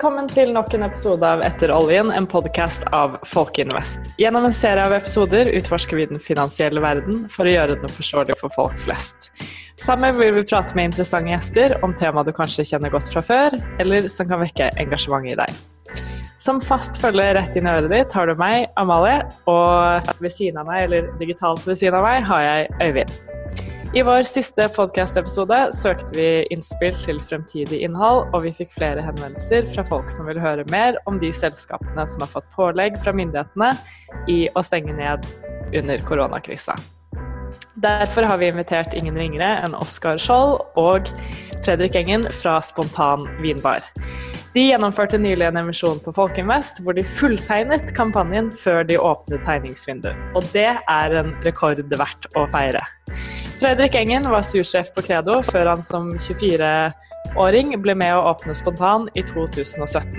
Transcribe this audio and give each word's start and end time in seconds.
Velkommen 0.00 0.30
til 0.32 0.54
nok 0.56 0.70
en 0.72 0.86
episode 0.86 1.28
av 1.28 1.42
Etter 1.44 1.68
oljen, 1.76 2.08
en 2.08 2.24
podkast 2.24 2.86
av 2.96 3.18
Folkeinvest. 3.28 4.06
Gjennom 4.16 4.46
en 4.48 4.54
serie 4.56 4.86
av 4.88 4.94
episoder 4.96 5.50
utforsker 5.58 6.00
vi 6.00 6.06
den 6.08 6.22
finansielle 6.24 6.80
verden 6.80 7.26
for 7.28 7.44
å 7.44 7.52
gjøre 7.52 7.76
den 7.82 7.92
forståelig 7.92 8.38
for 8.40 8.54
folk 8.54 8.80
flest. 8.80 9.28
Sammen 9.76 10.16
vil 10.16 10.32
vi 10.38 10.46
prate 10.48 10.72
med 10.72 10.88
interessante 10.88 11.34
gjester 11.34 11.76
om 11.84 11.92
tema 11.92 12.24
du 12.24 12.32
kanskje 12.32 12.64
kjenner 12.70 12.94
godt 12.96 13.12
fra 13.12 13.20
før, 13.20 13.60
eller 13.76 14.08
som 14.08 14.30
kan 14.30 14.40
vekke 14.40 14.72
engasjement 14.80 15.28
i 15.28 15.36
deg. 15.42 15.60
Som 16.40 16.64
fast 16.64 16.96
følge 17.02 17.34
rett 17.36 17.60
inn 17.60 17.68
i 17.68 17.74
øret 17.76 17.92
ditt 17.92 18.16
har 18.16 18.32
du 18.32 18.40
meg, 18.40 18.70
Amalie, 18.80 19.26
og 19.52 20.16
ved 20.16 20.32
siden 20.32 20.64
av 20.64 20.72
meg, 20.72 20.86
eller 20.88 21.12
digitalt 21.20 21.68
ved 21.68 21.76
siden 21.76 22.00
av 22.00 22.08
meg, 22.08 22.24
har 22.24 22.48
jeg 22.48 22.72
Øyvind. 22.88 23.29
I 23.90 24.02
vår 24.06 24.22
siste 24.22 24.68
podkast-episode 24.70 25.56
søkte 25.74 26.14
vi 26.14 26.26
innspill 26.54 26.92
til 26.94 27.16
fremtidig 27.26 27.80
innhold, 27.82 28.28
og 28.30 28.44
vi 28.44 28.52
fikk 28.54 28.70
flere 28.76 29.02
henvendelser 29.02 29.66
fra 29.66 29.82
folk 29.88 30.12
som 30.14 30.28
vil 30.30 30.38
høre 30.38 30.62
mer 30.70 30.94
om 31.10 31.18
de 31.18 31.32
selskapene 31.34 32.04
som 32.06 32.22
har 32.22 32.30
fått 32.30 32.46
pålegg 32.54 33.00
fra 33.02 33.10
myndighetene 33.18 33.72
i 34.30 34.44
å 34.54 34.62
stenge 34.62 34.94
ned 34.94 35.26
under 35.74 36.06
koronakrisa. 36.06 36.78
Derfor 37.82 38.30
har 38.30 38.38
vi 38.38 38.52
invitert 38.52 38.94
ingen 38.94 39.18
ringere 39.18 39.56
enn 39.64 39.74
Oskar 39.74 40.22
Skjold 40.22 40.60
og 40.78 41.10
Fredrik 41.64 41.98
Engen 41.98 42.28
fra 42.30 42.60
Spontan 42.62 43.26
vinbar. 43.42 43.82
De 44.50 44.64
gjennomførte 44.66 45.18
nylig 45.22 45.46
en 45.46 45.60
emisjon 45.60 46.00
på 46.02 46.10
Folkeinvest 46.16 46.80
hvor 46.82 46.96
de 46.96 47.04
fulltegnet 47.06 47.92
kampanjen 47.94 48.48
før 48.50 48.82
de 48.88 48.96
åpnet 48.98 49.44
tegningsvindu. 49.46 50.10
Og 50.34 50.42
det 50.50 50.72
er 50.74 51.14
en 51.20 51.30
rekord 51.46 51.84
verdt 51.86 52.26
å 52.34 52.48
feire. 52.50 52.82
Fredrik 53.60 53.94
Engen 53.94 54.26
var 54.32 54.42
sursjef 54.42 54.90
på 54.96 55.06
Credo 55.06 55.38
før 55.46 55.70
han 55.70 55.86
som 55.86 56.10
24-åring 56.16 57.76
ble 57.78 57.94
med 58.02 58.16
å 58.16 58.26
åpne 58.32 58.56
Spontan 58.58 59.06
i 59.14 59.22
2017. 59.30 60.18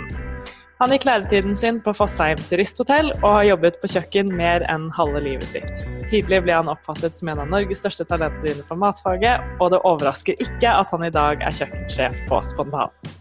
Han 0.80 0.96
gikk 0.96 1.10
læretiden 1.10 1.58
sin 1.58 1.84
på 1.84 1.92
Fossheim 1.94 2.40
turisthotell 2.48 3.12
og 3.20 3.28
har 3.36 3.50
jobbet 3.52 3.84
på 3.84 3.92
kjøkken 3.98 4.32
mer 4.34 4.64
enn 4.72 4.88
halve 4.96 5.20
livet 5.28 5.58
sitt. 5.58 5.84
Tidlig 6.08 6.40
ble 6.48 6.56
han 6.56 6.72
oppfattet 6.72 7.20
som 7.20 7.30
en 7.34 7.44
av 7.44 7.52
Norges 7.52 7.84
største 7.84 8.08
talenter 8.08 8.56
innenfor 8.56 8.80
matfaget, 8.80 9.44
og 9.60 9.76
det 9.76 9.84
overrasker 9.84 10.40
ikke 10.40 10.72
at 10.72 10.96
han 10.96 11.06
i 11.06 11.14
dag 11.14 11.44
er 11.44 11.60
kjøkkensjef 11.60 12.24
på 12.32 12.42
Spontan. 12.48 13.20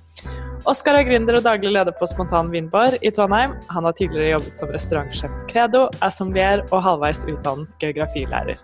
Oskar 0.68 0.98
er 0.98 1.06
gründer 1.08 1.38
og 1.38 1.44
daglig 1.46 1.70
leder 1.72 1.94
på 1.96 2.04
Spontan 2.10 2.50
vinbar 2.52 2.92
i 3.00 3.10
Trondheim. 3.16 3.54
Han 3.72 3.86
har 3.86 3.94
tidligere 3.96 4.34
jobbet 4.34 4.58
som 4.58 4.72
restaurantsjef 4.74 5.32
på 5.32 5.46
Credo, 5.48 5.86
er 6.04 6.12
sommelier 6.12 6.62
og 6.68 6.82
halvveis 6.84 7.22
utdannet 7.24 7.72
geografilærer. 7.80 8.60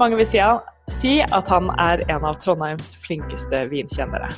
Mange 0.00 0.18
vil 0.20 0.28
si, 0.28 1.14
at 1.24 1.48
han 1.48 1.70
er 1.80 2.04
en 2.12 2.26
av 2.28 2.36
Trondheims 2.42 2.92
flinkeste 3.00 3.62
vinkjennere. 3.72 4.28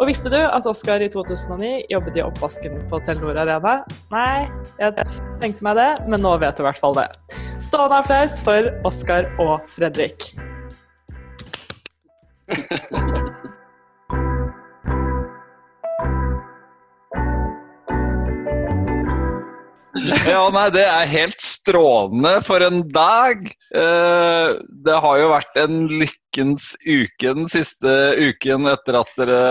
Og 0.00 0.08
visste 0.08 0.32
du 0.32 0.40
at 0.40 0.66
Oskar 0.66 1.04
i 1.04 1.10
2009 1.12 1.86
jobbet 1.92 2.18
i 2.18 2.26
oppvasken 2.26 2.80
på 2.90 3.02
Telenor 3.06 3.38
Arena? 3.44 3.78
Nei, 4.10 4.50
jeg 4.82 4.96
tenkte 5.44 5.68
meg 5.68 5.78
det, 5.78 5.90
men 6.08 6.26
nå 6.26 6.34
vet 6.42 6.58
du 6.58 6.64
i 6.64 6.68
hvert 6.72 6.82
fall 6.82 6.98
det. 6.98 7.06
Stående 7.62 8.02
applaus 8.02 8.40
for 8.42 8.72
Oskar 8.88 9.30
og 9.38 9.62
Fredrik. 9.76 10.32
Ja, 20.32 20.42
nei, 20.52 20.66
det 20.74 20.82
er 20.88 21.10
helt 21.10 21.42
strålende 21.42 22.36
for 22.44 22.64
en 22.64 22.82
dag. 22.94 23.46
Eh, 23.74 24.50
det 24.86 24.98
har 25.04 25.20
jo 25.20 25.30
vært 25.32 25.62
en 25.62 25.86
lykkens 25.90 26.72
uke 26.82 27.34
den 27.38 27.48
siste 27.50 27.94
uken 28.18 28.70
etter 28.72 28.98
at 29.02 29.12
dere 29.20 29.42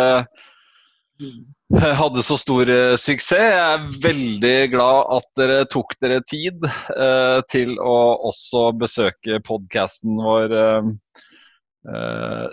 hadde 2.01 2.23
så 2.25 2.37
stor 2.41 2.69
eh, 2.73 2.95
suksess. 2.99 3.51
Jeg 3.53 3.59
er 3.63 3.99
veldig 4.03 4.55
glad 4.73 5.11
at 5.17 5.29
dere 5.39 5.59
tok 5.71 5.95
dere 6.03 6.21
tid 6.27 6.65
eh, 6.67 7.39
til 7.51 7.77
å 7.79 7.99
også 8.31 8.71
besøke 8.81 9.41
podkasten 9.47 10.19
vår. 10.21 10.57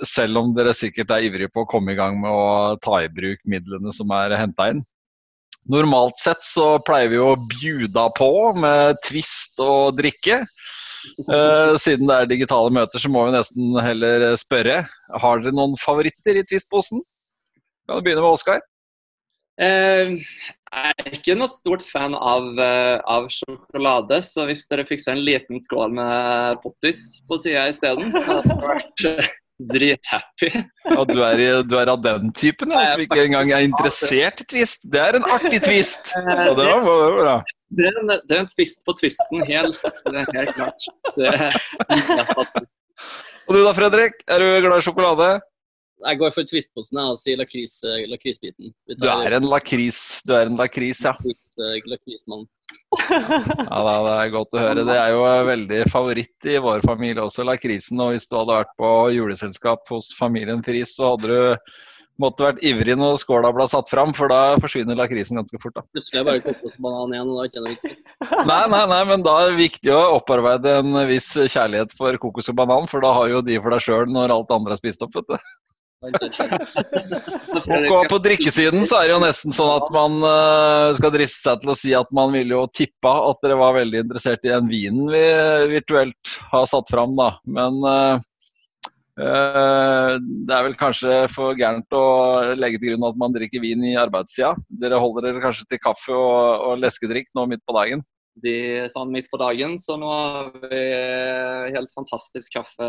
Selv 0.09 0.41
om 0.41 0.55
dere 0.57 0.73
sikkert 0.73 1.11
er 1.13 1.27
ivrige 1.27 1.51
på 1.53 1.61
å 1.61 1.69
komme 1.69 1.93
i 1.93 1.99
gang 1.99 2.15
med 2.17 2.33
å 2.33 2.79
ta 2.81 3.03
i 3.05 3.11
bruk 3.13 3.43
midlene 3.51 3.93
som 3.93 4.09
er 4.17 4.33
henta 4.41 4.71
inn. 4.73 4.81
Normalt 5.69 6.17
sett 6.17 6.45
så 6.45 6.79
pleier 6.81 7.11
vi 7.13 7.19
å 7.21 7.35
bjuda 7.51 8.07
på 8.17 8.31
med 8.57 8.97
twist 9.05 9.61
og 9.61 9.99
drikke. 9.99 10.41
Uh, 11.29 11.77
siden 11.81 12.09
det 12.09 12.17
er 12.17 12.31
digitale 12.31 12.73
møter, 12.75 13.01
så 13.01 13.11
må 13.13 13.27
vi 13.27 13.35
nesten 13.37 13.77
heller 13.85 14.31
spørre. 14.41 14.81
Har 15.23 15.43
dere 15.45 15.57
noen 15.57 15.77
favoritter 15.81 16.41
i 16.41 16.45
Twist-posen? 16.49 17.03
Kan 17.89 18.01
du 18.01 18.07
begynne 18.07 18.25
med 18.25 18.39
Oskar? 18.39 18.65
Uh, 19.59 20.17
jeg 20.69 20.95
er 21.05 21.15
ikke 21.19 21.37
noe 21.39 21.51
stort 21.51 21.85
fan 21.87 22.17
av, 22.17 22.49
uh, 22.57 22.97
av, 23.09 23.29
sjokolade, 23.33 24.21
så 24.25 24.47
hvis 24.49 24.67
dere 24.71 24.87
fikser 24.89 25.17
en 25.17 25.25
liten 25.25 25.61
skål 25.65 25.95
med 25.99 26.63
pottis 26.65 27.21
på 27.29 27.41
sida 27.43 27.67
isteden, 27.71 28.13
så 28.15 28.25
hadde 28.39 28.57
det 28.57 28.73
vært 28.73 29.07
drithappy. 29.59 30.51
Ja, 30.89 31.05
du 31.05 31.19
er, 31.25 31.43
du 31.67 31.75
er, 31.79 31.91
av 31.91 32.03
den 32.05 32.33
typen 32.37 32.73
ja, 32.73 32.85
som 32.93 33.03
ikke 33.03 33.21
engang 33.25 33.51
er 33.55 33.67
interessert 33.67 34.43
i 34.45 34.47
twist. 34.53 34.87
Det 34.93 35.03
er 35.03 35.19
en 35.19 35.27
artig 35.35 35.61
twist! 35.67 36.13
Og 36.17 36.55
det 36.59 36.69
var 36.71 36.87
bra. 37.19 37.37
Det 37.69 37.89
er, 37.91 37.99
en, 38.01 38.13
det 38.13 38.37
er 38.37 38.45
en 38.45 38.51
twist 38.55 38.81
på 38.87 38.95
twisten, 38.97 39.43
helt, 39.49 39.83
det 40.09 40.25
helt 40.33 40.55
klart. 40.57 40.89
Det 41.19 41.29
og 43.49 43.57
du 43.57 43.63
da, 43.65 43.73
Fredrik? 43.77 44.19
Er 44.29 44.41
du 44.41 44.49
glad 44.65 44.81
i 44.81 44.85
sjokolade? 44.85 45.29
Jeg 45.99 46.21
går 46.21 46.31
for 46.35 46.47
Twist-posen 46.47 47.01
og 47.03 47.17
sier 47.19 47.41
lakris, 47.41 47.81
eh, 47.87 48.05
lakrisbiten. 48.11 48.71
Du 49.01 49.09
er 49.11 49.35
en 49.39 49.49
lakris, 49.51 50.23
du 50.27 50.35
er 50.37 50.47
en 50.47 50.59
lakris, 50.59 51.03
ja. 51.09 51.15
Eh, 51.27 51.81
lakrismann. 51.91 52.47
ja, 53.11 53.81
det 54.07 54.15
er 54.15 54.31
godt 54.33 54.55
å 54.55 54.63
høre. 54.63 54.85
Det 54.87 54.95
er 54.95 55.11
jo 55.15 55.27
veldig 55.49 55.83
favoritt 55.91 56.49
i 56.49 56.57
vår 56.63 56.85
familie 56.87 57.25
også, 57.25 57.47
lakrisen. 57.49 58.01
Og 58.05 58.15
hvis 58.15 58.29
du 58.31 58.39
hadde 58.39 58.61
vært 58.61 58.73
på 58.79 58.95
juleselskap 59.17 59.91
hos 59.91 60.13
familien 60.19 60.63
Friis, 60.65 60.95
så 60.97 61.15
hadde 61.15 61.33
du 61.33 61.77
måtte 62.19 62.47
vært 62.47 62.63
ivrig 62.67 62.97
når 62.99 63.21
skåla 63.23 63.51
ble 63.55 63.67
satt 63.71 63.91
fram, 63.91 64.13
for 64.17 64.31
da 64.33 64.59
forsvinner 64.63 64.99
lakrisen 64.99 65.39
ganske 65.39 65.61
fort. 65.63 65.77
da. 65.77 65.85
Plutselig 65.95 66.21
er 66.21 66.27
bare 66.27 66.43
kokosbanan 66.47 67.15
igjen, 67.15 67.31
og 67.31 67.39
da 67.39 67.45
er 67.45 67.51
ikke 67.51 67.63
noe 67.63 67.75
vits. 67.75 67.89
Nei, 68.51 68.63
nei, 68.75 68.83
nei, 68.91 69.01
men 69.13 69.25
da 69.27 69.37
er 69.43 69.53
det 69.53 69.61
viktig 69.63 69.95
å 69.95 70.03
opparbeide 70.17 70.79
en 70.81 70.99
viss 71.11 71.31
kjærlighet 71.39 71.95
for 71.99 72.19
kokos 72.23 72.51
og 72.51 72.59
banan, 72.59 72.91
for 72.91 73.07
da 73.07 73.15
har 73.21 73.31
jo 73.31 73.45
de 73.47 73.59
for 73.63 73.75
deg 73.75 73.87
sjøl 73.87 74.11
når 74.11 74.35
alt 74.35 74.55
andre 74.55 74.75
er 74.75 74.83
spist 74.83 75.05
opp, 75.07 75.15
vet 75.15 75.31
du. 75.31 75.39
Og 77.91 78.05
på 78.07 78.19
drikkesiden 78.23 78.85
så 78.87 79.01
er 79.01 79.09
det 79.09 79.15
jo 79.17 79.23
nesten 79.25 79.55
sånn 79.55 79.81
at 79.81 79.89
man 79.91 80.21
uh, 80.23 80.95
skal 80.95 81.11
driste 81.11 81.43
seg 81.43 81.63
til 81.65 81.73
å 81.73 81.79
si 81.79 81.91
at 81.99 82.13
man 82.15 82.31
ville 82.37 82.55
jo 82.55 82.69
tippa 82.71 83.13
at 83.27 83.41
dere 83.43 83.57
var 83.59 83.75
veldig 83.81 84.05
interessert 84.05 84.47
i 84.47 84.53
den 84.53 84.69
vinen 84.71 85.11
vi 85.11 85.23
virtuelt 85.73 86.37
har 86.53 86.69
satt 86.71 86.87
fram, 86.93 87.17
da. 87.19 87.33
Men 87.51 87.81
uh, 87.83 88.15
det 89.19 90.55
er 90.55 90.63
vel 90.69 90.77
kanskje 90.79 91.27
for 91.33 91.59
gærent 91.59 91.91
å 91.99 92.05
legge 92.55 92.79
til 92.79 92.93
grunn 92.93 93.09
at 93.09 93.19
man 93.19 93.35
drikker 93.35 93.65
vin 93.65 93.83
i 93.91 93.99
arbeidstida. 93.99 94.53
Dere 94.71 95.03
holder 95.03 95.27
dere 95.27 95.43
kanskje 95.43 95.67
til 95.73 95.83
kaffe 95.83 96.15
og, 96.15 96.63
og 96.69 96.79
leskedrikk 96.85 97.27
nå 97.35 97.49
midt 97.51 97.65
på 97.67 97.75
dagen? 97.75 98.07
De 98.39 98.87
sånn 98.95 99.11
midt 99.11 99.27
på 99.33 99.43
dagen, 99.43 99.75
så 99.83 99.99
nå 99.99 100.07
har 100.15 100.55
vi 100.71 100.79
helt 101.75 101.91
fantastisk 101.91 102.55
kaffe, 102.55 102.87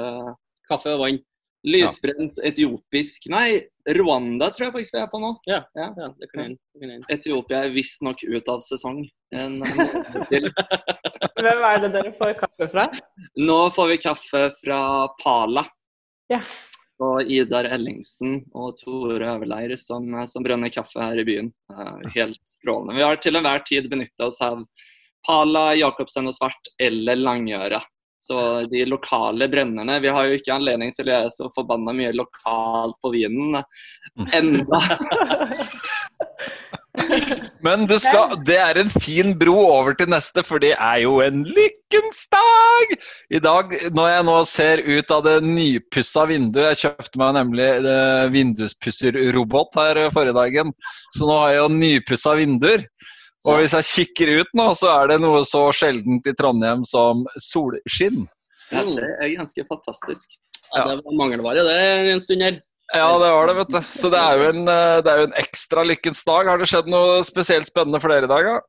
kaffe 0.70 0.94
og 0.94 1.02
vann. 1.08 1.18
Lysbrent 1.68 2.38
ja. 2.40 2.48
etiopisk 2.48 3.26
Nei, 3.32 3.66
Rwanda 3.98 4.48
tror 4.56 4.70
jeg 4.70 4.76
faktisk 4.78 4.96
vi 4.96 5.02
er 5.02 5.10
på 5.12 5.20
nå. 5.20 5.34
Ja, 5.50 5.60
ja, 5.76 5.90
ja 5.98 6.08
det 6.16 6.30
kan 6.32 6.54
jeg 6.54 7.02
Etiopia 7.12 7.66
er 7.66 7.74
visstnok 7.74 8.24
ut 8.24 8.52
av 8.52 8.64
sesong. 8.64 9.02
En, 9.36 9.60
Hvem 10.30 11.66
er 11.68 11.84
det 11.84 11.92
dere 11.98 12.14
får 12.16 12.38
kaffe 12.40 12.70
fra? 12.72 12.88
Nå 13.40 13.60
får 13.76 13.92
vi 13.92 14.00
kaffe 14.06 14.44
fra 14.62 14.82
Pala. 15.20 15.66
Ja. 16.32 16.40
Og 17.04 17.28
Idar 17.32 17.68
Ellingsen 17.72 18.42
og 18.56 18.78
Tore 18.80 19.20
Øverleir 19.34 19.76
som, 19.80 20.08
som 20.32 20.46
brønner 20.46 20.72
kaffe 20.72 21.00
her 21.04 21.20
i 21.20 21.28
byen. 21.28 21.52
Helt 22.16 22.40
strålende. 22.60 22.96
Vi 22.96 23.06
har 23.08 23.20
til 23.24 23.40
enhver 23.40 23.64
tid 23.68 23.88
benytta 23.92 24.28
oss 24.32 24.40
av 24.44 24.64
Pala, 25.28 25.74
Jacobsen 25.80 26.28
og 26.32 26.36
Svart 26.36 26.72
eller 26.80 27.20
Langøra. 27.20 27.82
Så 28.20 28.38
de 28.68 28.84
lokale 28.84 29.48
brønnene 29.48 29.96
Vi 30.04 30.12
har 30.12 30.28
jo 30.28 30.36
ikke 30.36 30.58
anledning 30.58 30.92
til 30.96 31.08
å 31.08 31.14
gjøre 31.14 31.32
så 31.32 31.48
forbanna 31.56 31.94
mye 31.96 32.12
lokalt 32.18 32.98
på 33.04 33.14
vinen 33.16 33.62
enda. 34.36 34.82
Men 37.64 37.84
skal, 38.00 38.34
det 38.48 38.58
er 38.60 38.80
en 38.80 38.90
fin 38.92 39.34
bro 39.40 39.56
over 39.68 39.96
til 40.00 40.10
neste, 40.12 40.44
for 40.48 40.62
det 40.64 40.72
er 40.76 41.02
jo 41.04 41.20
en 41.24 41.44
lykkens 41.48 42.22
dag! 42.32 42.94
I 43.36 43.42
dag, 43.44 43.76
når 43.96 44.10
jeg 44.14 44.26
nå 44.30 44.38
ser 44.50 44.84
ut 44.88 45.14
av 45.16 45.26
det 45.28 45.36
nypussa 45.46 46.26
vinduet 46.30 46.70
Jeg 46.72 46.82
kjøpte 46.84 47.22
meg 47.22 47.36
nemlig 47.40 47.70
vinduspusserrobot 48.36 49.80
her 49.80 50.02
forrige 50.16 50.38
dagen, 50.40 50.74
så 51.18 51.28
nå 51.28 51.40
har 51.44 51.54
jeg 51.54 51.62
jo 51.62 51.70
nypussa 51.76 52.36
vinduer. 52.40 52.88
Og 53.48 53.62
hvis 53.62 53.72
jeg 53.78 53.88
kikker 53.88 54.32
ut 54.42 54.50
nå, 54.60 54.66
så 54.76 54.90
er 54.98 55.14
det 55.14 55.20
noe 55.24 55.44
så 55.48 55.62
sjeldent 55.76 56.26
i 56.28 56.34
Trondheim 56.36 56.82
som 56.88 57.22
solskinn. 57.40 58.26
Ja, 58.74 58.84
det 58.84 59.06
er 59.24 59.32
ganske 59.38 59.64
fantastisk. 59.70 60.34
Ja, 60.76 60.84
det 60.92 61.00
var 61.06 61.16
mangelvare 61.18 61.64
det 61.66 61.78
en 62.12 62.20
stund 62.22 62.44
her. 62.46 62.60
Ja, 62.94 63.08
det 63.22 63.30
var 63.32 63.48
det, 63.48 63.56
vet 63.62 63.72
du. 63.74 63.80
Så 63.94 64.10
det 64.12 64.20
er 64.20 64.38
jo 64.42 64.50
en, 64.50 64.62
eh, 64.68 65.00
det 65.06 65.12
er 65.14 65.22
jo 65.22 65.28
en 65.30 65.38
ekstra 65.40 65.86
lykkens 65.86 66.24
dag. 66.28 66.50
Har 66.50 66.58
det 66.62 66.68
skjedd 66.70 66.90
noe 66.92 67.20
spesielt 67.26 67.70
spennende 67.70 68.02
for 68.02 68.12
dere 68.12 68.28
i 68.28 68.32
dag, 68.34 68.50
da? 68.50 68.60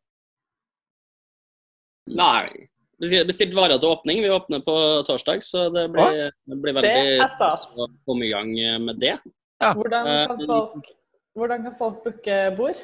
Nei. 2.21 2.69
Vi 3.01 3.21
bestilt 3.25 3.55
varer 3.57 3.81
til 3.81 3.89
åpning. 3.95 4.21
Vi 4.21 4.29
åpner 4.33 4.61
på 4.65 4.75
torsdag, 5.09 5.41
så 5.45 5.67
det 5.73 5.87
blir, 5.95 6.27
det 6.47 6.59
blir 6.61 6.77
veldig 6.77 6.97
Det 7.23 7.29
stas. 7.33 7.71
å 7.81 7.87
komme 8.09 8.27
i 8.29 8.33
gang 8.33 8.51
med 8.85 9.01
det. 9.01 9.15
Hvordan 9.61 10.07
Eh, 10.07 10.27
kan 10.29 10.43
folk, 10.47 10.91
hvordan 11.37 11.65
kan 11.65 11.75
folk 11.79 12.05
booke 12.05 12.37
bord? 12.59 12.77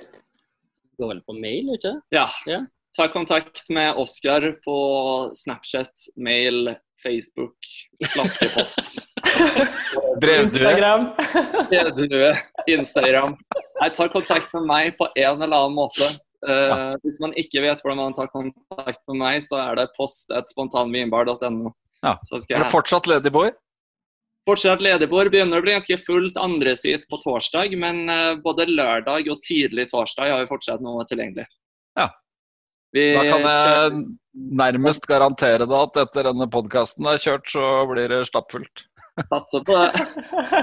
Går 1.01 1.11
vel 1.13 1.23
på 1.29 1.37
mail, 1.37 1.75
ikke? 1.77 1.95
Ja. 2.15 2.27
Ja. 2.49 2.63
Ta 2.97 3.09
kontakt 3.13 3.65
med 3.69 3.99
Oskar 4.01 4.47
på 4.65 4.77
Snapchat, 5.37 5.93
mail, 6.17 6.71
Facebook, 7.03 7.57
flaskepost. 8.15 9.11
Brevdue. 10.23 10.63
Instagram. 10.63 11.11
Brevdue, 11.69 12.31
Instagram. 12.73 13.37
Nei, 13.83 13.91
ta 13.99 14.07
kontakt 14.09 14.55
med 14.57 14.65
meg 14.71 14.95
på 14.97 15.11
en 15.13 15.43
eller 15.45 15.59
annen 15.67 15.77
måte. 15.77 16.09
Eh, 16.49 16.95
Hvis 17.05 17.21
man 17.21 17.37
ikke 17.37 17.61
vet 17.67 17.85
hvordan 17.85 18.01
man 18.01 18.17
tar 18.17 18.33
kontakt 18.33 19.03
med 19.13 19.21
meg, 19.21 19.45
så 19.45 19.61
er 19.61 19.77
det 19.83 19.91
post.spontanvinbar.no. 19.99 21.75
Ja. 22.05 22.17
Er 22.17 22.65
du 22.65 22.71
fortsatt 22.73 23.09
ledig 23.11 23.33
bord? 23.35 23.57
Fortsatt 24.47 24.83
lederbord. 24.85 25.33
Begynner 25.33 25.59
å 25.59 25.65
bli 25.65 25.75
ganske 25.75 25.99
fullt 26.05 26.37
andre 26.39 26.77
sitt 26.79 27.09
på 27.11 27.19
torsdag, 27.25 27.75
men 27.83 28.05
eh, 28.13 28.35
både 28.45 28.69
lørdag 28.71 29.27
og 29.33 29.41
tidlig 29.47 29.89
torsdag 29.91 30.31
har 30.31 30.45
vi 30.45 30.51
fortsatt 30.51 30.85
noe 30.85 31.03
tilgjengelig. 31.11 31.49
Ja. 31.99 32.11
Vi 32.95 33.09
Da 33.17 33.25
kan 33.27 33.47
jeg 33.51 33.97
nærmest 34.63 35.09
garantere 35.11 35.67
deg 35.67 35.75
at 35.81 35.99
etter 36.05 36.29
denne 36.31 36.47
podkasten 36.53 37.09
er 37.11 37.19
kjørt, 37.19 37.51
så 37.51 37.65
blir 37.91 38.09
det 38.13 38.23
stappfullt. 38.31 38.87
satser 39.33 39.65
på 39.67 39.75
det. 39.81 40.07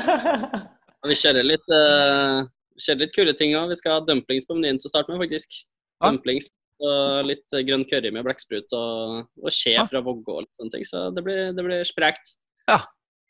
Vi 1.10 1.16
kjører 1.20 1.44
litt, 1.44 1.66
uh, 1.68 2.46
kjører 2.80 3.00
litt 3.02 3.12
kule 3.16 3.34
ting 3.36 3.52
òg. 3.60 3.68
Vi 3.74 3.76
skal 3.76 3.98
ha 3.98 4.04
dumplings 4.08 4.46
på 4.48 4.56
menyen 4.56 4.78
til 4.80 4.88
å 4.88 4.92
starte 4.94 5.12
med, 5.12 5.20
faktisk. 5.26 5.58
Ja. 6.00 6.08
Dumplings 6.14 6.48
og 6.84 7.28
litt 7.28 7.56
grønn 7.68 7.84
curry 7.90 8.10
med 8.16 8.24
blekksprut 8.24 8.72
og, 8.76 9.26
og 9.44 9.52
skje 9.52 9.76
Ja. 9.76 9.84
fra 9.90 10.00
Vågå 10.04 10.38
og 10.38 10.46
litt 10.46 10.60
sånne 10.60 10.72
ting. 10.78 10.86
Så 10.88 11.04
det 11.16 11.26
blir, 11.26 11.52
det 11.56 11.66
blir 11.68 11.84
sprekt. 11.88 12.34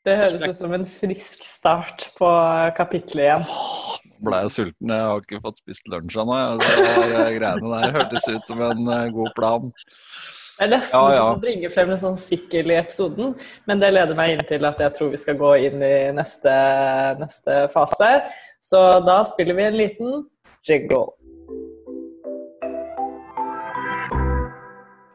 Det 0.03 0.17
høres 0.19 0.43
ut 0.43 0.57
som 0.57 0.73
en 0.75 0.83
frisk 0.89 1.43
start 1.47 2.09
på 2.17 2.27
kapittelet 2.75 3.23
igjen. 3.23 3.45
Ble 4.23 4.41
jeg 4.43 4.51
sulten? 4.51 4.91
Jeg 4.91 5.07
har 5.07 5.23
ikke 5.23 5.39
fått 5.45 5.61
spist 5.61 5.87
lunsj 5.91 6.17
ennå. 6.19 6.39
Eh, 6.59 7.29
greiene 7.37 7.71
der 7.71 7.95
hørtes 7.95 8.27
ut 8.27 8.51
som 8.51 8.63
en 8.67 8.83
eh, 8.91 9.05
god 9.15 9.31
plan. 9.37 9.69
Det 10.57 10.67
er 10.67 10.73
nesten 10.75 10.99
Ja, 10.99 11.13
ja. 11.15 11.21
som 11.21 11.39
å 11.39 11.41
bringe 11.41 11.71
frem 11.73 11.93
en 11.95 12.01
sånn 12.01 12.19
sikkel 12.19 12.71
i 12.71 12.77
episoden, 12.77 13.31
men 13.67 13.81
det 13.81 13.89
leder 13.95 14.15
meg 14.19 14.35
inn 14.35 14.43
til 14.47 14.67
at 14.67 14.83
jeg 14.83 14.95
tror 14.97 15.09
vi 15.15 15.19
skal 15.23 15.39
gå 15.39 15.55
inn 15.69 15.81
i 15.81 15.95
neste, 16.15 16.53
neste 17.19 17.57
fase. 17.73 18.11
Så 18.63 18.83
da 19.07 19.21
spiller 19.27 19.57
vi 19.57 19.65
en 19.69 19.79
liten 19.79 20.21
jiggle. 20.67 21.07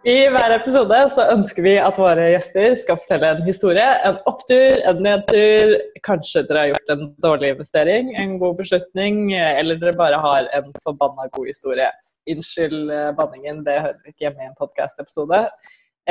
I 0.06 0.28
hver 0.30 0.52
episode 0.54 0.98
så 1.10 1.24
ønsker 1.32 1.64
vi 1.64 1.72
at 1.82 1.96
våre 1.98 2.28
gjester 2.30 2.74
skal 2.78 2.98
fortelle 3.00 3.32
en 3.34 3.40
historie. 3.42 3.86
En 4.06 4.20
opptur, 4.30 4.78
en 4.86 5.00
nedtur. 5.02 5.72
Kanskje 6.06 6.44
dere 6.46 6.60
har 6.60 6.70
gjort 6.70 6.92
en 6.94 7.02
dårlig 7.24 7.50
investering, 7.56 8.12
en 8.14 8.36
god 8.38 8.60
beslutning, 8.60 9.32
eller 9.34 9.80
dere 9.80 9.96
bare 9.98 10.20
har 10.22 10.46
en 10.54 10.70
forbanna 10.84 11.26
god 11.34 11.50
historie. 11.50 11.90
Unnskyld 12.30 12.92
eh, 12.94 13.10
banningen, 13.18 13.64
det 13.66 13.80
hører 13.80 14.12
ikke 14.12 14.28
hjemme 14.28 14.44
i 14.44 14.48
en 14.52 14.56
podkast-episode. 14.60 15.42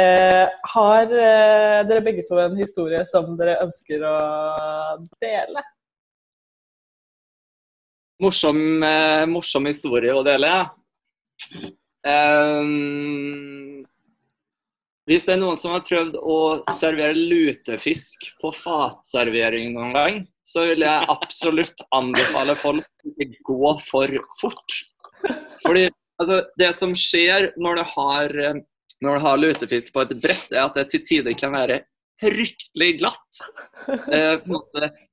Eh, 0.04 0.45
har 0.74 1.18
eh, 1.24 1.80
dere 1.88 2.04
begge 2.04 2.28
to 2.28 2.42
en 2.44 2.60
historie 2.60 3.00
som 3.07 3.38
dere 3.40 3.56
ønsker 3.63 4.04
å 4.04 4.18
dele? 5.24 5.63
Morsom, 8.19 8.62
eh, 8.83 9.25
morsom 9.31 9.72
historie 9.72 10.12
å 10.12 10.28
dele. 10.28 10.51
ja. 10.51 11.75
Ehm, 12.07 13.77
hvis 15.07 15.24
det 15.24 15.38
er 15.38 15.39
noen 15.39 15.59
som 15.59 15.71
har 15.71 15.86
prøvd 15.88 16.18
å 16.19 16.38
servere 16.75 17.15
lutefisk 17.15 18.25
på 18.42 18.51
fatservering 18.56 19.71
noen 19.75 19.94
gang, 19.95 20.18
så 20.44 20.65
vil 20.68 20.83
jeg 20.83 21.09
absolutt 21.13 21.83
anbefale 21.95 22.56
folk 22.59 23.07
å 23.07 23.13
ikke 23.24 23.45
gå 23.48 23.71
for 23.88 24.18
fort. 24.42 24.80
Fordi 25.63 25.86
altså, 26.19 26.42
det 26.59 26.71
som 26.75 26.95
skjer 26.95 27.54
når 27.56 27.80
du 27.80 27.83
har, 27.94 28.36
når 29.04 29.19
du 29.19 29.25
har 29.27 29.39
lutefisk 29.39 29.94
på 29.95 30.04
et 30.04 30.12
brett, 30.19 30.50
er 30.51 30.65
at 30.65 30.75
det 30.75 30.89
til 30.92 31.06
tider 31.07 31.38
kan 31.39 31.56
være 31.56 31.86
fryktelig 32.21 32.98
glatt. 33.00 33.45
Eh, 33.88 34.42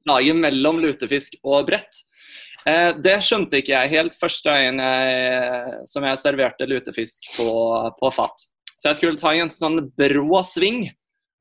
laget 0.09 0.39
mellom 0.41 0.81
lutefisk 0.83 1.37
og 1.47 1.69
brett. 1.69 2.03
Eh, 2.67 2.97
det 2.99 3.19
skjønte 3.23 3.61
ikke 3.61 3.77
jeg 3.77 3.93
helt 3.93 4.17
første 4.19 4.51
gangen 4.51 4.81
jeg, 4.83 5.79
som 5.91 6.07
jeg 6.09 6.23
serverte 6.23 6.67
lutefisk 6.67 7.29
på, 7.37 7.55
på 8.01 8.13
fat. 8.17 8.49
Så 8.75 8.91
jeg 8.91 9.01
skulle 9.01 9.21
ta 9.21 9.33
en 9.35 9.53
sånn 9.53 9.81
brå 9.99 10.43
sving. 10.47 10.87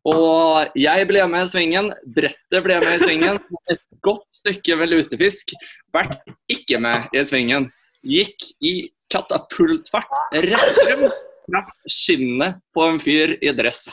Og 0.10 0.74
jeg 0.76 1.08
ble 1.08 1.24
med 1.32 1.46
i 1.46 1.50
svingen, 1.50 1.92
brettet 2.16 2.66
ble 2.66 2.80
med 2.84 2.98
i 2.98 3.06
svingen. 3.06 3.40
Et 3.72 3.84
godt 4.04 4.26
stykke 4.32 4.78
med 4.82 4.92
lutefisk 4.92 5.56
ble 5.96 6.20
ikke 6.52 6.82
med 6.84 7.14
i 7.16 7.24
svingen. 7.28 7.70
Gikk 8.04 8.50
i 8.60 8.74
katapultfart 9.14 10.36
rett 10.44 10.82
frem 10.82 11.06
traff 11.44 11.72
skinnet 11.92 12.60
på 12.76 12.84
en 12.88 13.00
fyr 13.04 13.38
i 13.40 13.54
dress. 13.56 13.86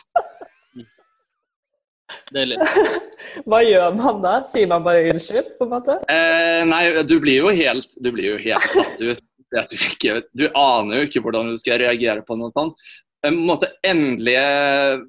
Deilig. 2.35 2.59
Hva 3.47 3.61
gjør 3.63 3.95
man 3.99 4.23
da? 4.25 4.35
Sier 4.49 4.71
man 4.71 4.83
bare 4.87 5.13
unnskyld, 5.13 5.53
på 5.59 5.67
en 5.67 5.73
måte? 5.77 5.99
Eh, 6.11 6.63
nei, 6.67 6.85
du 7.07 7.19
blir 7.23 7.45
jo 7.45 7.53
helt, 7.55 7.91
du 8.03 8.11
blir 8.15 8.33
jo 8.33 8.39
helt 8.43 8.75
satt 8.75 9.03
ut. 9.03 9.27
Du, 9.51 9.77
ikke, 9.83 10.21
du 10.39 10.45
aner 10.55 11.01
jo 11.01 11.07
ikke 11.09 11.23
hvordan 11.25 11.49
du 11.51 11.57
skal 11.59 11.81
reagere 11.83 12.23
på 12.27 12.37
noe 12.39 12.55
sånt. 12.55 12.91
Den 13.21 13.37
måte, 13.45 13.69
endelige 13.85 14.45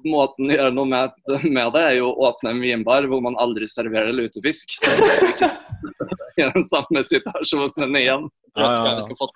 måten 0.04 0.50
å 0.50 0.56
gjøre 0.56 0.74
noe 0.76 0.88
med, 0.90 1.14
med 1.46 1.70
det, 1.72 1.82
er 1.82 1.94
jo 1.96 2.10
å 2.10 2.28
åpne 2.28 2.52
en 2.52 2.60
vinbar 2.60 3.06
hvor 3.08 3.22
man 3.24 3.38
aldri 3.40 3.68
serverer 3.70 4.12
lutefisk. 4.12 4.76
Så 4.76 4.90
ikke 5.30 5.48
i 6.42 6.48
den 6.48 6.66
samme 6.68 7.04
situasjonen 7.08 7.96
igjen. 8.00 8.28
Jeg 8.52 8.60
vet 8.60 8.72
ikke 8.76 8.84
hva 8.84 8.96
vi 8.98 9.06
skal 9.06 9.18
få 9.20 9.26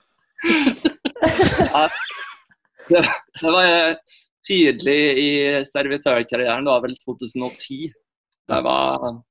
Det, 2.87 3.01
det 3.41 3.53
var 3.55 3.65
eh, 3.67 4.19
tidlig 4.47 5.01
i 5.19 5.31
servitørkarrieren, 5.67 6.67
det 6.67 6.75
var 6.75 6.85
vel 6.85 6.95
2010. 7.01 7.89
Det 8.47 8.61
var 8.67 9.23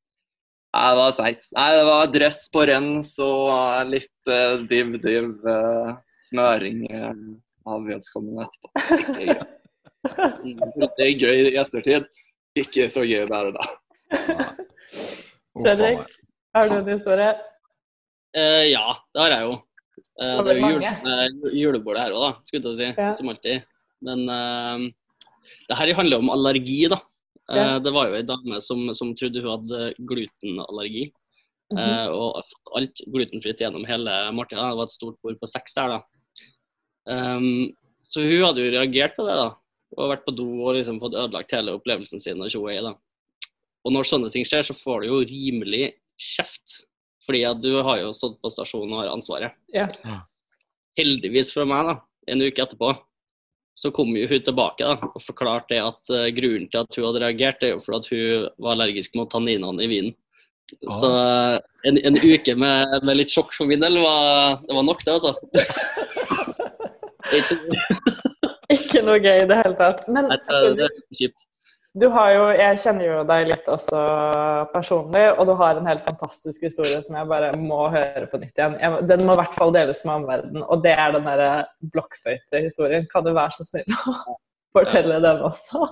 Nei, 0.76 0.88
det 0.92 1.00
var 1.00 1.14
seigt. 1.16 1.46
Nei, 1.56 1.70
det 1.72 1.84
var 1.88 2.10
dress 2.12 2.40
på 2.52 2.66
rens 2.68 3.14
og 3.24 3.88
litt 3.88 4.28
uh, 4.28 4.60
div-div 4.68 5.30
uh, 5.48 5.94
smøring 6.28 6.82
uh, 6.92 7.14
av 7.66 7.86
vedkommende 7.88 8.46
etterpå. 8.46 8.68
Ikke 8.96 9.26
gøy. 9.26 9.44
Det 10.96 11.06
er 11.06 11.14
gøy 11.26 11.44
i 11.50 11.56
ettertid. 11.62 12.10
Ikke 12.62 12.88
så 12.94 13.04
gøy 13.08 13.26
bare 13.30 13.52
da. 13.56 13.70
Fredrik, 15.60 16.18
har 16.56 16.70
du 16.70 16.76
en 16.78 16.92
historie? 16.94 17.32
Uh, 18.36 18.64
ja, 18.70 18.86
det 19.16 19.24
har 19.24 19.34
jeg 19.38 19.48
jo. 19.48 19.56
Uh, 20.20 20.38
det 20.44 20.54
er 20.54 20.60
jo 20.60 20.70
jule, 20.76 20.92
uh, 21.08 21.50
julebordet 21.56 22.04
her 22.06 22.16
òg, 22.16 22.22
da, 22.26 22.32
skulle 22.46 22.60
jeg 22.60 22.66
til 22.68 22.74
å 22.74 22.80
si. 22.80 22.90
Ja. 22.92 23.10
Som 23.18 23.32
alltid. 23.34 23.66
Men 24.06 24.26
eh, 24.30 24.86
det 25.70 25.78
her 25.80 25.94
handler 25.98 26.24
om 26.24 26.32
allergi, 26.34 26.86
da. 26.92 27.00
Eh, 27.52 27.58
Ja. 27.62 27.78
Det 27.80 27.94
var 27.94 28.10
jo 28.10 28.18
ei 28.18 28.26
dame 28.26 28.60
som, 28.62 28.88
som 28.98 29.14
trodde 29.18 29.42
hun 29.44 29.54
hadde 29.54 29.94
glutenallergi. 30.00 31.12
Mhm. 31.74 31.80
eh, 31.82 32.08
og 32.14 32.44
fått 32.46 32.74
alt 32.78 33.02
glutenfritt 33.10 33.62
gjennom 33.64 33.86
hele 33.90 34.18
måltidet. 34.38 34.62
Det 34.62 34.78
var 34.78 34.86
et 34.90 34.94
stort 34.94 35.18
bord 35.24 35.40
på 35.42 35.50
seks 35.50 35.74
der, 35.78 35.96
da. 35.96 36.00
Um, 37.06 37.72
så 38.10 38.24
hun 38.26 38.44
hadde 38.46 38.66
jo 38.66 38.74
reagert 38.74 39.16
på 39.18 39.26
det, 39.28 39.38
da. 39.38 39.50
Og 39.96 40.12
vært 40.12 40.26
på 40.26 40.34
do 40.36 40.48
og 40.66 40.76
liksom 40.78 41.00
fått 41.02 41.16
ødelagt 41.16 41.54
hele 41.56 41.76
opplevelsen 41.78 42.22
sin. 42.22 42.42
Og 42.44 42.52
tjoe 42.54 42.76
da. 42.84 42.96
Og 43.86 43.94
når 43.94 44.10
sånne 44.10 44.32
ting 44.34 44.46
skjer, 44.48 44.66
så 44.66 44.76
får 44.78 45.04
du 45.04 45.12
jo 45.12 45.24
rimelig 45.30 45.94
kjeft. 46.18 46.82
Fordi 47.26 47.44
at 47.50 47.62
du 47.62 47.72
har 47.86 48.02
jo 48.02 48.14
stått 48.14 48.40
på 48.42 48.52
stasjonen 48.54 48.94
og 48.94 49.04
har 49.04 49.12
ansvaret. 49.14 49.58
Ja. 49.74 49.88
Heldigvis 50.98 51.52
for 51.54 51.70
meg, 51.70 51.90
da, 51.90 51.96
en 52.32 52.44
uke 52.46 52.66
etterpå, 52.66 52.92
så 53.76 53.92
kom 53.92 54.14
jo 54.16 54.28
hun 54.30 54.44
tilbake 54.46 54.88
da, 54.88 55.10
og 55.10 55.24
forklarte 55.26 55.74
det 55.74 55.82
at 55.84 56.12
uh, 56.14 56.30
grunnen 56.32 56.70
til 56.72 56.86
at 56.86 56.96
hun 56.96 57.10
hadde 57.10 57.24
reagert, 57.26 57.58
det 57.60 57.68
er 57.68 57.74
jo 57.74 57.82
fordi 57.84 57.98
at 57.98 58.12
hun 58.14 58.46
var 58.64 58.76
allergisk 58.78 59.18
mot 59.20 59.32
tanninene 59.32 59.84
i 59.84 59.90
vinen. 59.92 60.16
Så 60.90 61.10
eh, 61.14 61.60
en, 61.86 61.98
en 62.10 62.16
uke 62.18 62.56
med, 62.58 62.96
med 63.06 63.20
litt 63.20 63.30
sjokk 63.30 63.52
for 63.54 63.70
min 63.70 63.84
del 63.84 64.00
var, 64.02 64.64
det 64.66 64.74
var 64.74 64.88
nok, 64.88 65.04
det, 65.06 65.14
altså. 65.20 65.36
Ikke 68.76 69.02
noe 69.06 69.20
gøy 69.22 69.44
i 69.44 69.50
det 69.50 69.58
hele 69.60 69.76
tatt. 69.78 70.08
Men 70.12 70.32
det, 70.32 70.88
er 70.88 70.90
kjipt. 71.14 71.44
du 72.02 72.08
har 72.14 72.32
jo, 72.34 72.44
jeg 72.58 72.80
kjenner 72.82 73.06
jo 73.06 73.20
deg 73.30 73.50
litt 73.52 73.68
også 73.72 74.00
personlig, 74.74 75.24
og 75.36 75.44
du 75.50 75.54
har 75.60 75.80
en 75.80 75.90
helt 75.90 76.06
fantastisk 76.08 76.66
historie 76.66 76.98
som 77.06 77.18
jeg 77.20 77.30
bare 77.30 77.52
må 77.60 77.86
høre 77.94 78.26
på 78.32 78.42
nytt 78.42 78.58
igjen. 78.58 78.78
Jeg, 78.82 79.06
den 79.12 79.26
må 79.28 79.36
i 79.36 79.42
hvert 79.42 79.58
fall 79.58 79.74
deles 79.76 80.02
med 80.08 80.22
omverdenen, 80.22 80.66
og 80.66 80.84
det 80.86 80.96
er 80.98 81.10
den 81.16 81.30
derre 81.30 81.52
blokkfløytehistorien. 81.96 83.10
Kan 83.12 83.28
du 83.28 83.32
være 83.36 83.54
så 83.58 83.68
snill 83.70 83.90
å 83.96 84.16
fortelle 84.78 85.22
den 85.24 85.46
også? 85.46 85.86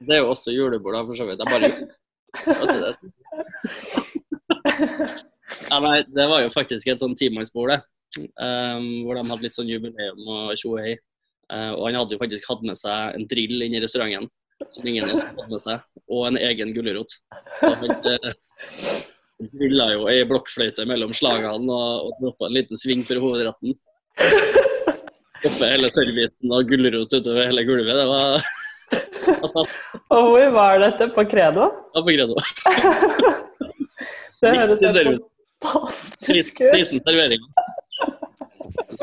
Det 0.00 0.16
er 0.16 0.22
jo 0.24 0.30
også 0.32 0.56
julebord, 0.56 0.96
da, 0.96 1.04
for 1.04 1.14
så 1.18 1.28
vidt. 1.28 1.40
Jeg 1.44 1.48
bare 1.50 1.70
Vet 2.46 2.70
det? 2.78 2.94
Ja, 5.70 5.80
nei, 5.82 6.02
det 6.06 6.26
var 6.30 6.44
jo 6.44 6.50
faktisk 6.54 6.88
et 6.90 7.00
sånn 7.02 7.16
timannsbord, 7.18 7.72
det. 7.72 7.80
Um, 8.18 9.04
hvor 9.06 9.14
de 9.14 9.22
hadde 9.28 9.44
litt 9.44 9.56
sånn 9.56 9.70
jubileum 9.70 10.26
og 10.26 10.54
tjohei. 10.58 10.96
Uh, 11.50 11.72
og 11.76 11.84
han 11.88 11.98
hadde 12.00 12.16
jo 12.16 12.22
faktisk 12.22 12.46
hatt 12.50 12.62
med 12.66 12.78
seg 12.78 13.16
en 13.16 13.26
drill 13.30 13.66
inn 13.66 13.74
i 13.74 13.82
restauranten, 13.82 14.30
som 14.70 14.86
ingen 14.86 15.06
av 15.06 15.16
oss 15.16 15.26
hadde 15.26 15.46
med 15.50 15.62
seg, 15.64 15.84
og 16.10 16.26
en 16.28 16.38
egen 16.40 16.74
gulrot. 16.76 17.16
Han 17.62 17.86
uh, 17.86 18.32
drilla 19.54 19.90
jo 19.94 20.08
ei 20.12 20.24
blokkfløyte 20.28 20.86
mellom 20.88 21.14
slagene 21.16 21.74
og, 21.74 22.08
og 22.10 22.18
droppa 22.20 22.50
en 22.50 22.56
liten 22.58 22.80
sving 22.80 23.02
for 23.06 23.22
hovedretten. 23.22 23.76
Oppe 25.40 25.70
hele 25.70 25.88
servicen 25.94 26.52
og 26.52 26.68
gulrot 26.68 27.14
utover 27.14 27.46
hele 27.48 27.64
gulvet. 27.68 27.96
Det 27.96 28.08
var 28.10 28.48
Og 30.10 30.26
hvor 30.32 30.50
var 30.52 30.80
dette? 30.82 31.06
På 31.14 31.24
Credo? 31.30 31.68
Ja, 31.94 32.02
på 32.02 32.10
Credo. 32.10 32.36
Det 34.40 34.54
høres 34.56 34.80
helt 34.80 35.26
fantastisk 35.60 36.60
ut. 36.60 36.72
Liten 36.72 37.02
servering. 37.04 37.42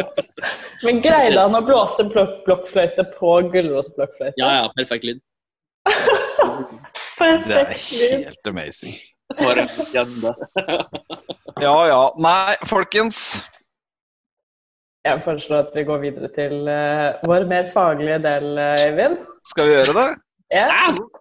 Men 0.85 1.01
greide 1.05 1.41
han 1.41 1.57
å 1.57 1.63
blåse 1.65 2.05
blok 2.11 2.39
blokkfløyte 2.47 3.07
på 3.15 3.33
gulrotblokkfløyte? 3.53 4.37
Ja, 4.41 4.51
ja, 4.61 4.71
perfekt 4.77 5.07
lyd. 5.09 5.21
Det 7.17 7.25
er 7.25 7.39
Perfekt 7.41 7.85
lyd. 7.97 8.25
helt 8.27 8.49
amazing. 8.51 8.97
For 9.39 9.57
en 9.63 9.71
legende. 9.81 10.33
Ja 11.57 11.73
ja. 11.89 12.01
Nei, 12.21 12.53
folkens. 12.69 13.39
Jeg 15.07 15.23
foreslår 15.25 15.63
at 15.63 15.71
vi 15.73 15.83
går 15.87 16.03
videre 16.03 16.29
til 16.35 16.67
uh, 16.69 17.15
vår 17.25 17.47
mer 17.49 17.65
faglige 17.71 18.19
del, 18.21 18.45
Eivind 18.61 19.15
Øyvind. 19.15 19.23
Skal 19.49 19.65
vi 19.69 19.73
gjøre 19.73 19.95
det? 19.97 20.07
Ja. 20.53 20.67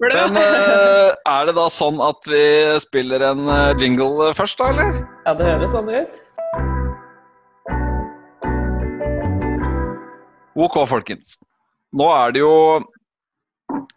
Men 0.02 0.36
uh, 0.36 1.16
er 1.16 1.48
det 1.48 1.54
da 1.56 1.66
sånn 1.72 2.02
at 2.04 2.28
vi 2.28 2.42
spiller 2.84 3.24
en 3.30 3.48
eh, 3.48 3.72
jingle 3.80 4.28
først, 4.36 4.60
da, 4.60 4.68
eller? 4.74 5.00
ja, 5.24 5.34
det 5.38 5.48
høres 5.48 5.72
sånn 5.72 5.88
ut. 5.94 6.20
Ok, 10.56 10.78
folkens. 10.88 11.34
Nå 11.92 12.06
er 12.16 12.32
det 12.32 12.40
jo 12.40 12.52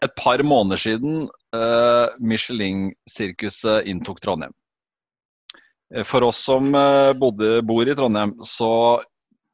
et 0.03 0.11
par 0.19 0.41
måneder 0.43 0.81
siden 0.81 1.21
uh, 1.55 2.11
Michelin-sirkuset 2.19 3.87
inntok 3.87 4.19
Trondheim. 4.19 4.51
Eh, 5.95 6.03
For 6.03 6.27
oss 6.27 6.41
som 6.43 6.73
uh, 6.75 7.15
bodde, 7.15 7.61
bor 7.63 7.87
i 7.87 7.95
Trondheim, 7.95 8.35
så 8.43 8.99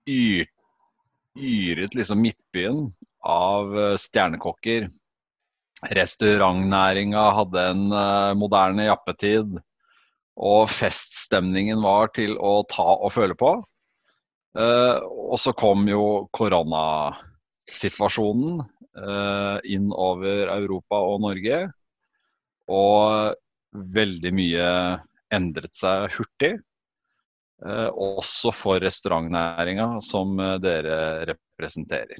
yr, 0.09 0.49
yret 1.37 1.93
liksom 1.93 2.23
Midtbyen 2.25 2.87
av 3.21 3.69
uh, 3.77 3.93
stjernekokker. 4.01 4.89
Restaurantnæringa 5.93 7.27
hadde 7.37 7.69
en 7.69 7.85
moderne 8.39 8.87
jappetid. 8.87 9.59
Og 10.41 10.65
feststemningen 10.73 11.83
var 11.85 12.09
til 12.17 12.33
å 12.41 12.63
ta 12.71 12.87
og 12.95 13.13
føle 13.13 13.37
på. 13.37 13.53
Eh, 14.55 14.99
og 15.03 15.35
så 15.41 15.51
kom 15.57 15.87
jo 15.89 16.27
koronasituasjonen 16.35 18.59
eh, 18.61 19.57
inn 19.75 19.89
over 19.91 20.47
Europa 20.53 20.95
og 21.09 21.21
Norge. 21.25 21.57
Og 22.71 23.33
veldig 23.95 24.33
mye 24.35 24.67
endret 25.35 25.75
seg 25.75 26.11
hurtig. 26.15 26.53
Eh, 27.65 27.89
også 27.89 28.51
for 28.55 28.79
restaurantnæringa 28.83 29.99
som 30.03 30.37
dere 30.63 31.25
representerer. 31.33 32.17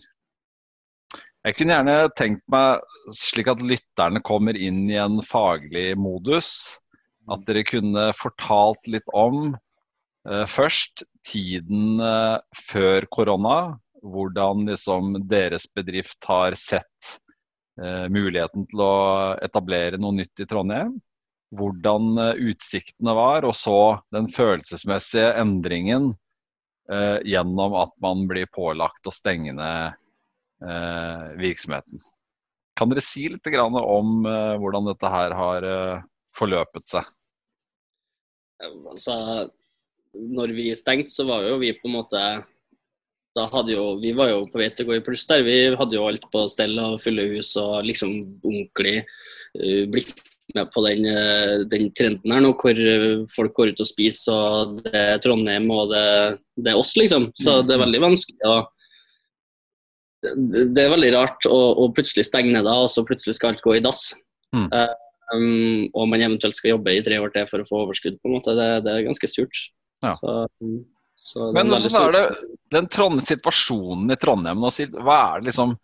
Jeg 1.46 1.56
kunne 1.56 1.74
gjerne 1.76 2.10
tenkt 2.18 2.42
meg, 2.50 2.80
slik 3.14 3.48
at 3.52 3.62
lytterne 3.62 4.22
kommer 4.26 4.58
inn 4.58 4.90
i 4.90 4.98
en 4.98 5.22
faglig 5.24 5.96
modus, 6.02 6.80
at 7.30 7.46
dere 7.46 7.64
kunne 7.70 8.14
fortalt 8.18 8.88
litt 8.90 9.06
om 9.14 9.54
først 10.50 11.06
tiden 11.26 12.00
eh, 12.00 12.38
før 12.70 13.08
korona. 13.12 13.58
Hvordan 14.06 14.68
liksom 14.70 15.16
deres 15.30 15.66
bedrift 15.74 16.26
har 16.30 16.56
sett 16.60 17.16
eh, 17.82 18.06
muligheten 18.12 18.68
til 18.70 18.84
å 18.86 18.96
etablere 19.46 20.00
noe 20.02 20.20
nytt 20.20 20.44
i 20.44 20.48
Trondheim. 20.50 20.94
Hvordan 21.56 22.14
eh, 22.22 22.44
utsiktene 22.52 23.16
var, 23.18 23.48
og 23.48 23.56
så 23.58 23.98
den 24.16 24.30
følelsesmessige 24.32 25.34
endringen 25.42 26.14
gjennom 27.26 27.74
at 27.80 27.96
man 28.04 28.28
blir 28.30 28.46
pålagt 28.54 29.08
å 29.10 29.14
stenge 29.16 29.56
ned 29.58 29.96
virksomheten. 31.42 31.98
Kan 32.78 32.92
dere 32.92 33.02
si 33.02 33.24
litt 33.26 33.50
om 33.58 34.12
hvordan 34.22 34.92
dette 34.92 35.10
her 35.10 35.34
har 35.34 35.66
forløpet 36.38 36.86
seg? 36.92 37.10
Altså, 38.62 39.16
når 40.16 40.54
vi 40.56 40.70
stengte, 40.78 41.14
så 41.14 41.26
var 41.28 41.48
jo 41.48 41.58
vi 41.62 41.74
på 41.78 41.90
en 41.90 41.98
måte 42.00 42.26
da 43.36 43.50
hadde 43.52 43.74
jo, 43.74 43.98
Vi 44.00 44.14
var 44.16 44.30
jo 44.32 44.46
på 44.48 44.62
vei 44.62 44.70
til 44.72 44.86
å 44.86 44.94
gå 44.94 44.96
i 44.96 45.04
pluss 45.04 45.26
der. 45.28 45.42
Vi 45.44 45.58
hadde 45.76 45.98
jo 45.98 46.06
alt 46.08 46.24
på 46.32 46.46
stell 46.48 46.78
og 46.80 47.02
fulle 47.04 47.26
hus 47.34 47.50
og 47.60 47.84
liksom 47.84 48.14
ordentlig 48.48 49.02
uh, 49.04 49.84
blitt 49.92 50.14
med 50.56 50.70
på 50.72 50.84
den, 50.86 51.06
eh, 51.10 51.66
den 51.68 51.90
trenden 51.98 52.32
her 52.32 52.44
nå, 52.44 52.52
hvor 52.60 52.78
eh, 52.78 53.24
folk 53.34 53.56
går 53.58 53.74
ut 53.74 53.82
og 53.82 53.90
spiser, 53.90 54.36
og 54.36 54.82
det 54.86 54.94
er 54.96 55.22
Trondheim 55.24 55.66
og 55.74 55.90
det, 55.92 56.06
det 56.62 56.72
er 56.72 56.80
oss, 56.80 56.94
liksom. 57.00 57.32
Så 57.42 57.58
det 57.66 57.76
er 57.76 57.82
veldig 57.82 58.02
vanskelig 58.04 58.52
å 58.52 58.60
det, 60.26 60.68
det 60.74 60.84
er 60.84 60.94
veldig 60.94 61.12
rart 61.16 61.48
å, 61.50 61.58
å 61.82 61.90
plutselig 61.94 62.28
stenge 62.30 62.54
ned 62.54 62.66
da, 62.66 62.78
og 62.86 62.92
så 62.94 63.04
plutselig 63.06 63.38
skal 63.38 63.54
alt 63.54 63.66
gå 63.66 63.76
i 63.78 63.84
dass. 63.84 64.08
Mm. 64.56 64.70
Um, 65.34 65.84
og 65.98 66.08
man 66.10 66.24
eventuelt 66.24 66.58
skal 66.58 66.76
jobbe 66.76 66.96
i 66.96 67.04
tre 67.06 67.20
år 67.22 67.34
til 67.34 67.46
for 67.50 67.62
å 67.62 67.68
få 67.68 67.84
overskudd. 67.84 68.18
på 68.22 68.30
en 68.30 68.38
måte. 68.38 68.56
Det, 68.58 68.70
det 68.86 68.94
er 68.94 69.08
ganske 69.10 69.30
surt. 69.30 69.62
Ja. 70.04 70.14
Så, 70.20 70.34
så 71.16 71.50
Men 71.56 71.72
hvordan 71.72 71.92
så 71.92 72.04
er 72.08 72.16
det 72.16 72.24
den 72.76 72.88
Trond 72.92 73.24
situasjonen 73.24 74.12
i 74.12 74.18
Trondheim 74.20 74.64
nå. 74.64 74.72
Hva 75.00 75.20
er 75.20 75.44
det 75.44 75.52
liksom 75.52 75.78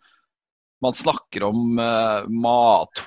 Man 0.82 0.96
snakker 0.98 1.44
om 1.46 1.78
uh, 1.78 2.26
mat... 2.26 3.04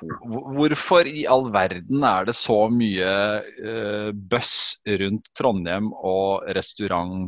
Hvorfor 0.56 1.10
i 1.12 1.26
all 1.28 1.50
verden 1.52 2.06
er 2.08 2.30
det 2.30 2.38
så 2.40 2.70
mye 2.72 3.10
uh, 3.44 4.12
bøss 4.16 4.78
rundt 5.02 5.28
Trondheim 5.36 5.90
og 5.92 6.48
restaurant, 6.56 7.28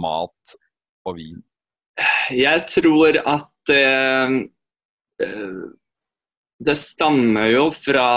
mat 0.00 0.56
og 1.04 1.18
vin? 1.20 1.44
Jeg 2.34 2.64
tror 2.68 3.16
at 3.22 3.72
eh, 3.72 4.34
eh, 5.22 5.60
det 6.56 6.74
stammer 6.80 7.50
jo 7.52 7.68
fra 7.72 8.08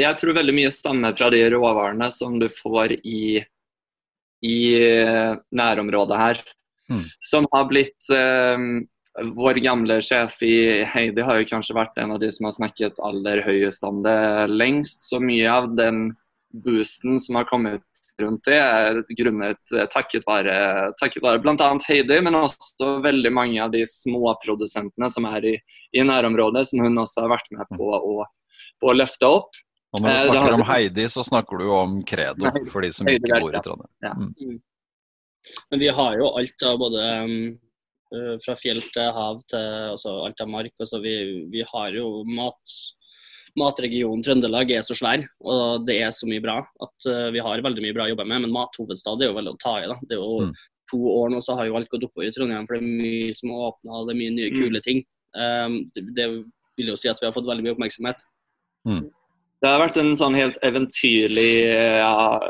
Jeg 0.00 0.18
tror 0.20 0.36
veldig 0.36 0.54
mye 0.56 0.72
stammer 0.72 1.16
fra 1.16 1.30
de 1.32 1.42
råvarene 1.52 2.08
som 2.12 2.38
du 2.40 2.48
får 2.52 2.98
i, 3.02 3.42
i 4.44 4.58
eh, 4.80 5.38
nærområdet 5.56 6.20
her. 6.20 6.44
Mm. 6.90 7.06
Som 7.20 7.48
har 7.52 7.66
blitt 7.70 8.12
eh, 8.14 8.68
Vår 9.16 9.56
gamle 9.64 9.94
sjef 10.04 10.42
i 10.44 10.84
Heidi 10.84 11.24
har 11.24 11.38
jo 11.40 11.46
kanskje 11.48 11.74
vært 11.78 11.96
en 12.02 12.10
av 12.12 12.18
de 12.20 12.28
som 12.28 12.44
har 12.44 12.52
snakket 12.52 12.98
aller 13.00 13.40
høyest 13.46 13.86
om 13.88 14.02
det 14.04 14.18
lengst. 14.52 15.06
Så 15.08 15.22
mye 15.24 15.48
av 15.48 15.70
den 15.72 16.10
boosten 16.52 17.16
som 17.20 17.38
har 17.40 17.48
kommet 17.48 17.84
rundt 18.20 18.44
det, 18.48 18.58
er 18.60 19.00
grunnet 19.18 19.74
eh, 19.74 19.88
takket 19.92 20.26
være, 20.28 20.56
takket 21.00 21.24
være 21.24 21.42
bl.a. 21.44 21.70
Heidi, 21.88 22.20
men 22.24 22.38
også 22.38 22.96
veldig 23.04 23.32
mange 23.34 23.60
av 23.62 23.72
de 23.74 23.84
småprodusentene 23.88 25.10
som 25.12 25.28
er 25.28 25.50
i, 25.52 25.54
i 25.96 26.04
nærområdet, 26.06 26.66
som 26.70 26.84
hun 26.84 27.02
også 27.02 27.26
har 27.26 27.34
vært 27.36 27.52
med 27.56 27.76
på 27.76 27.90
å, 27.96 28.26
på 28.80 28.92
å 28.92 28.96
løfte 28.96 29.28
opp. 29.38 29.56
Og 29.96 30.02
når 30.04 30.08
du 30.08 30.16
Eh, 30.16 30.30
snakker 30.30 30.54
om 30.58 30.64
Heidi, 30.68 31.04
så 31.08 31.22
snakker 31.24 31.58
du 31.62 31.70
om 31.72 32.00
Credo, 32.04 32.50
for 32.72 32.84
de 32.84 32.90
som 32.92 33.08
ikke 33.08 33.40
bor 33.40 33.54
i 33.56 33.62
Trondheim. 33.64 34.26
Men 35.70 35.80
vi 35.80 35.88
har 35.94 36.16
jo 36.18 36.28
alt 36.36 36.62
av 36.66 36.78
både 36.82 37.02
um, 37.22 37.36
fra 38.44 38.56
fjell 38.58 38.80
til 38.82 39.12
hav 39.14 39.40
til 39.50 39.62
altså 39.94 40.12
alt 40.26 40.40
av 40.42 40.48
mark. 40.50 40.72
Altså 40.82 41.00
vi, 41.02 41.14
vi 41.52 41.62
har 41.72 41.94
jo 41.94 42.24
mat 42.28 42.76
Matregionen 43.56 44.20
Trøndelag 44.26 44.68
er 44.74 44.82
så 44.84 44.92
svær, 44.98 45.22
og 45.40 45.86
det 45.88 45.94
er 46.04 46.10
så 46.12 46.26
mye 46.28 46.42
bra 46.44 46.58
at 46.60 47.06
uh, 47.08 47.30
vi 47.32 47.40
har 47.40 47.62
veldig 47.64 47.84
mye 47.86 47.94
bra 47.96 48.04
å 48.04 48.10
jobbe 48.12 48.26
med. 48.28 48.42
Men 48.44 48.52
mathovedstad 48.52 49.22
er 49.22 49.30
jo 49.30 49.36
veldig 49.38 49.54
å 49.54 49.60
ta 49.62 49.78
i. 49.80 49.86
da. 49.88 49.96
Det 50.02 50.18
er 50.18 50.20
jo 50.20 50.40
Mm. 50.46 50.52
to 50.90 50.98
år 51.10 51.30
nå 51.32 51.40
så 51.42 51.56
har 51.56 51.66
jo 51.66 51.76
alt 51.78 51.88
gått 51.90 52.04
oppover 52.04 52.28
i 52.28 52.34
Trondheim, 52.36 52.66
for 52.66 52.76
det 52.76 52.84
er 52.84 53.00
mye 53.00 53.32
som 53.34 53.50
har 53.50 53.72
åpna, 53.72 54.02
det 54.06 54.12
er 54.14 54.20
mye 54.20 54.34
nye 54.36 54.50
Mm. 54.52 54.58
kule 54.60 54.80
ting. 54.84 55.00
Um, 55.34 55.90
det, 55.94 56.04
det 56.14 56.26
vil 56.76 56.86
jo 56.92 56.96
si 56.96 57.08
at 57.08 57.18
vi 57.20 57.26
har 57.26 57.32
fått 57.32 57.46
veldig 57.48 57.64
mye 57.64 57.74
oppmerksomhet. 57.74 58.20
Det 59.62 59.70
har 59.70 59.80
vært 59.80 59.96
en 60.00 60.12
sånn 60.20 60.36
helt 60.36 60.58
eventyrlig 60.64 61.50
ja, 61.64 62.40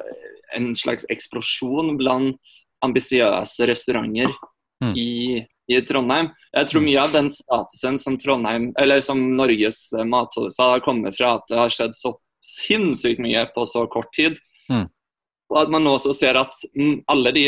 En 0.57 0.73
slags 0.79 1.07
eksplosjon 1.13 1.95
blant 2.01 2.55
ambisiøse 2.85 3.67
restauranter 3.71 4.33
Mm. 4.83 4.97
i, 4.97 5.47
i 5.73 5.81
Trondheim. 5.89 6.29
Jeg 6.53 6.69
tror 6.71 6.85
mye 6.85 7.01
av 7.01 7.13
den 7.15 7.31
statusen 7.33 7.99
som 8.01 8.19
Trondheim, 8.21 8.71
eller 8.79 9.01
som 9.01 9.21
Norges 9.37 9.89
mathovedstad 10.05 10.75
har 10.75 10.85
kommet 10.85 11.17
fra 11.17 11.37
at 11.39 11.47
det 11.51 11.61
har 11.61 11.73
skjedd 11.73 11.97
så 11.97 12.13
sinnssykt 12.47 13.23
mye 13.25 13.47
på 13.55 13.65
så 13.69 13.87
kort 13.91 14.13
tid. 14.17 14.37
Mm. 14.71 14.87
Og 15.53 15.61
at 15.63 15.73
man 15.73 15.87
nå 15.87 15.95
også 15.97 16.13
ser 16.17 16.39
at 16.39 16.53
mm, 16.77 17.07
alle 17.13 17.33
de, 17.35 17.47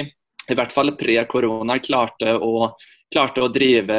i 0.49 0.57
hvert 0.57 0.73
fall 0.73 0.95
pre-korona, 0.99 1.79
klarte 1.85 2.39
klarte 3.13 3.45
å 3.45 3.53
drive 3.53 3.99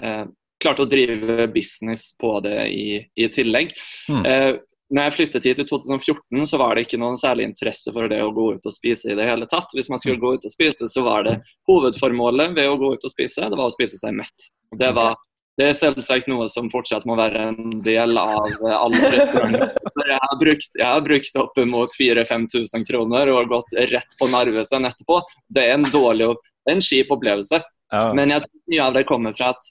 eh, 0.00 0.24
klarte 0.60 0.84
å 0.84 0.88
drive 0.88 1.46
business 1.52 2.14
på 2.16 2.38
det 2.44 2.58
i, 2.72 2.86
i 3.20 3.28
tillegg. 3.32 3.74
Mm. 4.08 4.24
Eh, 4.24 4.52
når 4.92 5.06
jeg 5.06 5.14
flyttet 5.16 5.46
hit 5.48 5.60
i 5.62 5.64
2014, 5.64 6.46
så 6.46 6.58
var 6.60 6.76
det 6.76 6.84
ikke 6.84 7.00
noen 7.00 7.16
særlig 7.16 7.46
interesse 7.48 7.92
for 7.94 8.10
det 8.10 8.20
å 8.20 8.32
gå 8.36 8.50
ut 8.56 8.66
og 8.68 8.74
spise 8.74 9.12
i 9.12 9.16
det 9.16 9.26
hele 9.26 9.46
tatt. 9.48 9.72
Hvis 9.72 9.88
man 9.88 10.00
skulle 10.00 10.20
gå 10.20 10.34
ut 10.36 10.44
og 10.44 10.52
spise, 10.52 10.88
så 10.92 11.04
var 11.06 11.24
det 11.24 11.38
hovedformålet 11.70 12.52
ved 12.56 12.68
å 12.68 12.76
gå 12.80 12.92
ut 12.94 13.06
og 13.06 13.12
spise, 13.12 13.48
det 13.48 13.56
var 13.58 13.70
å 13.70 13.74
spise 13.74 13.96
seg 13.96 14.12
mett. 14.18 14.50
Det, 14.76 14.90
var, 14.96 15.16
det 15.56 15.70
er 15.70 15.78
selvsagt 15.78 16.28
noe 16.28 16.50
som 16.52 16.68
fortsatt 16.72 17.06
må 17.08 17.16
være 17.16 17.46
en 17.48 17.78
del 17.86 18.18
av 18.20 18.52
alle 18.76 19.12
restauranter. 19.16 19.72
Jeg 20.04 20.18
har 20.20 20.36
brukt, 20.36 20.74
jeg 20.74 20.84
har 20.84 21.02
brukt 21.04 21.36
oppimot 21.38 21.94
4000-5000 21.96 22.82
kroner 22.88 23.30
og 23.30 23.48
gått 23.48 23.76
rett 23.88 24.16
på 24.18 24.26
Narvesen 24.28 24.84
etterpå. 24.84 25.20
Det 25.54 25.62
er 25.64 25.78
en 25.78 25.86
dårlig, 25.94 26.28
en 26.70 26.82
kjip 26.82 27.12
opplevelse. 27.14 27.60
Ja. 27.94 28.02
Men 28.16 28.34
jeg 28.34 28.44
tror 28.44 28.72
mye 28.74 28.88
av 28.88 28.98
det 28.98 29.04
kommer 29.08 29.36
fra 29.38 29.52
at 29.54 29.68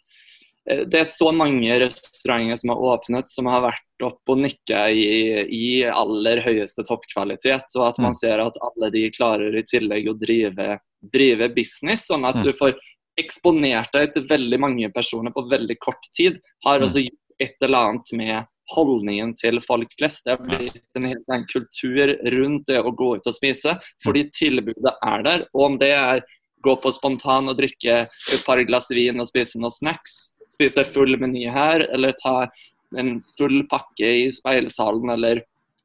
eh, 0.69 0.85
det 0.89 1.03
er 1.03 1.09
så 1.11 1.29
mange 1.35 1.77
restauranter 1.83 2.61
som 2.63 2.73
har 2.73 2.85
åpnet, 2.93 3.29
som 3.29 3.51
har 3.51 3.65
vært 3.67 3.83
opp 4.05 4.29
og 4.29 4.37
nikke 4.43 4.79
i, 4.93 5.05
i 5.49 5.83
aller 5.89 6.41
høyeste 6.45 6.85
toppkvalitet. 6.87 7.71
Og 7.77 7.87
at 7.87 7.99
man 7.99 8.11
Mm. 8.13 8.19
ser 8.19 8.39
at 8.39 8.57
alle 8.61 8.91
de 8.91 9.09
klarer 9.11 9.55
i 9.57 9.63
tillegg 9.63 10.07
å 10.09 10.19
drive, 10.19 10.79
drive 11.13 11.49
business, 11.55 12.07
sånn 12.07 12.27
at 12.27 12.35
Mm. 12.35 12.43
du 12.43 12.51
får 12.53 12.75
eksponert 13.17 13.91
deg 13.93 14.13
til 14.13 14.27
veldig 14.27 14.59
mange 14.59 14.89
personer 14.93 15.31
på 15.31 15.47
veldig 15.49 15.77
kort 15.79 16.03
tid. 16.15 16.39
Har 16.65 16.79
Mm. 16.79 16.85
også 16.85 17.03
gjort 17.03 17.39
et 17.39 17.55
eller 17.61 17.77
annet 17.77 18.13
med 18.13 18.47
holdningen 18.75 19.35
til 19.37 19.59
folk 19.59 19.89
flest. 19.99 20.23
Det 20.25 20.37
har 20.39 20.45
blitt 20.47 20.95
en 20.95 21.03
helt 21.05 21.25
annen 21.29 21.45
kultur 21.45 22.15
rundt 22.31 22.65
det 22.67 22.79
å 22.83 22.95
gå 22.95 23.15
ut 23.17 23.27
og 23.27 23.33
spise, 23.33 23.79
fordi 24.03 24.31
tilbudet 24.31 24.95
er 25.03 25.23
der. 25.23 25.47
Og 25.53 25.61
om 25.65 25.77
det 25.77 25.91
er 25.91 26.23
gå 26.63 26.81
på 26.81 26.93
spontan 26.93 27.49
og 27.49 27.57
drikke 27.57 28.07
et 28.07 28.43
par 28.45 28.63
glass 28.63 28.89
vin 28.89 29.19
og 29.19 29.27
spise 29.27 29.59
noen 29.59 29.69
snacks, 29.71 30.33
spise 30.49 30.85
full 30.85 31.17
meny 31.17 31.49
her, 31.51 31.81
eller 31.91 32.13
ta 32.13 32.47
en 32.97 33.23
full 33.37 33.63
pakke 33.71 34.09
i 34.23 34.27
speilsalen, 34.33 35.09
eller 35.15 35.43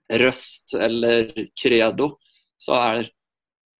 Røst 0.08 0.72
eller 0.78 1.32
Credo, 1.60 2.14
så 2.58 2.74
er 2.80 3.10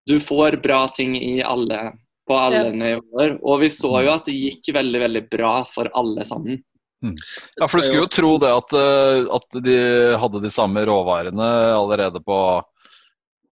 Du 0.08 0.16
får 0.20 0.62
bra 0.62 0.86
ting 0.88 1.16
i 1.16 1.42
alle, 1.44 1.92
på 2.26 2.32
alle 2.32 2.62
Ja. 2.68 2.72
nivåer. 2.72 3.38
Og 3.44 3.60
vi 3.60 3.68
så 3.68 3.90
jo 4.04 4.12
at 4.14 4.24
det 4.24 4.32
gikk 4.38 4.70
veldig, 4.74 5.00
veldig 5.02 5.22
bra 5.28 5.64
for 5.68 5.90
alle 5.92 6.24
sammen. 6.24 6.62
Ja, 7.02 7.66
for 7.68 7.78
du 7.78 7.84
skulle 7.84 8.06
jo 8.06 8.08
tro 8.10 8.30
det 8.40 8.48
at, 8.48 8.72
eh, 8.72 9.26
at 9.36 9.58
de 9.62 9.76
hadde 10.18 10.40
de 10.42 10.50
samme 10.50 10.80
råvarene 10.88 11.44
allerede 11.76 12.22
på 12.24 12.38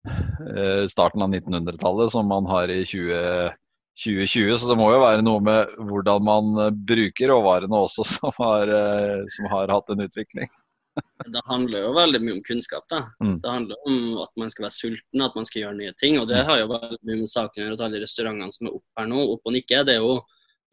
eh, 0.07 0.85
starten 0.87 1.23
av 1.25 1.31
1900-tallet 1.33 2.13
som 2.13 2.29
man 2.29 2.47
har 2.47 2.69
i 2.71 2.85
20, 2.85 3.51
2020. 3.99 4.57
Så 4.59 4.71
det 4.71 4.79
må 4.81 4.89
jo 4.93 5.03
være 5.03 5.25
noe 5.25 5.43
med 5.45 5.73
hvordan 5.91 6.25
man 6.25 6.51
eh, 6.65 6.75
bruker 6.93 7.33
råvarene 7.33 7.85
også 7.85 8.07
som 8.15 8.33
har, 8.41 8.73
eh, 8.73 9.23
som 9.37 9.49
har 9.53 9.73
hatt 9.73 9.93
en 9.93 10.05
utvikling. 10.07 10.49
Det 11.25 11.41
handler 11.49 11.87
jo 11.87 11.93
veldig 11.97 12.21
mye 12.21 12.35
om 12.37 12.43
kunnskap. 12.45 12.85
da. 12.93 13.05
Mm. 13.25 13.39
Det 13.41 13.49
handler 13.51 13.87
om 13.89 14.01
at 14.27 14.33
man 14.37 14.51
skal 14.53 14.67
være 14.67 14.77
sulten, 14.77 15.23
at 15.25 15.37
man 15.39 15.47
skal 15.49 15.63
gjøre 15.63 15.79
nye 15.79 15.95
ting. 16.01 16.19
Og 16.21 16.27
det 16.29 16.43
har 16.45 16.61
jo 16.61 16.69
veldig 16.73 16.99
mye 17.09 17.23
med 17.23 17.33
saken 17.33 17.63
å 17.63 17.65
gjøre 17.65 17.79
at 17.79 17.85
alle 17.87 18.03
restaurantene 18.03 18.53
som 18.53 18.69
er 18.69 18.77
oppe 18.77 19.01
her 19.01 19.09
nå, 19.09 19.23
opp 19.37 19.49
og 19.49 19.57
nikker, 19.57 19.87
det 19.89 19.97
er 19.97 20.05
jo 20.05 20.19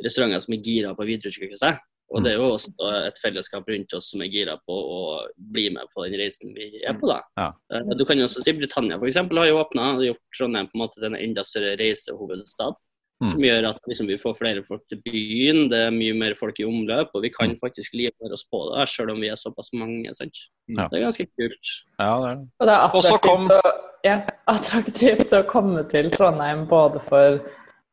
restauranter 0.03 0.43
som 0.43 0.55
er 0.55 0.65
gira 0.65 0.91
på 0.95 1.05
å 1.05 1.07
videreutvikle 1.07 1.59
seg. 1.59 1.79
Og 2.09 2.23
det 2.25 2.31
er 2.33 2.39
jo 2.39 2.47
også 2.55 2.89
et 3.05 3.19
fellesskap 3.21 3.67
rundt 3.69 3.93
oss 3.93 4.07
som 4.11 4.23
er 4.25 4.31
gira 4.33 4.55
på 4.65 4.73
å 4.73 5.01
bli 5.53 5.67
med 5.75 5.91
på 5.93 6.07
den 6.07 6.17
reisen 6.17 6.55
vi 6.57 6.71
er 6.81 6.97
på. 6.97 7.05
da. 7.11 7.19
Ja. 7.37 7.49
Eh, 7.75 7.91
Du 7.99 8.01
kan 8.09 8.17
jo 8.17 8.25
også 8.25 8.41
si 8.41 8.53
Britannia 8.57 8.97
for 8.97 9.05
eksempel, 9.05 9.37
har 9.37 9.51
jo 9.51 9.59
åpna 9.61 9.91
og 9.93 10.05
gjort 10.07 10.23
Trondheim 10.37 10.69
på 10.71 10.77
en 10.77 10.83
måte 10.83 10.97
til 10.97 11.05
en 11.11 11.19
enda 11.19 11.45
større 11.45 11.75
reisehovedstad. 11.77 12.79
Mm. 13.19 13.27
Som 13.33 13.41
gjør 13.43 13.65
at 13.67 13.79
liksom, 13.85 14.07
vi 14.07 14.15
får 14.17 14.35
flere 14.37 14.61
folk 14.63 14.81
til 14.87 15.01
byen, 15.03 15.65
det 15.69 15.79
er 15.87 15.91
mye 15.91 16.13
mer 16.15 16.35
folk 16.39 16.55
i 16.61 16.63
omløp, 16.63 17.09
og 17.13 17.21
vi 17.25 17.29
kan 17.35 17.49
Mm. 17.51 17.57
faktisk 17.59 17.91
livnære 17.93 18.31
oss 18.31 18.45
på 18.47 18.61
det, 18.71 18.85
selv 18.87 19.11
om 19.11 19.19
vi 19.19 19.27
er 19.27 19.35
såpass 19.35 19.73
mange. 19.73 20.13
sant? 20.15 20.37
Ja. 20.69 20.87
Det 20.87 20.99
er 21.01 21.03
ganske 21.03 21.25
kult. 21.35 21.71
Ja, 21.99 22.13
det 22.21 22.29
er 22.29 22.35
det. 22.35 22.47
Og 22.59 22.67
det 22.67 22.73
er 22.73 22.85
attraktivt, 22.87 23.21
kom- 23.21 23.51
å, 23.51 23.71
ja, 24.05 24.21
attraktivt 24.47 25.33
å 25.35 25.43
komme 25.51 25.83
til 25.91 26.09
Trondheim 26.11 26.65
både 26.69 27.01
for 27.01 27.41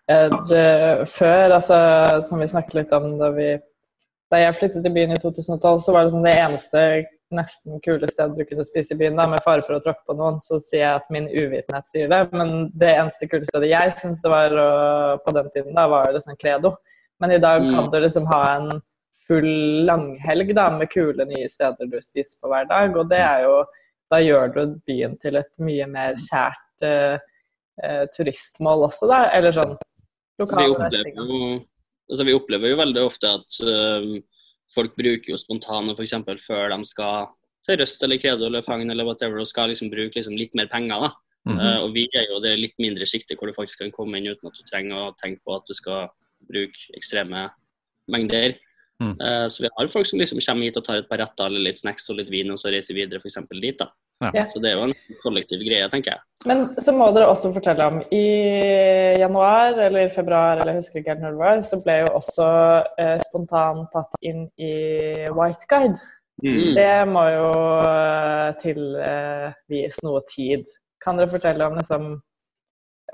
eh, 0.08 0.30
det, 0.48 1.08
før, 1.08 1.56
altså 1.58 2.22
som 2.22 2.38
vi 2.38 2.46
snakket 2.46 2.74
litt 2.74 2.92
om 2.92 3.18
da 3.18 3.30
vi 3.34 3.56
Da 4.30 4.36
jeg 4.38 4.54
flyttet 4.58 4.82
til 4.82 4.92
byen 4.94 5.12
i 5.14 5.18
2012, 5.22 5.78
så 5.80 5.92
var 5.92 6.02
det 6.04 6.10
sånn 6.12 6.24
det 6.26 6.34
eneste 6.34 7.06
nesten 7.34 7.80
kule 7.84 8.08
sted 8.10 8.34
du 8.36 8.44
kunne 8.46 8.64
spise 8.66 8.94
i 8.94 8.98
byen, 9.00 9.16
da, 9.18 9.26
med 9.30 9.42
fare 9.44 9.64
for 9.66 9.76
å 9.76 9.82
tråkke 9.82 10.04
på 10.06 10.16
noen, 10.18 10.36
så 10.42 10.60
sier 10.62 10.84
jeg 10.84 11.00
at 11.00 11.08
min 11.14 11.26
uvitenhet 11.30 11.88
sier 11.90 12.10
det. 12.12 12.20
Men 12.32 12.68
det 12.74 12.92
eneste 12.94 13.28
kule 13.30 13.48
stedet 13.48 13.72
jeg 13.72 13.94
syns 13.96 14.22
det 14.22 14.30
var 14.32 14.54
på 15.24 15.34
den 15.34 15.50
tiden, 15.54 15.72
da, 15.74 15.88
var 15.90 16.12
liksom 16.14 16.38
Credo. 16.40 16.76
Men 17.20 17.32
i 17.32 17.40
dag 17.42 17.64
kan 17.64 17.86
Mm. 17.86 17.90
du 17.90 17.98
liksom 18.00 18.26
ha 18.30 18.42
en 18.56 18.82
full 19.26 19.84
langhelg 19.88 20.54
da, 20.54 20.70
med 20.70 20.90
kule 20.92 21.24
nye 21.24 21.48
steder 21.48 21.88
du 21.90 21.98
spiser 22.00 22.38
på 22.42 22.52
hver 22.52 22.68
dag, 22.70 22.96
og 22.96 23.08
det 23.10 23.18
er 23.18 23.42
jo 23.46 23.64
da 24.10 24.20
gjør 24.22 24.52
du 24.54 24.60
byen 24.86 25.16
til 25.18 25.36
et 25.40 25.50
mye 25.58 25.86
mer 25.90 26.14
kjært 26.14 26.86
uh, 26.86 27.16
uh, 27.82 28.04
turistmål 28.14 28.86
også, 28.86 29.08
da. 29.10 29.24
Eller 29.34 29.56
sånn 29.56 29.74
jo, 30.38 30.46
altså, 30.46 32.24
vi 32.28 32.34
opplever 32.36 32.70
jo 32.70 32.78
veldig 32.78 33.02
ofte 33.06 33.30
at 33.38 33.54
eh, 33.64 34.08
folk 34.76 34.96
bruker 34.98 35.32
jo 35.32 35.40
spontane 35.40 35.94
f.eks. 35.96 36.14
før 36.44 36.72
de 36.74 36.80
skal 36.88 37.30
til 37.66 37.80
Røst 37.80 38.02
eller 38.06 38.20
Credo 38.22 38.46
eller 38.46 38.64
Fagn 38.66 38.92
eller 38.92 39.08
whatever, 39.08 39.40
og 39.42 39.48
skal 39.50 39.72
liksom 39.72 39.90
bruke 39.90 40.14
liksom 40.14 40.36
litt 40.38 40.54
mer 40.58 40.68
penger. 40.72 41.00
da. 41.00 41.10
Mm 41.46 41.58
-hmm. 41.58 41.62
uh, 41.62 41.82
og 41.84 41.94
vi 41.94 42.08
er 42.14 42.26
jo 42.30 42.40
det 42.42 42.58
litt 42.58 42.78
mindre 42.78 43.06
siktet 43.06 43.38
hvor 43.38 43.46
du 43.46 43.54
faktisk 43.54 43.78
kan 43.78 43.92
komme 43.92 44.18
inn 44.18 44.26
uten 44.26 44.48
at 44.48 44.58
du 44.58 44.64
trenger 44.70 44.96
å 44.96 45.14
tenke 45.22 45.40
på 45.46 45.54
at 45.54 45.66
du 45.68 45.74
skal 45.74 46.08
bruke 46.48 46.78
ekstreme 46.94 47.50
mengder. 48.08 48.58
Mm. 49.02 49.20
Eh, 49.20 49.48
så 49.48 49.62
vi 49.62 49.70
har 49.76 49.92
folk 49.92 50.08
som 50.08 50.20
liksom 50.20 50.40
kommer 50.40 50.68
hit 50.68 50.78
og 50.80 50.84
tar 50.86 51.02
et 51.02 51.08
par 51.08 51.20
retter 51.20 51.50
eller 51.50 51.68
litt 51.68 51.80
snacks 51.80 52.08
og 52.10 52.20
litt 52.20 52.32
vin, 52.32 52.50
og 52.52 52.60
så 52.60 52.72
reiser 52.72 52.96
videre 52.96 53.20
f.eks. 53.20 53.38
dit. 53.52 53.78
da. 53.78 53.90
Ja. 54.24 54.30
Ja. 54.32 54.44
Så 54.48 54.62
det 54.64 54.70
er 54.70 54.78
jo 54.78 54.86
en 54.88 54.94
kollektiv 55.20 55.60
greie, 55.66 55.88
tenker 55.92 56.14
jeg. 56.14 56.24
Men 56.48 56.64
så 56.80 56.94
må 56.96 57.10
dere 57.12 57.28
også 57.28 57.52
fortelle 57.52 57.88
om 57.90 57.98
I 58.14 58.26
januar 59.20 59.76
eller 59.88 60.12
februar, 60.14 60.60
eller 60.60 60.72
jeg 60.72 60.84
husker 60.84 61.02
ikke 61.02 61.16
helt 61.16 61.26
når 61.26 61.36
det 61.36 61.42
var, 61.42 61.64
så 61.68 61.80
ble 61.84 61.98
jo 62.00 62.12
også 62.20 62.50
eh, 63.02 63.16
spontan 63.28 63.84
tatt 63.92 64.20
inn 64.24 64.46
i 64.56 64.76
White 65.36 65.68
Guide. 65.68 66.00
Mm. 66.44 66.74
Det 66.76 67.08
må 67.08 67.22
jo 67.32 67.50
eh, 67.88 68.48
noe 70.04 70.24
tid. 70.32 70.64
Kan 71.04 71.20
dere 71.20 71.32
fortelle 71.32 71.68
om 71.68 71.76
liksom 71.78 72.16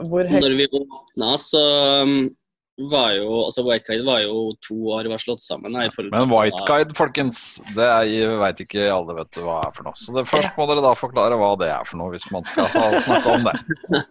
hvor 0.09 0.25
høyt 0.25 0.41
Når 0.41 0.55
vi 0.57 0.67
åpna, 0.73 1.35
så 1.37 1.61
um, 2.07 2.31
var 2.81 3.13
jo 3.13 3.27
altså 3.45 3.63
White 3.67 3.85
Guide 3.85 4.05
var 4.07 4.23
jo 4.25 4.55
to 4.65 4.77
år 4.97 5.09
var 5.13 5.21
slått 5.21 5.43
sammen. 5.45 5.75
Da, 5.77 5.85
Men 6.13 6.31
White 6.33 6.63
Guide, 6.69 6.95
folkens, 6.97 7.61
det 7.77 7.85
veit 7.85 8.31
vet 8.43 8.63
ikke 8.65 8.87
alle 8.93 9.17
vet 9.19 9.41
hva 9.45 9.59
er 9.67 9.75
for 9.77 9.89
noe. 9.89 9.99
Så 9.99 10.15
det, 10.17 10.25
først 10.31 10.57
må 10.57 10.67
dere 10.71 10.85
da 10.85 10.95
forklare 10.97 11.37
hva 11.41 11.51
det 11.61 11.69
er 11.69 11.89
for 11.89 12.01
noe, 12.01 12.13
hvis 12.15 12.25
man 12.33 12.47
skal 12.49 12.71
ha, 12.73 12.87
snakke 13.05 13.35
om 13.37 13.49
det. 13.49 13.55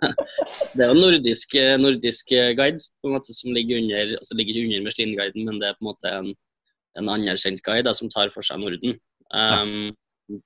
Det 0.75 0.85
er 0.85 0.93
jo 0.93 0.99
nordisk, 0.99 1.55
nordisk 1.81 2.29
guide 2.31 2.79
på 3.01 3.09
en 3.09 3.15
måte 3.17 3.33
som 3.35 3.51
ligger 3.55 3.81
under 3.81 4.13
altså 4.19 4.37
ligger 4.39 4.61
under 4.61 4.85
Michelin-guiden, 4.85 5.47
men 5.47 5.57
det 5.59 5.67
er 5.71 5.79
på 5.79 5.83
en 5.83 5.89
måte 5.89 6.13
en, 6.19 6.29
en 7.01 7.09
anerkjent 7.11 7.63
guide 7.65 7.83
da, 7.89 7.95
som 7.97 8.11
tar 8.13 8.31
for 8.33 8.45
seg 8.45 8.61
Norden. 8.61 8.95
Um, 9.33 9.91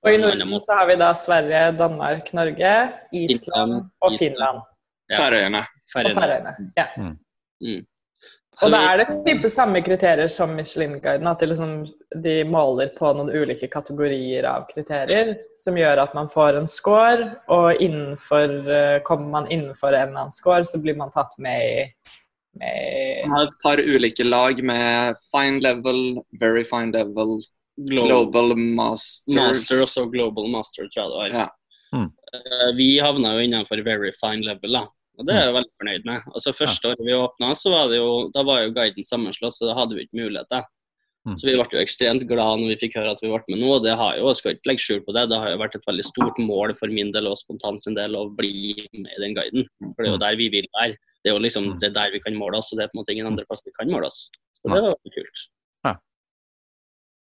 Og 0.02 0.10
i 0.10 0.22
Norden 0.22 0.56
så 0.64 0.80
har 0.80 0.88
vi 0.90 0.96
da 0.98 1.12
Sverige, 1.20 1.66
Danmark, 1.78 2.32
Norge, 2.34 2.72
Island 3.12 3.44
Island, 3.44 3.76
og 4.02 4.16
Island. 4.16 4.24
Finland. 4.24 4.64
Ja. 5.12 5.20
Færøyene. 5.20 5.62
Og 5.62 5.94
Færøyene. 5.94 6.16
Færøyene. 6.16 6.72
Ja. 6.80 6.88
Mm. 6.98 7.84
Og 8.64 8.72
da 8.72 8.80
er 8.88 9.02
det 9.02 9.18
type 9.26 9.50
samme 9.52 9.82
kriterier 9.84 10.30
som 10.32 10.54
Michelin-guiden, 10.56 11.28
at 11.28 11.42
de, 11.44 11.50
liksom, 11.52 11.74
de 12.24 12.36
måler 12.48 12.94
på 12.96 13.12
noen 13.18 13.32
ulike 13.34 13.68
kategorier 13.72 14.48
av 14.48 14.68
kriterier, 14.70 15.34
som 15.60 15.76
gjør 15.76 16.06
at 16.06 16.14
man 16.16 16.30
får 16.32 16.62
en 16.62 16.70
score, 16.72 17.32
og 17.52 17.82
innenfor, 17.84 18.54
eh, 18.72 19.00
kommer 19.08 19.28
man 19.34 19.50
innenfor 19.52 19.92
en 19.92 20.08
eller 20.08 20.22
annen 20.26 20.36
score, 20.36 20.64
så 20.64 20.80
blir 20.82 20.96
man 20.96 21.12
tatt 21.12 21.36
med 21.38 21.66
i 21.66 21.90
med, 22.56 23.28
Man 23.28 23.36
har 23.36 23.50
et 23.50 23.60
par 23.62 23.82
ulike 23.84 24.24
lag 24.24 24.64
med 24.64 25.18
fine 25.32 25.60
level, 25.60 26.22
very 26.40 26.64
fine 26.64 26.92
level, 26.96 27.42
Global, 27.76 28.08
global 28.32 28.56
masters. 28.56 29.36
Master 29.36 29.82
og 29.84 29.90
så 29.92 30.06
Global 30.08 30.48
Master, 30.48 30.88
tror 30.88 31.02
jeg 31.02 31.12
det 31.12 31.18
var. 31.20 31.34
Ja. 31.42 31.48
Mm. 31.92 32.06
Eh, 32.08 32.70
Vi 32.78 33.00
havna 33.04 33.34
jo 33.36 33.44
innenfor 33.44 33.84
very 33.84 34.14
fine 34.16 34.46
level, 34.48 34.80
da. 34.80 34.86
Og 35.18 35.28
det 35.28 35.36
er 35.36 35.46
jeg 35.48 35.56
veldig 35.58 35.74
fornøyd 35.82 36.08
med. 36.10 36.30
Altså 36.32 36.54
Første 36.56 36.92
året 36.92 37.04
vi 37.08 37.18
åpna, 37.18 37.52
så 37.58 37.72
var 37.74 37.92
det 37.92 38.00
jo, 38.00 38.10
da 38.36 38.44
var 38.48 38.64
jo 38.64 38.74
guiden 38.76 39.08
sammenslått, 39.08 39.58
så 39.58 39.70
da 39.70 39.76
hadde 39.78 39.98
vi 39.98 40.06
ikke 40.08 40.22
mulighet. 40.22 40.50
da. 40.52 40.64
Mm. 41.26 41.38
Så 41.42 41.48
vi 41.48 41.56
ble 41.58 41.66
jo 41.74 41.82
ekstremt 41.82 42.28
glad 42.30 42.62
når 42.62 42.72
vi 42.76 42.82
fikk 42.84 43.00
høre 43.00 43.16
at 43.16 43.22
vi 43.24 43.32
ble 43.32 43.42
med 43.50 43.64
nå. 43.64 43.70
og 43.80 43.86
det 43.86 43.96
har 43.98 44.18
jo, 44.20 44.28
jeg 44.30 44.40
skal 44.40 44.54
ikke 44.54 44.70
legge 44.70 44.84
skjul 44.84 45.00
på 45.08 45.16
det, 45.18 45.24
det 45.32 45.40
har 45.42 45.56
jo 45.56 45.62
vært 45.64 45.78
et 45.80 45.88
veldig 45.90 46.06
stort 46.06 46.42
mål 46.52 46.76
for 46.78 46.94
min 46.94 47.10
del 47.16 47.30
og 47.32 47.40
Spontan 47.42 47.80
sin 47.82 47.98
del 47.98 48.14
å 48.20 48.28
bli 48.38 48.86
med 48.94 49.10
i 49.16 49.22
den 49.24 49.38
guiden. 49.38 49.66
For 49.96 50.04
det 50.04 50.12
er 50.12 50.14
jo 50.14 50.22
der 50.22 50.38
vi 50.42 50.50
vil 50.54 50.70
være. 50.78 51.00
Det 51.26 51.32
er 51.32 51.38
jo 51.38 51.42
liksom 51.42 51.72
det 51.82 51.90
er 51.90 51.96
der 51.96 52.14
vi 52.14 52.22
kan 52.22 52.38
måle 52.38 52.60
oss, 52.62 52.70
og 52.70 52.78
det 52.78 52.86
er 52.86 52.92
på 52.92 53.00
en 53.00 53.02
måte 53.02 53.16
ingen 53.16 53.32
andre 53.32 53.46
plass 53.50 53.66
vi 53.66 53.74
kan 53.74 53.90
måle 53.90 54.12
oss. 54.12 54.28
Så 54.60 54.70
det 54.70 54.78
var 54.78 54.94
veldig 54.94 55.16
kult. 55.16 55.48
Ja. 55.88 55.96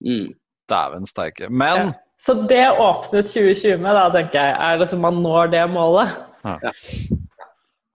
Mm. 0.03 0.27
Dæven 0.71 1.07
steike. 1.07 1.47
Men 1.49 1.79
Ja. 1.85 1.93
Så 2.17 2.33
det 2.47 2.63
åpnet 2.79 3.27
2020 3.27 3.81
med, 3.83 3.91
da, 3.95 4.05
tenker 4.13 4.39
jeg. 4.39 4.55
Er 4.55 4.77
liksom 4.79 5.01
man 5.03 5.17
når 5.23 5.49
det 5.51 5.63
målet? 5.67 6.13
Ja, 6.45 6.71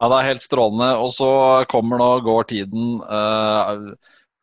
det 0.09 0.17
er 0.17 0.29
helt 0.31 0.45
strålende. 0.45 0.91
Og 1.03 1.13
så 1.13 1.31
kommer 1.71 2.01
nå, 2.01 2.11
går 2.25 2.49
tiden. 2.53 3.01
eh, 3.05 3.83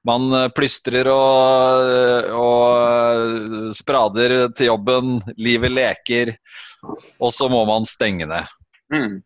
man 0.08 0.28
eh, 0.34 0.50
plystrer 0.56 1.10
og, 1.12 2.34
og 2.38 3.72
sprader 3.76 4.38
til 4.56 4.72
jobben, 4.72 5.17
livet 5.38 5.74
leker, 5.74 6.36
og 7.20 7.34
så 7.34 7.50
må 7.52 7.63
man 7.67 7.88
stenge 7.89 8.30
ned. 8.30 8.54
Mm. 8.93 9.17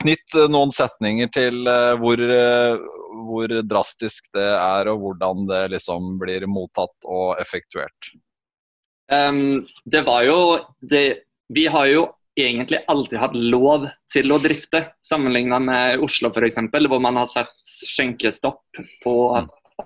Knytt 0.00 0.36
noen 0.48 0.70
setninger 0.72 1.28
til 1.34 1.66
hvor, 2.00 2.20
hvor 3.26 3.52
drastisk 3.66 4.30
det 4.34 4.46
er, 4.46 4.88
og 4.88 5.02
hvordan 5.02 5.42
det 5.50 5.62
liksom 5.74 6.14
blir 6.22 6.46
mottatt 6.48 6.94
og 7.04 7.34
effektuert. 7.42 8.14
Um, 9.10 9.66
det 9.84 10.02
var 10.06 10.22
jo 10.26 10.38
det, 10.80 11.22
Vi 11.52 11.66
har 11.70 11.86
jo 11.86 12.06
egentlig 12.36 12.82
alltid 12.86 13.18
hatt 13.18 13.36
lov 13.36 13.86
til 14.12 14.32
å 14.32 14.38
drifte, 14.42 14.82
sammenlignet 15.04 15.62
med 15.64 16.02
Oslo 16.04 16.30
f.eks., 16.30 16.58
hvor 16.88 17.00
man 17.02 17.20
har 17.20 17.28
sett 17.30 17.54
skjenkestopp 17.64 18.82
på 19.04 19.14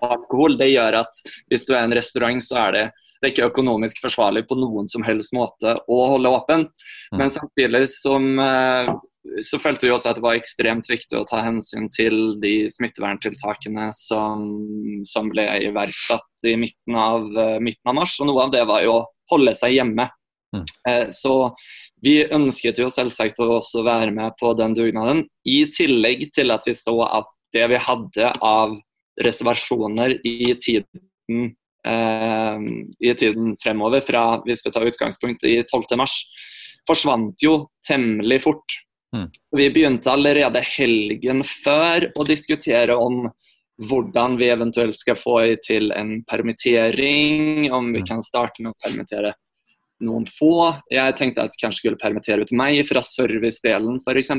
alkohol. 0.00 0.56
Det 0.58 0.70
gjør 0.72 1.00
at 1.02 1.22
hvis 1.50 1.66
du 1.68 1.74
er 1.74 1.84
en 1.84 1.94
restaurant, 1.94 2.42
så 2.42 2.64
er 2.66 2.76
det, 2.76 2.84
det 3.20 3.28
er 3.28 3.34
ikke 3.34 3.50
økonomisk 3.52 4.02
forsvarlig 4.02 4.46
på 4.48 4.58
noen 4.58 4.90
som 4.90 5.04
helst 5.06 5.34
måte 5.36 5.76
å 5.86 6.00
holde 6.14 6.34
åpen. 6.34 6.66
Mm. 7.12 7.22
Men 7.22 7.32
samtidig 7.34 7.84
som, 7.92 8.28
eh, 8.42 8.92
så 9.46 9.60
følte 9.62 9.86
vi 9.86 9.94
også 9.94 10.10
at 10.10 10.18
det 10.18 10.26
var 10.26 10.38
ekstremt 10.38 10.88
viktig 10.90 11.18
å 11.18 11.26
ta 11.28 11.42
hensyn 11.44 11.90
til 11.94 12.40
de 12.42 12.54
smitteverntiltakene 12.72 13.90
som, 13.94 14.46
som 15.06 15.30
ble 15.32 15.46
iverksatt 15.68 16.50
i 16.50 16.56
midten 16.58 16.96
av, 16.98 17.28
eh, 17.36 17.58
midten 17.62 17.92
av 17.92 18.00
mars. 18.02 18.18
Og 18.20 18.30
noe 18.30 18.48
av 18.48 18.54
det 18.54 18.64
var 18.66 18.86
jo 18.86 18.96
å 18.98 19.04
holde 19.30 19.54
seg 19.58 19.76
hjemme. 19.78 20.10
Mm. 20.50 20.64
Eh, 20.88 21.06
så 21.14 21.52
vi 22.04 22.20
ønsket 22.32 22.80
jo 22.80 22.88
selvsagt 22.92 23.40
å 23.42 23.48
også 23.58 23.84
være 23.84 24.12
med 24.14 24.36
på 24.40 24.52
den 24.58 24.74
dugnaden, 24.76 25.24
i 25.44 25.64
tillegg 25.74 26.28
til 26.34 26.52
at 26.54 26.64
vi 26.68 26.74
så 26.76 26.96
at 27.06 27.28
det 27.54 27.66
vi 27.72 27.80
hadde 27.82 28.30
av 28.46 28.76
reservasjoner 29.20 30.16
i 30.26 30.54
tiden, 30.62 31.50
eh, 31.86 32.62
i 33.04 33.14
tiden 33.18 33.56
fremover, 33.62 34.04
fra 34.06 34.24
vi 34.46 34.56
skal 34.56 34.72
ta 34.72 34.84
utgangspunkt 34.86 35.44
i 35.44 35.60
12.3, 35.62 36.08
forsvant 36.88 37.44
jo 37.44 37.66
temmelig 37.86 38.40
fort. 38.46 38.80
Mm. 39.14 39.28
Vi 39.58 39.68
begynte 39.74 40.12
allerede 40.12 40.62
helgen 40.64 41.42
før 41.44 42.08
å 42.14 42.24
diskutere 42.24 42.96
om 42.96 43.26
hvordan 43.88 44.36
vi 44.36 44.50
eventuelt 44.52 44.96
skal 44.96 45.16
få 45.16 45.40
til 45.64 45.90
en 45.96 46.20
permittering, 46.28 47.70
om 47.72 47.92
vi 47.92 48.02
mm. 48.04 48.08
kan 48.08 48.24
starte 48.24 48.62
med 48.62 48.72
å 48.72 48.80
permittere 48.84 49.34
noen 50.04 50.26
få. 50.38 50.82
Jeg 50.92 51.16
tenkte 51.18 51.44
at 51.44 51.54
jeg 51.54 51.64
kanskje 51.64 51.84
skulle 51.84 52.00
permittere 52.00 52.44
ut 52.44 52.54
meg 52.56 52.82
fra 52.88 53.02
servicedelen 53.04 54.00
f.eks. 54.04 54.32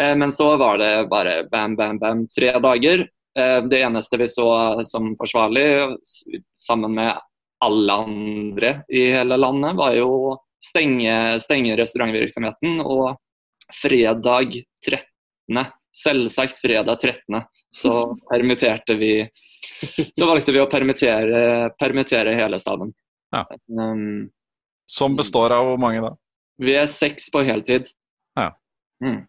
Eh, 0.00 0.14
men 0.18 0.32
så 0.34 0.52
var 0.60 0.80
det 0.82 0.92
bare 1.10 1.44
bam, 1.50 1.76
bam, 1.76 2.00
bam, 2.02 2.26
tre 2.34 2.52
dager. 2.62 3.06
Eh, 3.38 3.60
det 3.70 3.82
eneste 3.82 4.20
vi 4.20 4.28
så 4.30 4.48
som 4.88 5.14
forsvarlig, 5.18 5.96
sammen 6.54 6.96
med 6.98 7.14
alle 7.64 7.92
andre 7.92 8.72
i 8.92 9.08
hele 9.14 9.38
landet, 9.40 9.76
var 9.78 9.94
jo 9.96 10.36
stenge, 10.64 11.40
stenge 11.40 11.76
restaurantvirksomheten. 11.78 12.80
Og 12.84 13.16
fredag 13.74 14.60
13., 14.84 15.66
selvsagt 15.96 16.60
fredag 16.62 17.00
13., 17.00 17.42
så 17.76 17.92
permitterte 18.30 18.94
vi 18.94 19.28
Så 20.16 20.24
valgte 20.28 20.52
vi 20.54 20.60
å 20.62 20.68
permittere, 20.70 21.70
permittere 21.76 22.32
hele 22.36 22.58
staben. 22.62 22.92
Ja. 23.34 23.42
Um, 23.68 24.28
som 24.86 25.12
mm. 25.12 25.16
består 25.22 25.54
av 25.54 25.70
hvor 25.70 25.80
mange 25.80 26.02
da? 26.04 26.12
Vi 26.62 26.76
er 26.78 26.86
seks 26.88 27.30
på 27.32 27.42
heltid. 27.44 27.90
Ja. 28.38 28.52
Mm. 29.04 29.24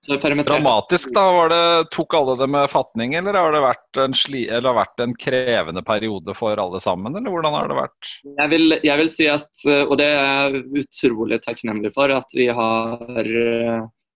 Dramatisk, 0.00 1.10
da? 1.12 1.26
Var 1.32 1.50
det, 1.52 1.90
tok 1.92 2.14
alle 2.16 2.34
det 2.40 2.46
med 2.48 2.70
fatning, 2.72 3.14
eller 3.20 3.36
har 3.36 3.52
det 3.52 4.06
sli, 4.16 4.46
eller 4.48 4.78
vært 4.78 5.02
en 5.04 5.12
krevende 5.12 5.82
periode 5.84 6.32
for 6.36 6.56
alle 6.56 6.80
sammen? 6.80 7.16
Eller 7.16 7.28
hvordan 7.28 7.56
har 7.58 7.68
det 7.68 7.76
vært? 7.76 8.12
Jeg 8.24 8.52
vil, 8.52 8.76
jeg 8.80 9.00
vil 9.02 9.12
si 9.12 9.28
at, 9.28 9.50
og 9.84 9.92
det 10.00 10.08
er 10.08 10.56
jeg 10.56 10.64
utrolig 10.86 11.40
takknemlig 11.44 11.92
for, 11.96 12.12
at 12.16 12.36
vi 12.36 12.48
har 12.48 13.28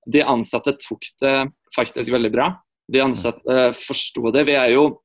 De 0.05 0.21
ansatte 0.21 0.73
tok 0.81 1.05
det 1.21 1.37
faktisk 1.77 2.13
veldig 2.13 2.33
bra. 2.33 2.51
De 2.93 3.01
ansatte 3.05 3.71
forsto 3.77 4.33
det. 4.33 4.49
Vi 4.49 4.57
er 4.57 4.73
jo 4.77 4.89
Eh, 4.89 5.04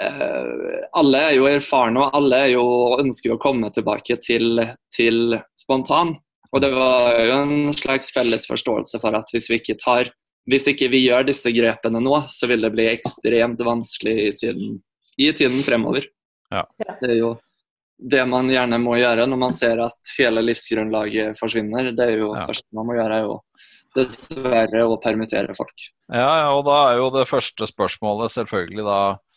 alle 0.00 1.18
er 1.20 1.34
jo 1.36 1.48
erfarne, 1.50 2.00
og 2.00 2.16
alle 2.16 2.38
jo, 2.54 2.64
ønsker 3.02 3.34
å 3.34 3.40
komme 3.40 3.68
tilbake 3.74 4.16
til, 4.24 4.62
til, 4.94 5.36
spontan. 5.58 6.14
Og 6.52 6.60
det 6.64 6.70
var 6.72 7.18
jo 7.20 7.36
en 7.42 7.76
slags 7.76 8.12
felles 8.12 8.46
forståelse 8.48 9.00
for 9.00 9.16
at 9.16 9.30
hvis 9.32 9.50
vi 9.52 9.60
ikke 9.60 9.80
tar 9.80 10.12
hvis 10.50 10.66
ikke 10.72 10.88
vi 10.90 11.04
gjør 11.04 11.28
disse 11.28 11.52
grepene 11.54 12.00
nå, 12.02 12.16
så 12.26 12.48
vil 12.50 12.64
det 12.64 12.72
bli 12.74 12.88
ekstremt 12.90 13.60
vanskelig 13.62 14.14
i 14.24 14.32
tiden, 14.40 14.72
i 15.14 15.28
tiden 15.38 15.62
fremover. 15.62 16.08
Ja. 16.50 16.64
Det 16.98 17.12
er 17.12 17.18
jo 17.20 17.36
det 18.02 18.24
man 18.26 18.50
gjerne 18.50 18.80
må 18.82 18.96
gjøre 18.98 19.28
når 19.30 19.38
man 19.38 19.54
ser 19.54 19.78
at 19.84 20.16
hele 20.16 20.42
livsgrunnlaget 20.42 21.38
forsvinner. 21.38 21.92
Det 21.94 22.08
er 22.08 22.24
jo 22.24 22.32
ja. 22.34 22.48
første 22.48 22.66
man 22.74 22.88
må 22.88 22.98
gjøre, 22.98 23.20
er 23.20 23.28
jo 23.28 23.38
dessverre 23.94 24.82
å 24.88 24.98
permittere 24.98 25.54
folk. 25.54 25.86
Ja, 26.10 26.26
ja, 26.42 26.48
og 26.56 26.64
da 26.66 26.78
er 26.88 26.98
jo 26.98 27.12
det 27.14 27.28
første 27.30 27.68
spørsmålet 27.70 28.34
selvfølgelig 28.34 28.88
da 28.88 28.98
Eh, 29.14 29.31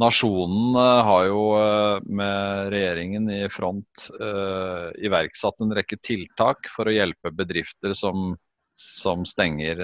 nasjonen 0.00 0.76
eh, 0.76 1.04
har 1.04 1.26
jo 1.28 1.42
eh, 1.58 2.00
med 2.08 2.72
regjeringen 2.72 3.30
i 3.30 3.42
front 3.52 4.08
iverksatt 5.02 5.60
en 5.60 5.74
rekke 5.76 5.98
tiltak 6.02 6.68
for 6.72 6.88
å 6.88 6.94
hjelpe 6.94 7.32
bedrifter 7.34 7.94
som, 7.96 8.34
som 8.78 9.26
stenger. 9.28 9.80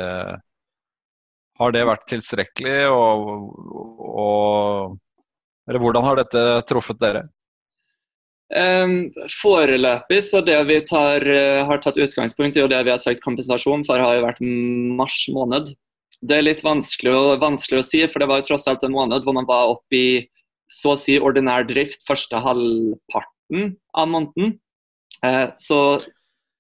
Har 1.59 1.75
det 1.75 1.87
vært 1.89 2.07
tilstrekkelig, 2.11 2.87
og, 2.95 3.51
og, 3.99 4.95
eller 5.69 5.83
hvordan 5.83 6.07
har 6.07 6.21
dette 6.21 6.45
truffet 6.69 7.01
dere? 7.03 7.25
Um, 8.49 9.11
foreløpig 9.43 10.23
så 10.25 10.41
det 10.41 10.57
vi 10.71 10.79
tar, 10.89 11.27
har 11.69 11.83
tatt 11.85 11.99
utgangspunkt 12.01 12.57
i 12.57 12.63
og 12.63 12.71
det 12.73 12.79
vi 12.87 12.95
har 12.95 13.03
sagt 13.03 13.21
kompensasjon 13.25 13.85
for, 13.85 14.01
har 14.01 14.17
jo 14.17 14.25
vært 14.25 14.41
mars 15.03 15.19
måned. 15.35 15.75
Det 16.21 16.39
er 16.39 16.47
litt 16.47 16.65
vanskelig, 16.67 17.15
vanskelig, 17.39 17.81
å 17.83 17.87
si, 17.87 18.01
for 18.11 18.23
det 18.23 18.29
var 18.31 18.41
jo 18.41 18.49
tross 18.51 18.67
alt 18.71 18.83
en 18.87 18.95
måned 18.95 19.23
hvor 19.23 19.37
man 19.37 19.47
var 19.49 19.71
oppe 19.71 19.99
i 19.99 20.09
så 20.69 20.93
å 20.93 21.01
si 21.01 21.17
ordinær 21.23 21.65
drift 21.69 22.03
første 22.09 22.41
halvparten 22.45 23.77
av 23.97 24.11
måneden. 24.11 24.57
Eh, 25.25 25.47
så 25.59 26.03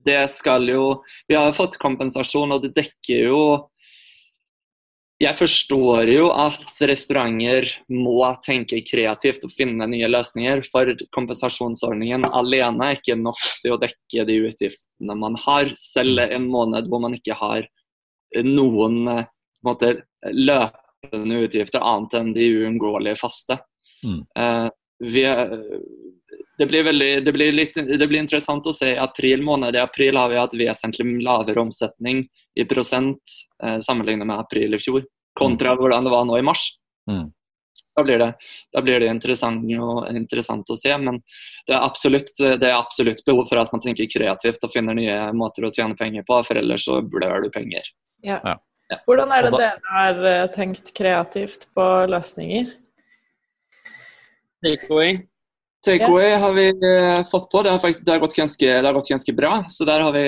det 0.06 0.22
skal 0.32 0.64
jo 0.70 1.02
Vi 1.28 1.36
har 1.36 1.52
fått 1.52 1.76
kompensasjon, 1.82 2.54
og 2.54 2.62
det 2.64 2.72
dekker 2.78 3.28
jo 3.28 3.42
jeg 5.18 5.34
forstår 5.34 6.12
jo 6.12 6.28
at 6.30 6.78
restauranter 6.86 7.66
må 7.90 8.20
tenke 8.44 8.78
kreativt 8.86 9.42
og 9.48 9.50
finne 9.50 9.88
nye 9.90 10.06
løsninger. 10.06 10.62
For 10.70 10.92
kompensasjonsordningen 11.10 12.28
alene 12.28 12.92
er 12.92 13.00
ikke 13.00 13.16
nok 13.18 13.40
til 13.64 13.74
å 13.74 13.80
dekke 13.82 14.26
de 14.28 14.36
utgiftene 14.46 15.16
man 15.18 15.34
har. 15.42 15.72
Selv 15.74 16.22
en 16.22 16.46
måned 16.46 16.86
hvor 16.86 17.02
man 17.02 17.18
ikke 17.18 17.34
har 17.34 17.66
noen 18.46 19.26
måte, 19.68 19.94
løpende 20.32 21.42
utgifter 21.44 21.84
annet 21.84 22.16
enn 22.18 22.34
de 22.36 22.48
uunngåelige 22.58 23.20
faste. 23.20 23.60
Mm. 24.04 24.20
Uh, 24.38 24.68
vi, 24.98 25.22
det, 26.58 26.66
blir 26.66 26.82
veldig, 26.82 27.24
det, 27.24 27.32
blir 27.32 27.52
litt, 27.52 27.74
det 27.74 28.06
blir 28.06 28.20
interessant 28.20 28.66
å 28.66 28.74
se 28.74 28.92
i 28.94 28.98
april 28.98 29.42
måned. 29.46 29.76
I 29.76 29.84
april 29.84 30.18
har 30.18 30.32
vi 30.32 30.40
hatt 30.40 30.58
vesentlig 30.58 31.20
lavere 31.22 31.62
omsetning 31.62 32.24
i 32.58 32.66
prosent 32.68 33.38
uh, 33.64 33.78
sammenlignet 33.78 34.26
med 34.26 34.42
april 34.42 34.74
i 34.74 34.82
fjor, 34.82 35.06
kontra 35.38 35.74
mm. 35.74 35.82
hvordan 35.82 36.08
det 36.08 36.14
var 36.14 36.28
nå 36.28 36.38
i 36.38 36.46
mars. 36.46 36.70
Mm. 37.10 37.28
Da 37.98 38.04
blir, 38.04 38.18
det, 38.18 38.34
da 38.72 38.82
blir 38.82 39.00
det 39.02 39.08
interessant, 39.10 39.64
og, 39.74 40.04
interessant, 40.14 40.68
å 40.70 40.76
se, 40.78 40.92
men 41.02 41.16
det 41.66 41.72
er, 41.74 41.80
absolutt, 41.82 42.30
det 42.38 42.68
er 42.68 42.76
absolutt 42.76 43.24
behov 43.26 43.48
for 43.50 43.58
at 43.58 43.72
man 43.74 43.82
tenker 43.82 44.06
kreativt 44.12 44.62
og 44.62 44.70
finner 44.70 44.94
nye 44.94 45.16
måter 45.34 45.66
å 45.66 45.72
tjene 45.74 45.98
penger 45.98 46.22
på, 46.28 46.38
for 46.46 46.60
ellers 46.60 46.86
så 46.86 47.00
blør 47.02 47.42
du 47.42 47.50
penger. 47.50 47.90
Ja. 48.22 48.38
ja. 48.44 48.54
Hvordan 48.88 49.32
er 49.36 49.44
det 49.44 49.56
dere 49.58 49.90
har 49.92 50.20
eh, 50.30 50.44
tenkt 50.52 50.94
kreativt 50.96 51.66
på 51.76 51.84
løsninger? 52.08 52.70
Takeaway. 54.64 55.18
Takeaway 55.84 56.32
har 56.40 56.54
vi 56.56 56.70
uh, 56.72 57.20
fått 57.28 57.50
på. 57.52 57.62
Det 57.62 57.74
har, 57.74 57.82
faktisk, 57.82 58.06
det, 58.06 58.14
har 58.14 58.22
ganske, 58.24 58.66
det 58.66 58.86
har, 58.86 58.96
gått 58.96 59.10
ganske, 59.12 59.34
bra. 59.36 59.52
Så 59.68 59.84
der 59.88 60.02
har 60.02 60.16
vi 60.16 60.24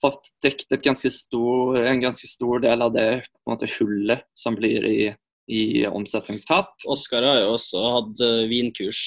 fått 0.00 0.32
dekket 0.42 0.82
ganske 0.82 1.12
stor, 1.12 1.76
en 1.84 2.00
ganske 2.00 2.26
stor 2.26 2.64
del 2.64 2.82
av 2.82 2.94
det 2.96 3.08
måte, 3.48 3.68
hullet 3.76 4.24
som 4.34 4.56
blir 4.56 4.86
i, 4.88 5.12
i 5.52 5.62
omsetningstap. 5.86 6.72
Oskar 6.88 7.28
har 7.28 7.42
jo 7.44 7.52
også 7.58 7.84
hatt 7.98 8.24
uh, 8.24 8.48
vinkurs 8.50 9.04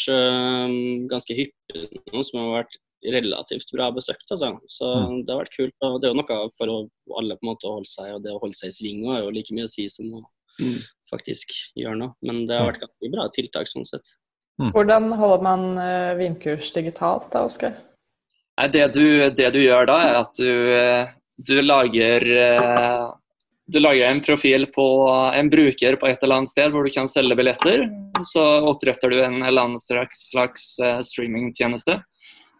ganske 1.09 1.39
hyppig 1.41 1.87
nå, 2.13 2.21
som 2.21 2.43
har 2.43 2.59
vært 2.61 2.82
relativt 3.11 3.71
bra 3.73 3.89
besøkt. 3.91 4.25
Altså. 4.31 4.53
Så 4.69 4.87
mm. 4.87 5.15
det 5.25 5.33
har 5.33 5.41
vært 5.43 5.55
kult. 5.57 5.75
og 5.83 5.99
Det 6.01 6.09
er 6.09 6.13
jo 6.13 6.19
noe 6.21 6.41
for 6.57 6.71
å, 6.71 6.77
alle 7.19 7.37
på 7.37 7.45
en 7.45 7.51
måte 7.51 7.69
å 7.69 7.77
holde 7.77 7.91
seg 7.91 8.11
og 8.15 8.21
det 8.25 8.33
å 8.33 8.41
holde 8.41 8.57
seg 8.57 8.71
i 8.71 8.77
sving 8.77 9.07
er 9.11 9.23
jo 9.23 9.33
like 9.35 9.55
mye 9.55 9.67
å 9.67 9.71
si 9.71 9.87
som 9.91 10.11
å 10.19 10.21
mm. 10.61 10.77
faktisk 11.11 11.55
gjøre 11.79 11.99
noe. 11.99 12.15
Men 12.25 12.45
det 12.49 12.59
har 12.59 12.69
vært 12.71 12.85
ganske 12.85 13.11
bra 13.15 13.27
tiltak 13.35 13.71
sånn 13.71 13.89
sett. 13.89 14.15
Mm. 14.61 14.69
Hvordan 14.75 15.09
holder 15.17 15.43
man 15.43 15.65
uh, 15.79 16.13
vinkurs 16.19 16.69
digitalt 16.75 17.31
da, 17.33 17.43
Oskar? 17.47 17.75
Det, 18.69 18.85
det, 19.33 19.49
du 19.55 19.59
gjør 19.63 19.89
da, 19.89 19.97
er 20.05 20.15
at 20.19 20.37
du, 20.37 20.49
eh, 20.77 21.13
du 21.41 21.55
lager 21.63 22.21
uh, 22.21 23.07
du 23.65 23.79
lager 23.79 24.11
en 24.11 24.21
profil 24.21 24.67
på 24.75 24.85
en 25.33 25.49
bruker 25.49 25.97
på 25.97 26.05
et 26.05 26.21
eller 26.21 26.43
annet 26.43 26.51
sted 26.51 26.69
hvor 26.69 26.85
du 26.85 26.93
kan 26.93 27.09
selge 27.09 27.33
billetter. 27.39 27.87
Så 28.29 28.43
oppretter 28.69 29.09
du 29.09 29.23
en 29.23 29.39
eller 29.41 29.65
annen 29.65 29.81
slags, 29.81 30.27
slags 30.29 30.67
streamingtjeneste. 31.07 31.97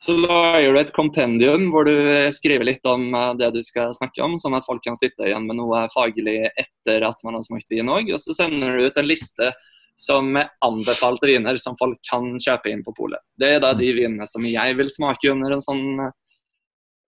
Så 0.04 0.18
lager 0.20 0.74
du 0.74 0.80
et 0.82 0.92
kompendium 0.96 1.70
hvor 1.72 1.88
du 1.88 1.96
skriver 2.36 2.68
litt 2.68 2.84
om 2.90 3.06
uh, 3.16 3.30
det 3.40 3.54
du 3.56 3.62
skal 3.64 3.94
snakke 3.96 4.20
om, 4.26 4.36
sånn 4.42 4.58
at 4.58 4.66
folk 4.68 4.84
kan 4.84 5.00
sitte 5.00 5.30
igjen 5.30 5.46
med 5.48 5.62
noe 5.62 5.86
faglig 5.94 6.42
etter 6.50 7.06
at 7.08 7.24
man 7.24 7.38
har 7.38 7.46
smakt 7.46 7.72
vin 7.72 7.92
òg. 7.92 8.12
Og 8.12 8.20
så 8.20 8.36
sender 8.36 8.76
du 8.76 8.90
ut 8.90 9.00
en 9.00 9.08
liste 9.08 9.54
som 10.00 10.34
er 10.36 10.50
anbefalte 10.66 11.30
viner 11.30 11.56
som 11.62 11.78
folk 11.80 12.02
kan 12.10 12.34
kjøpe 12.42 12.72
inn 12.74 12.84
på 12.84 12.96
polet. 12.98 13.22
Det 13.40 13.56
er 13.56 13.64
da 13.64 13.72
de 13.78 13.94
vinene 13.96 14.28
som 14.28 14.44
jeg 14.44 14.76
vil 14.76 14.92
smake 14.92 15.32
under 15.32 15.56
en 15.56 15.64
sånn 15.64 15.86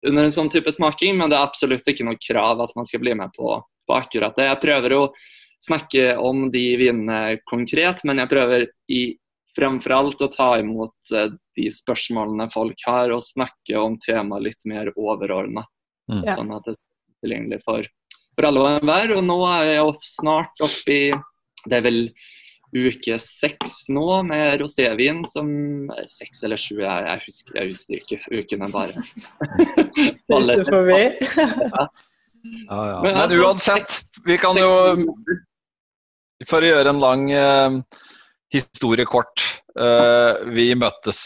under 0.06 0.24
en 0.24 0.32
sånn 0.32 0.48
type 0.54 0.70
smaking, 0.72 1.16
men 1.18 1.28
det 1.28 1.36
er 1.36 1.44
absolutt 1.48 1.88
ikke 1.90 2.06
noe 2.06 2.20
krav 2.22 2.60
at 2.62 2.72
man 2.78 2.86
skal 2.86 3.02
bli 3.02 3.16
med 3.18 3.34
på, 3.34 3.56
på 3.58 3.96
akkurat 3.96 4.36
det. 4.38 4.46
Jeg 4.46 4.62
prøver 4.62 4.94
å 4.94 5.06
snakke 5.58 6.12
om 6.22 6.46
de 6.54 6.64
vinene 6.78 7.40
konkret, 7.50 8.04
men 8.06 8.22
jeg 8.22 8.30
prøver 8.30 8.68
i 8.94 9.02
fremfor 9.56 9.94
alt 9.96 10.24
å 10.24 10.30
ta 10.32 10.48
imot 10.60 11.12
eh, 11.14 11.30
de 11.58 11.68
spørsmålene 11.72 12.48
folk 12.52 12.82
har, 12.86 13.12
og 13.14 13.24
snakke 13.24 13.78
om 13.80 13.98
temaet 14.02 14.46
litt 14.48 14.68
mer 14.70 14.92
overordna. 14.96 15.64
Mm. 16.10 16.24
Sånn 16.32 16.52
at 16.56 16.66
det 16.66 16.74
er 16.76 16.82
tilgjengelig 17.26 17.62
for, 17.66 17.88
for 18.34 18.48
alle 18.48 18.64
og 18.64 18.80
enhver. 18.80 19.14
Og 19.18 19.24
nå 19.26 19.38
er 19.52 19.72
jeg 19.74 19.94
snart 20.08 20.64
oppe 20.64 20.94
i 20.94 21.06
Det 21.68 21.80
er 21.80 21.84
vel 21.84 22.04
uke 22.68 23.16
seks 23.20 23.88
nå 23.96 24.22
med 24.28 24.58
rosévin 24.60 25.22
som 25.24 25.48
Seks 26.12 26.42
eller 26.44 26.60
sju, 26.60 26.76
jeg, 26.82 27.06
jeg, 27.06 27.22
husker, 27.24 27.56
jeg 27.56 27.72
husker 27.72 28.02
ikke. 28.02 28.20
Ukene 28.28 28.68
bare 28.72 29.06
Suser 30.28 30.68
forbi. 30.68 31.02
ja. 31.74 31.88
Ja, 32.68 32.90
ja. 32.90 33.00
Men, 33.02 33.16
altså, 33.16 33.40
uansett, 33.42 33.96
vi 34.24 34.38
kan 34.40 34.56
jo 34.58 34.70
For 36.48 36.62
å 36.62 36.70
gjøre 36.70 36.92
en 36.94 37.02
lang 37.02 37.24
uh, 37.34 38.04
historie 38.52 39.06
kort. 39.08 39.44
Uh, 39.78 40.48
vi 40.54 40.72
møttes. 40.78 41.20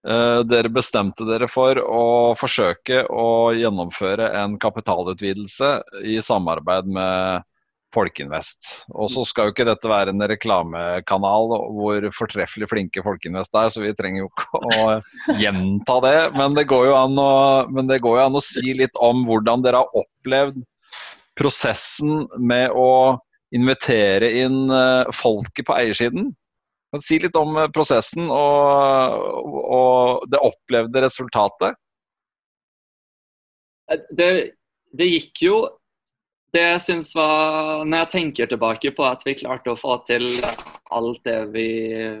Uh, 0.00 0.40
dere 0.48 0.70
bestemte 0.72 1.26
dere 1.28 1.44
for 1.50 1.76
å 1.76 2.32
forsøke 2.40 3.02
å 3.12 3.52
gjennomføre 3.52 4.30
en 4.40 4.56
kapitalutvidelse 4.60 5.74
i 6.08 6.16
samarbeid 6.24 6.88
med 6.88 7.44
Folkinvest. 7.90 8.86
Og 8.94 9.10
så 9.10 9.24
skal 9.26 9.48
jo 9.48 9.54
ikke 9.54 9.66
dette 9.66 9.90
være 9.90 10.14
en 10.14 10.24
reklamekanal 10.30 11.54
hvor 11.74 12.06
fortreffelig 12.14 12.68
flinke 12.70 13.02
Folkinvest 13.04 13.56
er, 13.58 13.70
så 13.72 13.82
vi 13.82 13.92
trenger 13.98 14.24
jo 14.24 14.30
ikke 14.30 14.60
å 14.70 15.36
gjenta 15.40 15.96
det. 16.06 16.18
Men 16.38 16.54
det 16.56 16.68
går 16.70 16.90
jo 16.92 16.98
an 16.98 17.18
å, 17.18 17.32
jo 17.66 18.14
an 18.22 18.38
å 18.38 18.44
si 18.44 18.76
litt 18.78 18.96
om 19.02 19.24
hvordan 19.26 19.66
dere 19.66 19.82
har 19.82 20.04
opplevd 20.04 20.62
prosessen 21.40 22.28
med 22.38 22.70
å 22.76 23.18
invitere 23.54 24.30
inn 24.44 24.70
eh, 24.70 25.10
folket 25.14 25.66
på 25.66 25.76
eiersiden. 25.76 26.30
Si 26.98 27.20
litt 27.22 27.36
om 27.38 27.58
eh, 27.58 27.70
prosessen 27.74 28.30
og, 28.30 29.60
og 29.60 30.30
det 30.30 30.42
opplevde 30.42 31.04
resultatet. 31.06 31.78
Det, 34.14 34.30
det 34.94 35.10
gikk 35.10 35.44
jo 35.48 35.60
det 36.54 36.62
jeg 36.62 36.82
syns 36.82 37.10
var 37.14 37.84
Når 37.86 38.04
jeg 38.04 38.10
tenker 38.14 38.50
tilbake 38.50 38.92
på 38.94 39.04
at 39.06 39.22
vi 39.26 39.36
klarte 39.38 39.72
å 39.72 39.78
få 39.78 40.00
til 40.08 40.26
alt 40.90 41.20
det 41.26 41.36
vi, 41.54 41.66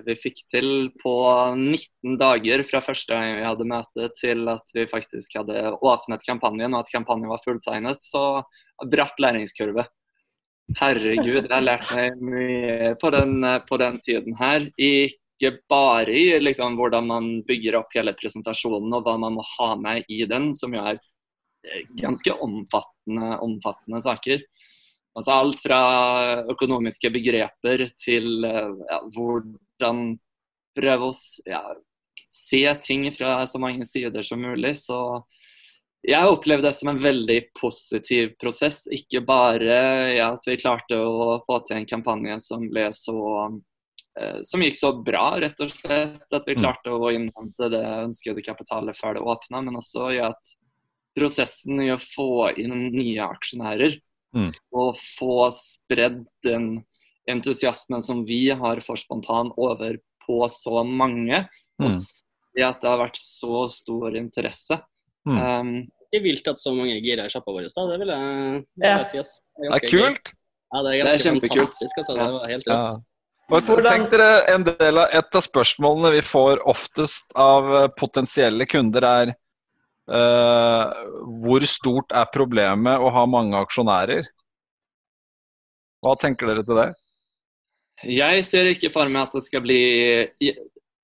vi, 0.06 0.14
fikk 0.22 0.44
til 0.54 0.68
på 1.02 1.14
19 1.58 2.18
dager 2.20 2.62
fra 2.68 2.82
første 2.84 3.10
gang 3.10 3.40
vi 3.40 3.46
hadde 3.48 3.66
møte 3.66 4.10
til 4.20 4.46
at 4.52 4.74
vi 4.76 4.86
faktisk 4.90 5.34
hadde 5.40 5.72
åpnet 5.74 6.22
kampanjen 6.26 6.76
og 6.76 6.84
at 6.84 6.92
kampanjen 6.94 7.32
var 7.32 7.42
fulltegnet, 7.42 8.06
så 8.06 8.44
bratt 8.86 9.18
læringskurve. 9.18 9.88
Herregud, 10.78 11.44
jeg 11.44 11.50
har 11.50 11.64
lært 11.64 11.88
meg 11.96 12.20
mye 12.22 12.92
på 13.00 13.10
den, 13.14 13.40
på 13.66 13.78
den 13.80 13.98
tiden 14.06 14.36
her. 14.38 14.66
Ikke 14.78 15.54
bare 15.70 16.14
i 16.14 16.38
liksom, 16.40 16.76
hvordan 16.78 17.08
man 17.10 17.30
bygger 17.48 17.80
opp 17.80 17.94
hele 17.96 18.14
presentasjonen 18.16 18.92
og 18.96 19.06
hva 19.06 19.16
man 19.20 19.38
må 19.38 19.44
ha 19.56 19.74
med 19.80 20.06
i 20.12 20.22
den, 20.30 20.52
som 20.54 20.74
jo 20.76 20.84
er 20.92 21.00
ganske 22.00 22.32
omfattende, 22.44 23.34
omfattende 23.44 24.02
saker. 24.04 24.44
Altså 25.18 25.34
alt 25.34 25.62
fra 25.64 25.80
økonomiske 26.52 27.10
begreper 27.12 27.88
til 28.00 28.44
ja, 28.46 29.00
hvordan 29.10 30.04
prøve 30.78 31.10
å 31.10 31.14
ja, 31.50 31.64
se 32.30 32.62
ting 32.84 33.08
fra 33.16 33.40
så 33.50 33.58
mange 33.62 33.86
sider 33.90 34.22
som 34.26 34.42
mulig. 34.44 34.76
Så 34.78 35.00
jeg 36.06 36.32
opplevde 36.32 36.68
det 36.68 36.76
som 36.76 36.88
en 36.92 37.00
veldig 37.02 37.38
positiv 37.60 38.32
prosess. 38.40 38.86
Ikke 38.92 39.20
bare 39.26 39.80
ja, 40.16 40.30
at 40.32 40.46
vi 40.48 40.56
klarte 40.60 40.96
å 40.96 41.40
få 41.44 41.60
til 41.68 41.80
en 41.80 41.88
kampanje 41.88 42.38
som 42.40 42.64
ble 42.70 42.86
så 42.96 43.18
eh, 44.16 44.40
som 44.48 44.64
gikk 44.64 44.78
så 44.80 44.94
bra, 45.04 45.34
rett 45.42 45.60
og 45.60 45.72
slett. 45.74 46.22
At 46.32 46.48
vi 46.48 46.56
mm. 46.56 46.62
klarte 46.62 46.94
å 46.96 47.12
innhente 47.12 47.68
det 47.72 47.82
ønskede 48.06 48.44
kapitalet 48.46 48.96
før 48.96 49.18
det 49.18 49.26
åpna, 49.34 49.60
men 49.66 49.76
også 49.80 50.08
ja, 50.16 50.32
at 50.32 50.54
prosessen 51.18 51.82
i 51.84 51.90
å 51.92 52.00
få 52.00 52.52
inn 52.60 52.94
nye 52.94 53.26
aksjonærer 53.26 53.98
mm. 54.36 54.52
og 54.78 54.96
få 55.18 55.50
spredd 55.52 56.22
den 56.46 56.78
entusiasmen 57.28 58.02
som 58.02 58.22
vi 58.24 58.46
har 58.56 58.80
for 58.84 58.98
spontan 58.98 59.52
over 59.60 59.98
på 60.24 60.46
så 60.54 60.84
mange, 60.86 61.44
mm. 61.80 61.84
og 61.84 62.62
at 62.64 62.80
det 62.80 62.88
har 62.88 63.02
vært 63.02 63.20
så 63.20 63.66
stor 63.72 64.16
interesse. 64.16 64.80
Mm. 65.28 65.40
Um, 65.40 65.72
det 66.10 66.18
er 66.18 66.24
vilt 66.24 66.48
at 66.50 66.58
så 66.58 66.72
mange 66.74 66.96
girer 67.04 67.28
i 67.28 67.32
sjappa 67.32 67.52
vår. 67.54 67.68
Det 67.68 67.98
vil 68.02 68.12
jeg, 68.14 68.62
det 68.82 68.94
ja. 68.94 69.04
si. 69.06 69.20
Det 69.60 69.70
er 69.76 69.84
kult. 69.86 70.32
Ja, 70.70 70.82
det 70.82 70.90
er 70.90 71.00
ganske 71.00 71.10
det 71.10 71.12
er 71.12 71.24
kjempekult. 71.26 71.76
Altså. 71.84 72.16
Det 72.16 72.32
var 72.36 72.50
helt 72.50 72.70
rått. 72.70 72.96
Ja. 73.50 73.60
Tenk 73.82 74.12
dere 74.12 74.26
en 74.52 74.62
del 74.62 75.00
av 75.02 75.14
Et 75.18 75.36
av 75.40 75.42
spørsmålene 75.42 76.12
vi 76.14 76.20
får 76.22 76.60
oftest 76.70 77.32
av 77.34 77.70
potensielle 77.98 78.66
kunder, 78.70 79.06
er 79.06 79.32
Uh, 80.10 80.90
hvor 81.38 81.62
stort 81.70 82.10
er 82.10 82.26
problemet 82.34 82.98
å 82.98 83.12
ha 83.14 83.22
mange 83.30 83.54
aksjonærer? 83.60 84.26
Hva 86.02 86.16
tenker 86.18 86.50
dere 86.50 86.64
til 86.66 86.80
det? 86.80 86.88
Jeg 88.10 88.44
ser 88.48 88.70
ikke 88.72 88.90
for 88.90 89.12
meg 89.12 89.28
at 89.28 89.36
det 89.36 89.44
skal 89.46 89.62
bli 89.62 89.78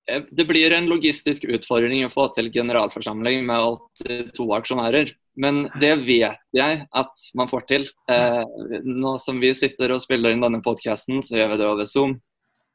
Det 0.07 0.45
blir 0.47 0.71
en 0.71 0.87
logistisk 0.87 1.43
utfordring 1.51 2.05
å 2.05 2.11
få 2.13 2.29
til 2.35 2.47
generalforsamling 2.53 3.43
med 3.47 3.79
82 4.05 4.45
aksjonærer. 4.55 5.11
Men 5.37 5.65
det 5.81 5.91
vet 6.07 6.39
jeg 6.55 6.85
at 6.87 7.25
man 7.37 7.49
får 7.51 7.65
til. 7.69 7.87
Uh, 8.09 8.43
nå 8.87 9.17
som 9.21 9.41
vi 9.43 9.51
sitter 9.57 9.93
og 9.93 10.01
spiller 10.01 10.33
inn 10.33 10.43
denne 10.45 10.63
podkasten, 10.65 11.19
så 11.25 11.37
gjør 11.37 11.53
vi 11.53 11.59
det 11.61 11.67
over 11.67 11.89
Zoom. 11.89 12.15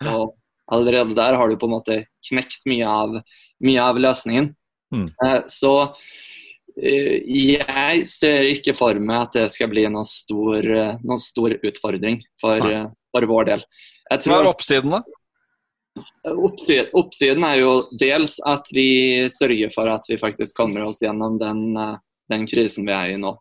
Og 0.03 0.35
allerede 0.73 1.16
der 1.16 1.38
har 1.38 1.49
du 1.49 1.57
på 1.59 1.71
en 1.71 1.77
måte 1.79 1.99
knekt 2.29 2.66
mye 2.71 2.88
av, 2.88 3.16
mye 3.64 3.87
av 3.87 3.99
løsningen. 4.01 4.53
Mm. 4.92 5.07
Så 5.49 5.73
jeg 6.77 8.05
ser 8.09 8.47
ikke 8.49 8.75
for 8.77 8.97
meg 9.01 9.27
at 9.27 9.37
det 9.37 9.47
skal 9.53 9.71
bli 9.73 9.85
noen 9.92 10.09
stor, 10.09 10.68
noen 11.03 11.21
stor 11.21 11.57
utfordring 11.59 12.23
for, 12.40 12.62
for, 13.12 13.29
vår 13.29 13.51
del. 13.51 13.66
Hva 14.09 14.38
er 14.40 14.49
oppsiden, 14.49 14.95
da? 14.97 15.03
Oppsiden, 16.33 17.44
er 17.44 17.59
jo 17.61 17.72
dels 18.00 18.38
at 18.48 18.68
vi 18.72 19.28
sørger 19.33 19.72
for 19.74 19.90
at 19.92 20.07
vi 20.09 20.20
faktisk 20.20 20.57
kommer 20.57 20.87
oss 20.87 21.02
gjennom 21.02 21.37
den, 21.40 21.62
den 22.33 22.46
krisen 22.48 22.87
vi 22.88 22.94
er 22.96 23.12
i 23.12 23.20
nå. 23.20 23.35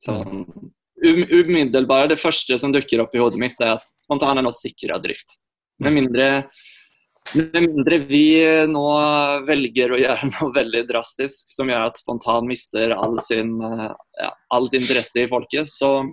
Så, 0.00 0.14
um, 0.22 0.70
umiddelbart, 1.02 2.08
Det 2.14 2.20
første 2.20 2.58
som 2.58 2.72
dukker 2.72 3.02
opp 3.04 3.14
i 3.14 3.20
hodet 3.20 3.42
mitt, 3.42 3.60
er 3.60 3.76
at 3.76 3.92
spontan 4.06 4.38
er 4.38 4.46
nå 4.46 4.54
sikra 4.54 5.00
drift. 5.02 5.40
Med 5.82 5.94
mindre 5.98 6.28
med 7.36 7.60
mindre 7.60 7.98
vi 8.08 8.40
nå 8.70 8.84
velger 9.48 9.92
å 9.92 9.98
gjøre 10.00 10.30
noe 10.32 10.54
veldig 10.54 10.84
drastisk 10.88 11.52
som 11.52 11.68
gjør 11.68 11.90
at 11.90 12.00
Spontan 12.00 12.48
mister 12.48 12.94
all 12.96 13.18
sin 13.24 13.58
ja, 13.60 14.30
alt 14.54 14.76
interesse 14.76 15.24
i 15.24 15.28
folket, 15.30 15.68
så, 15.68 16.06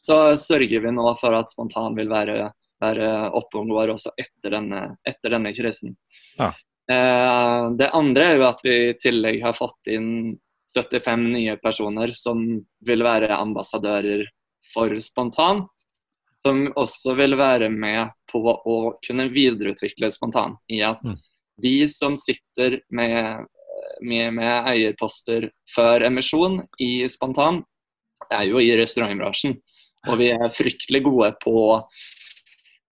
så, 0.00 0.36
sørger 0.40 0.86
vi 0.86 0.94
nå 0.96 1.10
for 1.20 1.36
at 1.36 1.52
Spontan 1.52 1.96
vil 1.98 2.08
være, 2.12 2.48
være 2.82 3.10
oppe 3.36 3.60
og 3.60 3.72
går 3.72 3.94
også 3.94 4.14
etter 4.20 4.56
denne, 4.56 4.86
etter 5.06 5.36
denne 5.36 5.52
krisen. 5.56 5.94
Ja. 6.38 6.52
Eh, 6.90 7.66
det 7.78 7.92
andre 7.96 8.30
er 8.30 8.40
jo 8.40 8.48
at 8.48 8.64
vi 8.64 8.74
i 8.88 8.96
tillegg 9.00 9.42
har 9.44 9.56
fått 9.56 9.92
inn 9.92 10.34
75 10.74 11.28
nye 11.36 11.54
personer 11.62 12.10
som 12.16 12.42
vil 12.84 13.06
være 13.06 13.36
ambassadører 13.36 14.26
for 14.74 14.90
Spontan 15.00 15.62
som 16.44 16.66
også 16.76 17.14
vil 17.16 17.36
være 17.40 17.70
med 17.72 18.12
på 18.30 18.42
å 18.44 18.78
kunne 19.04 19.30
videreutvikle 19.32 20.10
spontan. 20.12 20.58
I 20.68 20.82
at 20.84 21.04
mm. 21.04 21.20
vi 21.64 21.76
som 21.88 22.18
sitter 22.20 22.80
med, 22.92 23.46
med, 24.04 24.34
med, 24.36 24.68
eierposter 24.74 25.48
før 25.74 26.04
emisjon 26.10 26.60
i 26.84 27.06
spontan, 27.08 27.62
er 28.32 28.44
jo 28.50 28.60
i 28.60 28.74
restaurantbransjen. 28.76 29.56
Og 30.10 30.20
vi 30.20 30.30
er 30.34 30.52
fryktelig 30.56 31.00
gode 31.06 31.30
på 31.40 31.56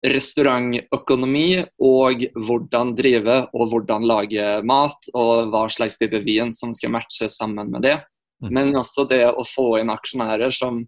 restaurantøkonomi 0.07 1.65
og 1.83 2.23
hvordan 2.47 2.93
drive 2.99 3.39
og 3.51 3.73
hvordan 3.73 4.07
lage 4.07 4.47
mat 4.69 5.11
og 5.15 5.51
hva 5.51 5.65
slags 5.73 5.99
type 5.99 6.21
vin 6.27 6.55
som 6.55 6.75
skal 6.77 6.93
matche 6.95 7.31
sammen 7.33 7.73
med 7.73 7.83
det. 7.87 7.97
Mm. 8.43 8.53
Men 8.55 8.77
også 8.79 9.09
det 9.11 9.25
å 9.27 9.43
få 9.47 9.81
inn 9.81 9.95
aksjonærer 9.95 10.55
som 10.55 10.85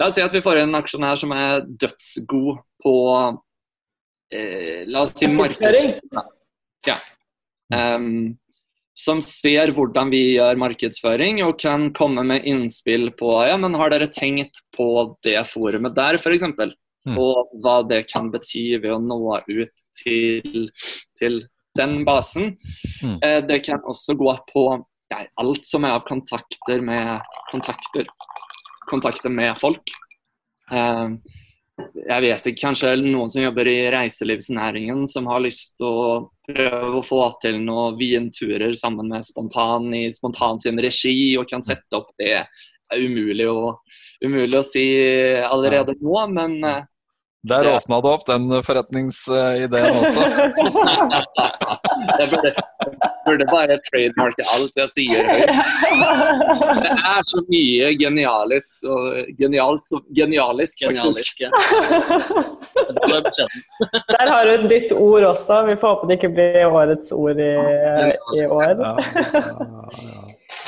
La 0.00 0.06
oss 0.08 0.16
si 0.16 0.22
at 0.24 0.32
vi 0.32 0.40
får 0.40 0.62
en 0.62 0.78
aksjonær 0.78 1.18
som 1.20 1.34
er 1.36 1.66
dødsgod 1.68 2.62
på 2.82 2.94
eh, 4.32 4.88
La 4.88 5.04
oss 5.04 5.12
si 5.16 5.28
Markedsføring. 5.28 5.98
Ja. 6.88 6.96
Um, 7.72 8.38
som 8.98 9.20
ser 9.24 9.72
hvordan 9.72 10.10
vi 10.12 10.20
gjør 10.34 10.58
markedsføring, 10.60 11.40
og 11.46 11.58
kan 11.60 11.90
komme 11.96 12.24
med 12.28 12.46
innspill 12.48 13.10
på 13.18 13.34
ja, 13.48 13.56
men 13.60 13.76
har 13.80 13.92
dere 13.92 14.10
tenkt 14.12 14.62
på 14.76 14.88
det 15.24 15.38
forumet 15.50 15.96
der, 15.96 16.20
f.eks. 16.20 16.44
Mm. 17.08 17.16
Og 17.18 17.50
hva 17.64 17.80
det 17.88 18.04
kan 18.12 18.30
bety 18.30 18.76
ved 18.78 18.92
å 18.94 19.00
nå 19.02 19.18
ut 19.48 19.86
til, 19.98 20.68
til 21.18 21.40
den 21.78 22.04
basen. 22.06 22.56
Mm. 23.02 23.18
Eh, 23.18 23.40
det 23.48 23.62
kan 23.66 23.82
også 23.82 24.14
gå 24.14 24.34
på 24.52 24.66
ja, 25.12 25.24
alt 25.42 25.66
som 25.66 25.84
er 25.84 25.96
av 25.96 26.06
kontakter 26.06 26.82
med 26.84 27.20
kontakter, 27.50 28.10
kontakter 28.90 29.32
med 29.34 29.58
folk. 29.60 29.94
Eh, 30.70 31.16
jeg 31.96 32.22
vet 32.22 32.46
ikke, 32.46 32.60
kanskje 32.60 32.92
noen 33.00 33.30
som 33.32 33.42
jobber 33.42 33.68
i 33.70 33.78
reiselivsnæringen 33.90 35.06
som 35.10 35.26
har 35.30 35.42
lyst 35.42 35.78
til 35.80 35.88
å 35.88 36.12
prøve 36.46 37.00
å 37.00 37.06
få 37.06 37.22
til 37.42 37.58
noen 37.64 37.96
vinturer 37.98 38.74
sammen 38.78 39.08
med 39.10 39.24
Spontan 39.26 39.88
i 39.96 40.04
Spontan 40.14 40.60
sin 40.62 40.78
regi, 40.82 41.34
og 41.40 41.48
kan 41.50 41.64
sette 41.64 41.98
opp 41.98 42.12
det. 42.20 42.44
Det 42.92 42.98
er 42.98 43.06
umulig 43.08 43.48
å, 43.48 43.72
umulig 44.24 44.58
å 44.58 44.66
si 44.66 44.84
allerede 45.48 45.96
nå, 46.02 46.16
men 46.34 46.58
eh, 46.68 46.82
der 47.48 47.64
ja. 47.64 47.76
åpna 47.76 48.00
det 48.00 48.10
opp 48.10 48.26
den 48.26 48.62
forretningsideen 48.62 49.96
også. 49.98 50.20
jeg 52.20 52.28
burde, 52.30 52.52
burde 53.26 53.46
bare 53.50 53.78
trademarke 53.88 54.46
alt 54.54 54.78
jeg 54.78 54.92
sier 54.94 55.30
Det 55.32 56.92
er 56.92 57.26
så 57.26 57.42
mye 57.48 57.90
genialisk 57.98 58.78
så 58.84 58.98
genialt 59.38 59.90
så 59.90 59.98
genialisk, 60.14 60.84
genialisk 60.84 61.42
ja. 61.42 61.50
Der 64.12 64.30
har 64.30 64.46
du 64.46 64.68
ditt 64.70 64.92
ord 64.94 65.26
også. 65.32 65.64
Vi 65.66 65.76
får 65.76 65.96
håpe 65.96 66.08
det 66.10 66.20
ikke 66.20 66.34
blir 66.36 66.70
årets 66.70 67.10
ord 67.16 67.42
i, 67.42 67.54
i 68.38 68.46
år. 68.46 68.86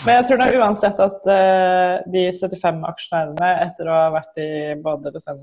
Men 0.04 0.18
jeg 0.18 0.26
tror 0.28 0.40
da 0.42 0.48
uansett 0.60 0.98
at 1.00 1.28
uh, 1.30 2.02
de 2.12 2.26
75 2.34 2.82
aksjonærene, 2.90 3.50
etter 3.64 3.88
å 3.88 3.96
ha 3.96 4.08
vært 4.18 4.42
i 4.42 4.48
både 4.84 5.14
liksom, 5.14 5.38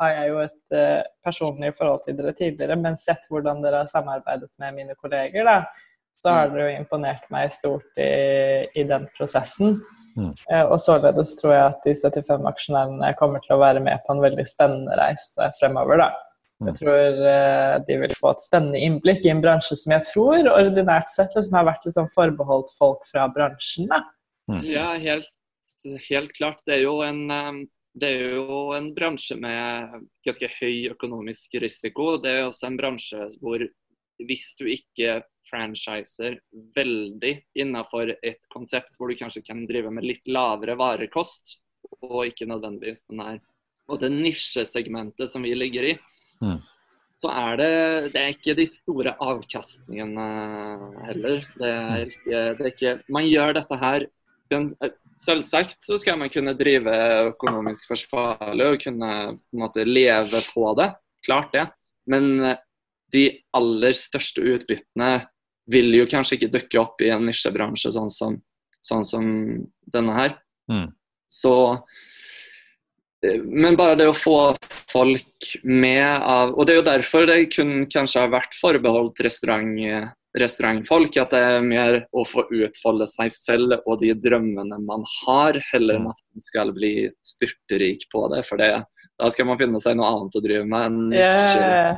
har 0.00 0.14
jeg 0.14 0.30
jo 0.30 0.38
et 0.44 0.76
uh, 0.76 1.02
personlig 1.24 1.72
forhold 1.78 2.04
til 2.04 2.16
dere 2.18 2.34
tidligere, 2.36 2.78
men 2.80 2.98
sett 3.00 3.28
hvordan 3.30 3.62
dere 3.64 3.82
har 3.82 3.90
samarbeidet 3.90 4.50
med 4.62 4.76
mine 4.76 4.96
kolleger, 4.98 5.46
da, 5.46 5.58
så 6.24 6.34
har 6.34 6.50
dere 6.52 6.70
jo 6.70 6.80
imponert 6.80 7.28
meg 7.32 7.52
stort 7.54 8.00
i, 8.02 8.66
i 8.76 8.84
den 8.88 9.06
prosessen. 9.16 9.78
Mm. 10.16 10.32
Uh, 10.48 10.64
og 10.64 10.78
således 10.80 11.34
tror 11.40 11.52
jeg 11.54 11.64
at 11.70 11.82
de 11.84 11.96
75 11.96 12.48
aksjonærene 12.52 13.12
kommer 13.18 13.42
til 13.44 13.56
å 13.56 13.62
være 13.62 13.82
med 13.84 14.00
på 14.06 14.16
en 14.16 14.24
veldig 14.24 14.46
spennende 14.48 14.96
reise 14.98 15.50
fremover. 15.60 16.00
da. 16.04 16.10
Jeg 16.56 16.72
mm. 16.72 16.76
tror 16.78 17.18
uh, 17.20 17.74
de 17.84 17.96
vil 18.00 18.14
få 18.16 18.32
et 18.32 18.44
spennende 18.46 18.80
innblikk 18.80 19.26
i 19.26 19.32
en 19.32 19.42
bransje 19.44 19.76
som 19.76 19.92
jeg 19.92 20.06
tror 20.08 20.48
ordinært 20.54 21.12
sett 21.12 21.36
liksom, 21.36 21.58
har 21.58 21.66
vært 21.68 21.84
liksom, 21.84 22.08
forbeholdt 22.14 22.72
folk 22.78 23.04
fra 23.10 23.26
bransjen. 23.32 23.90
Da. 23.92 24.00
Mm. 24.48 24.62
Ja, 24.64 24.86
helt, 25.02 25.28
helt, 26.08 26.32
klart. 26.38 26.62
Det 26.64 26.78
er, 26.78 26.86
jo 26.86 27.02
en, 27.04 27.26
det 27.96 28.08
er 28.12 28.34
jo 28.36 28.58
en 28.76 28.90
bransje 28.96 29.38
med 29.40 30.06
ganske 30.26 30.50
høy 30.58 30.92
økonomisk 30.92 31.56
risiko. 31.62 32.16
Det 32.20 32.32
er 32.32 32.46
også 32.46 32.68
en 32.68 32.78
bransje 32.80 33.28
hvor 33.40 33.64
hvis 34.26 34.50
du 34.58 34.66
ikke 34.68 35.20
franchiser 35.48 36.38
veldig 36.76 37.32
innenfor 37.56 38.14
et 38.16 38.40
konsept 38.52 38.96
hvor 38.96 39.12
du 39.12 39.18
kanskje 39.18 39.44
kan 39.46 39.64
drive 39.68 39.92
med 39.94 40.06
litt 40.08 40.28
lavere 40.28 40.76
varekost, 40.78 41.60
og 42.02 42.26
ikke 42.26 42.48
nødvendigvis 42.50 43.04
den 43.06 43.22
her 43.22 43.40
og 43.86 44.00
det 44.02 44.10
nisjesegmentet 44.10 45.30
som 45.30 45.44
vi 45.46 45.52
ligger 45.54 45.92
i, 45.92 45.96
Mm. 46.42 46.60
Så 47.16 47.32
er 47.32 47.56
det, 47.56 47.72
det 48.12 48.20
er 48.20 48.34
ikke 48.34 48.56
de 48.58 48.66
store 48.74 49.14
avkastningene 49.24 50.26
heller. 51.06 51.46
Det 51.56 51.70
er 51.70 52.02
ikke, 52.04 52.40
det 52.58 52.66
er 52.66 52.72
ikke 52.72 52.94
Man 53.08 53.28
gjør 53.30 53.56
dette 53.56 53.78
her 53.80 54.06
Selvsagt 55.16 55.78
så 55.84 55.96
skal 56.00 56.18
man 56.20 56.30
kunne 56.32 56.56
drive 56.58 56.92
økonomisk 57.30 57.88
forsvarlig 57.88 58.66
og 58.68 58.82
kunne 58.82 59.12
på 59.32 59.56
en 59.56 59.62
måte 59.62 59.86
leve 59.88 60.42
på 60.52 60.72
det. 60.78 60.90
Klart 61.24 61.54
det. 61.56 61.66
Men 62.10 62.28
eh, 62.44 62.58
de 63.14 63.24
aller 63.56 63.96
største 63.96 64.44
utbyttene 64.44 65.12
vil 65.72 65.94
jo 65.96 66.08
kanskje 66.10 66.36
ikke 66.36 66.52
dukke 66.52 66.82
opp 66.82 67.02
i 67.02 67.10
en 67.14 67.24
nisjebransje 67.26 67.94
sånn 67.96 68.12
som, 68.12 68.36
sånn 68.84 69.06
som 69.08 69.30
denne 69.92 70.18
her. 70.18 70.36
Mm. 70.70 70.90
Så 71.32 71.54
men 73.42 73.76
bare 73.78 73.96
det 73.98 74.06
å 74.10 74.14
få 74.14 74.54
folk 74.92 75.46
med 75.64 76.04
av 76.04 76.52
Og 76.52 76.66
det 76.66 76.74
er 76.74 76.78
jo 76.78 76.86
derfor 76.86 77.24
det 77.26 77.38
kun 77.54 77.86
kanskje 77.90 78.22
har 78.22 78.32
vært 78.34 78.54
forbeholdt 78.58 79.22
restaurant, 79.24 79.72
restaurantfolk. 80.40 81.16
At 81.20 81.34
det 81.34 81.42
er 81.42 81.64
mer 81.64 82.00
å 82.16 82.24
få 82.28 82.46
utfolde 82.54 83.08
seg 83.10 83.32
selv 83.34 83.78
og 83.84 84.00
de 84.02 84.12
drømmene 84.14 84.80
man 84.84 85.06
har, 85.20 85.60
heller 85.72 86.00
enn 86.00 86.10
at 86.12 86.20
man 86.32 86.44
skal 86.44 86.72
bli 86.76 86.94
styrterik 87.26 88.08
på 88.12 88.26
det. 88.34 88.42
For 88.48 88.60
det, 88.60 88.72
da 89.20 89.30
skal 89.32 89.48
man 89.50 89.60
finne 89.60 89.80
seg 89.82 89.98
noe 89.98 90.10
annet 90.12 90.36
å 90.36 90.44
drive 90.44 90.66
med 90.68 90.90
enn 90.90 91.16
yeah. 91.16 91.96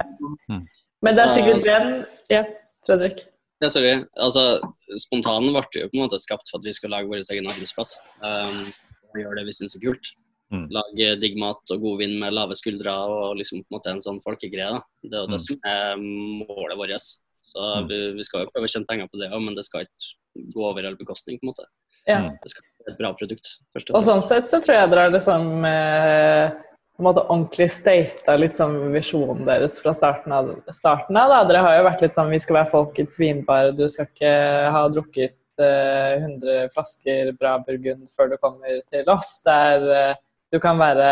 mm. 0.51 0.63
Men 1.05 1.19
det 1.19 1.25
er 1.25 1.35
sikkert 1.35 1.67
den 1.67 1.91
Ja, 2.33 2.45
Fredrik? 2.87 3.27
Ja, 3.63 3.71
sorry. 3.75 3.93
Altså, 4.23 4.61
Spontanen 5.03 5.51
ble 5.51 5.83
jo 5.83 5.91
på 5.91 5.99
en 5.99 6.05
måte 6.05 6.21
skapt 6.23 6.51
for 6.51 6.61
at 6.61 6.67
vi 6.67 6.75
skal 6.77 6.93
lage 6.95 7.11
vår 7.11 7.25
egen 7.25 7.49
arbeidsplass. 7.51 7.97
Um, 8.23 8.69
og 9.09 9.23
gjøre 9.23 9.41
det 9.41 9.49
vi 9.49 9.55
syns 9.57 9.75
er 9.75 9.83
kult. 9.83 10.13
Mm. 10.55 10.69
Lage 10.73 11.09
digg 11.21 11.35
mat 11.41 11.75
og 11.75 11.83
god 11.83 11.99
vind 12.01 12.15
med 12.23 12.37
lave 12.37 12.57
skuldre 12.57 12.95
og 13.13 13.37
liksom 13.41 13.61
på 13.61 13.69
en 13.69 13.77
måte 13.77 13.93
en 13.93 14.05
sånn 14.05 14.21
folkegreie. 14.25 14.79
Det 15.05 15.13
er 15.13 15.25
jo 15.25 15.33
det 15.33 15.41
mm. 15.41 15.45
som 15.45 15.67
er 15.69 15.99
målet 16.01 16.79
vårt. 16.81 17.09
Så 17.49 17.65
mm. 17.65 17.89
vi, 17.91 17.99
vi, 18.19 18.27
skal 18.27 18.45
jo 18.45 18.53
prøve 18.53 18.69
å 18.69 18.73
tjene 18.73 18.89
penger 18.89 19.11
på 19.11 19.21
det 19.21 19.31
òg, 19.33 19.43
men 19.45 19.57
det 19.57 19.65
skal 19.67 19.87
ikke 19.87 20.49
gå 20.55 20.65
over 20.69 20.89
all 20.89 20.99
bekostning. 21.01 21.41
på 21.41 21.47
en 21.47 21.53
måte. 21.55 21.69
Ja. 22.05 22.21
Mm. 22.25 22.39
Det 22.43 22.53
skal 22.53 22.67
være 22.67 22.95
et 22.95 23.01
bra 23.01 23.13
produkt. 23.17 23.53
Først 23.75 23.93
og, 23.93 23.99
og 23.99 24.07
sånn 24.07 24.25
sett 24.27 24.51
så 24.51 24.61
tror 24.65 24.79
jeg 24.79 24.93
dere 24.93 25.07
har 25.07 25.15
liksom 25.15 25.67
eh, 25.69 26.59
på 26.99 27.03
en 27.03 27.09
måte 27.09 27.27
ordentlig 27.27 27.69
stata 27.71 28.37
litt 28.39 28.57
sånn 28.59 28.79
visjonen 28.95 29.45
deres 29.49 29.79
fra 29.83 29.93
starten 29.97 30.35
av. 30.35 30.55
starten 30.75 31.19
av 31.21 31.35
da. 31.35 31.43
Dere 31.49 31.65
har 31.67 31.77
jo 31.79 31.89
vært 31.89 32.07
litt 32.07 32.17
sånn 32.17 32.33
vi 32.33 32.41
skal 32.43 32.61
være 32.61 32.73
folkets 32.73 33.21
vinbar, 33.23 33.75
du 33.77 33.85
skal 33.93 34.09
ikke 34.11 34.33
ha 34.75 34.87
drukket 34.93 35.63
eh, 35.63 36.25
100 36.25 36.73
flasker 36.75 37.35
bra 37.39 37.59
burgund 37.67 38.09
før 38.15 38.33
du 38.33 38.41
kommer 38.43 38.81
til 38.91 39.13
oss. 39.15 39.37
Det 39.47 39.61
er 39.73 39.93
eh, 39.99 40.25
du 40.53 40.57
kan 40.61 40.81
være 40.81 41.11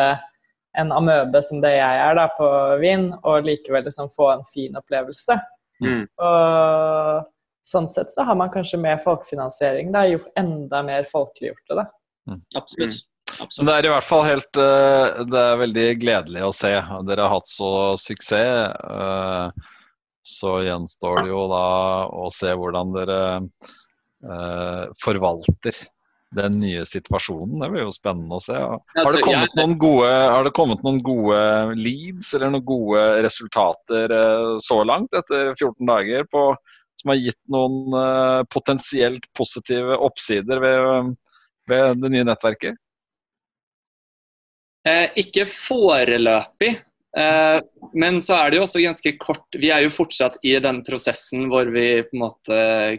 en 0.76 0.92
amøbe 0.92 1.40
som 1.44 1.60
det 1.62 1.74
jeg 1.76 2.00
er 2.02 2.16
da, 2.18 2.26
på 2.36 2.48
vin, 2.80 3.10
og 3.24 3.46
likevel 3.46 3.84
liksom 3.86 4.10
få 4.12 4.30
en 4.34 4.44
fin 4.48 4.76
opplevelse. 4.76 5.36
Mm. 5.84 6.04
Og 6.22 7.26
sånn 7.66 7.88
sett 7.90 8.12
så 8.14 8.24
har 8.28 8.38
man 8.38 8.52
kanskje 8.52 8.78
med 8.80 9.02
folkefinansiering 9.04 9.92
da, 9.94 10.06
gjort 10.08 10.30
enda 10.38 10.82
mer 10.86 11.06
folkeliggjort 11.10 11.76
det. 11.80 11.86
Mm. 12.30 12.40
Absolutt. 12.58 13.00
Mm. 13.00 13.12
Absolutt. 13.42 13.68
Det 13.68 13.74
er 13.74 13.88
i 13.88 13.90
hvert 13.90 14.06
fall 14.06 14.22
helt 14.24 14.58
eh, 14.62 15.24
Det 15.26 15.40
er 15.40 15.58
veldig 15.60 15.86
gledelig 16.00 16.44
å 16.46 16.52
se. 16.54 16.70
Dere 17.08 17.26
har 17.26 17.34
hatt 17.34 17.50
så 17.50 17.70
suksess. 18.00 18.70
Eh, 18.86 19.72
så 20.26 20.52
gjenstår 20.66 21.20
det 21.22 21.30
jo 21.30 21.42
da 21.50 21.66
å 22.10 22.30
se 22.34 22.54
hvordan 22.58 22.94
dere 22.94 23.20
eh, 23.36 24.86
forvalter 25.02 25.76
den 26.36 26.58
nye 26.60 26.84
situasjonen. 26.88 27.58
Det 27.62 27.68
blir 27.72 27.84
jo 27.86 27.94
spennende 27.94 28.38
å 28.38 28.42
se. 28.42 28.56
Har 28.56 29.12
det 29.14 29.24
kommet 29.24 29.58
noen 29.58 29.76
gode, 29.80 30.08
har 30.08 30.46
det 30.46 30.54
kommet 30.56 30.82
noen 30.86 31.02
gode 31.04 31.40
leads 31.78 32.32
eller 32.36 32.52
noen 32.54 32.66
gode 32.68 33.04
resultater 33.26 34.16
eh, 34.16 34.54
så 34.62 34.80
langt 34.86 35.16
etter 35.16 35.52
14 35.54 35.80
dager 35.88 36.26
på, 36.32 36.48
som 37.00 37.12
har 37.12 37.20
gitt 37.20 37.40
noen 37.52 37.96
eh, 38.00 38.40
potensielt 38.52 39.28
positive 39.36 39.98
oppsider 40.06 40.62
ved, 40.62 41.14
ved 41.70 42.02
det 42.04 42.12
nye 42.14 42.26
nettverket? 42.28 42.82
Eh, 44.86 45.08
ikke 45.18 45.48
foreløpig. 45.50 46.76
Eh, 47.16 47.58
men 47.96 48.20
så 48.22 48.34
er 48.36 48.50
det 48.50 48.58
jo 48.58 48.64
også 48.66 48.82
ganske 48.84 49.10
kort 49.16 49.56
Vi 49.56 49.70
er 49.72 49.86
jo 49.86 49.92
fortsatt 49.94 50.34
i 50.44 50.50
den 50.60 50.82
prosessen 50.84 51.46
hvor 51.48 51.64
vi 51.72 52.02
på 52.04 52.12
en 52.12 52.20
måte 52.26 52.58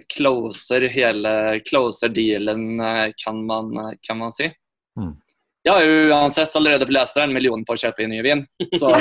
closer 0.09 0.87
hele 0.89 1.33
closer 1.67 2.09
dealen, 2.09 2.79
eh, 2.81 3.11
kan 3.21 3.43
man, 3.45 3.69
kan 4.01 4.17
man 4.17 4.33
si. 4.33 4.49
Mm. 4.97 5.13
Jeg 5.67 5.73
har 5.73 5.83
jo 5.83 6.09
uansett 6.15 6.55
allerede 6.55 6.87
lest 6.95 7.17
en 7.19 7.33
million 7.35 7.65
på 7.67 7.75
å 7.75 7.81
kjøpe 7.81 8.05
inn 8.05 8.13
ny 8.15 8.21
vin, 8.25 8.45
så 8.79 8.93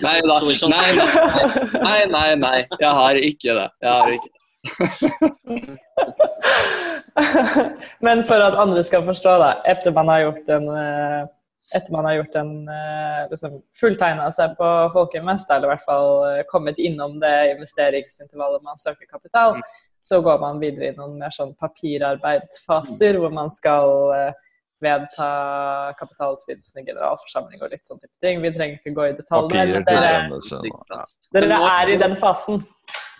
Nei 0.00 0.18
da. 0.24 0.38
Nei, 0.88 0.96
nei, 1.84 2.00
nei, 2.08 2.28
nei. 2.40 2.58
Jeg 2.80 2.92
har 3.00 3.18
ikke 3.20 3.56
det. 3.58 3.68
Jeg 3.84 3.90
har 3.92 4.14
ikke 4.14 4.30
det. 4.30 4.37
Men 8.00 8.24
for 8.26 8.34
at 8.42 8.58
andre 8.58 8.82
skal 8.86 9.04
forstå, 9.06 9.38
da, 9.42 9.50
etter 9.68 9.92
man 9.94 10.08
har 10.10 10.20
gjort 10.26 10.48
en 10.54 10.66
eh, 10.74 11.22
etter 11.76 11.92
man 11.92 12.06
har 12.08 12.14
gjort 12.16 12.36
en 12.40 12.52
eh, 12.72 13.22
liksom, 13.30 13.52
fulltegna 13.80 14.30
seg 14.32 14.56
på 14.58 14.68
Folkeinvest, 14.94 15.50
eller 15.52 15.66
i 15.68 15.70
hvert 15.74 15.84
fall 15.84 16.10
eh, 16.30 16.46
kommet 16.48 16.78
innom 16.80 17.20
det 17.20 17.52
investeringsintervallet 17.54 18.62
man 18.64 18.78
søker 18.80 19.06
kapital, 19.10 19.60
Så 20.08 20.22
går 20.22 20.38
man 20.40 20.60
videre 20.60 20.88
i 20.88 20.96
noen 20.96 21.18
mer 21.20 21.30
sånn 21.34 21.54
papirarbeidsfaser, 21.60 23.18
hvor 23.20 23.30
man 23.34 23.50
skal 23.52 24.32
vedta 24.80 25.28
kapitalutvidelsen 25.98 26.80
i 26.80 26.84
generalforsamling 26.86 27.60
og 27.60 27.70
litt 27.74 27.84
sånn 27.84 27.98
type 27.98 28.16
ting. 28.24 28.40
Vi 28.40 28.52
trenger 28.54 28.78
ikke 28.78 28.94
gå 28.94 29.04
i 29.10 29.16
detalj, 29.18 29.52
men 29.52 29.84
dere, 29.84 30.30
dere 31.34 31.58
er 31.74 31.86
i 31.92 31.98
den 32.00 32.16
fasen. 32.16 32.62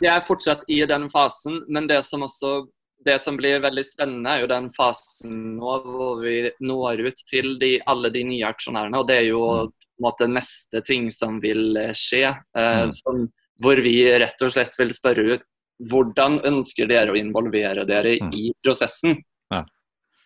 Vi 0.01 0.07
er 0.07 0.25
fortsatt 0.27 0.63
i 0.69 0.85
den 0.87 1.09
fasen, 1.11 1.65
men 1.69 1.87
det 1.91 2.03
som 2.05 2.23
også 2.27 2.67
det 3.07 3.23
som 3.23 3.37
blir 3.39 3.61
veldig 3.63 3.85
spennende, 3.87 4.27
er 4.33 4.41
jo 4.43 4.49
den 4.51 4.71
fasen 4.75 5.57
nå 5.57 5.75
hvor 5.85 6.19
vi 6.25 6.51
når 6.61 7.05
ut 7.07 7.21
til 7.31 7.53
de, 7.61 7.77
alle 7.87 8.11
de 8.11 8.25
nye 8.27 8.49
aksjonærene. 8.49 8.99
og 8.99 9.07
Det 9.07 9.17
er 9.21 9.27
jo 9.29 9.43
Mm. 9.45 9.69
på 9.71 9.99
en 9.99 10.03
måte 10.03 10.27
neste 10.29 10.85
ting 10.85 11.09
som 11.11 11.41
vil 11.41 11.77
eh, 11.77 11.93
skje. 11.95 12.27
Eh, 12.57 12.87
Mm. 12.87 12.93
som, 12.93 13.29
hvor 13.63 13.77
vi 13.77 14.03
rett 14.19 14.43
og 14.43 14.51
slett 14.53 14.75
vil 14.79 14.91
spørre 14.91 15.35
ut 15.35 15.43
hvordan 15.81 16.41
ønsker 16.45 16.89
dere 16.89 17.13
å 17.13 17.17
involvere 17.17 17.87
dere 17.87 18.19
Mm. 18.21 18.35
i 18.35 18.53
prosessen. 18.65 19.23
Ja. 19.53 19.65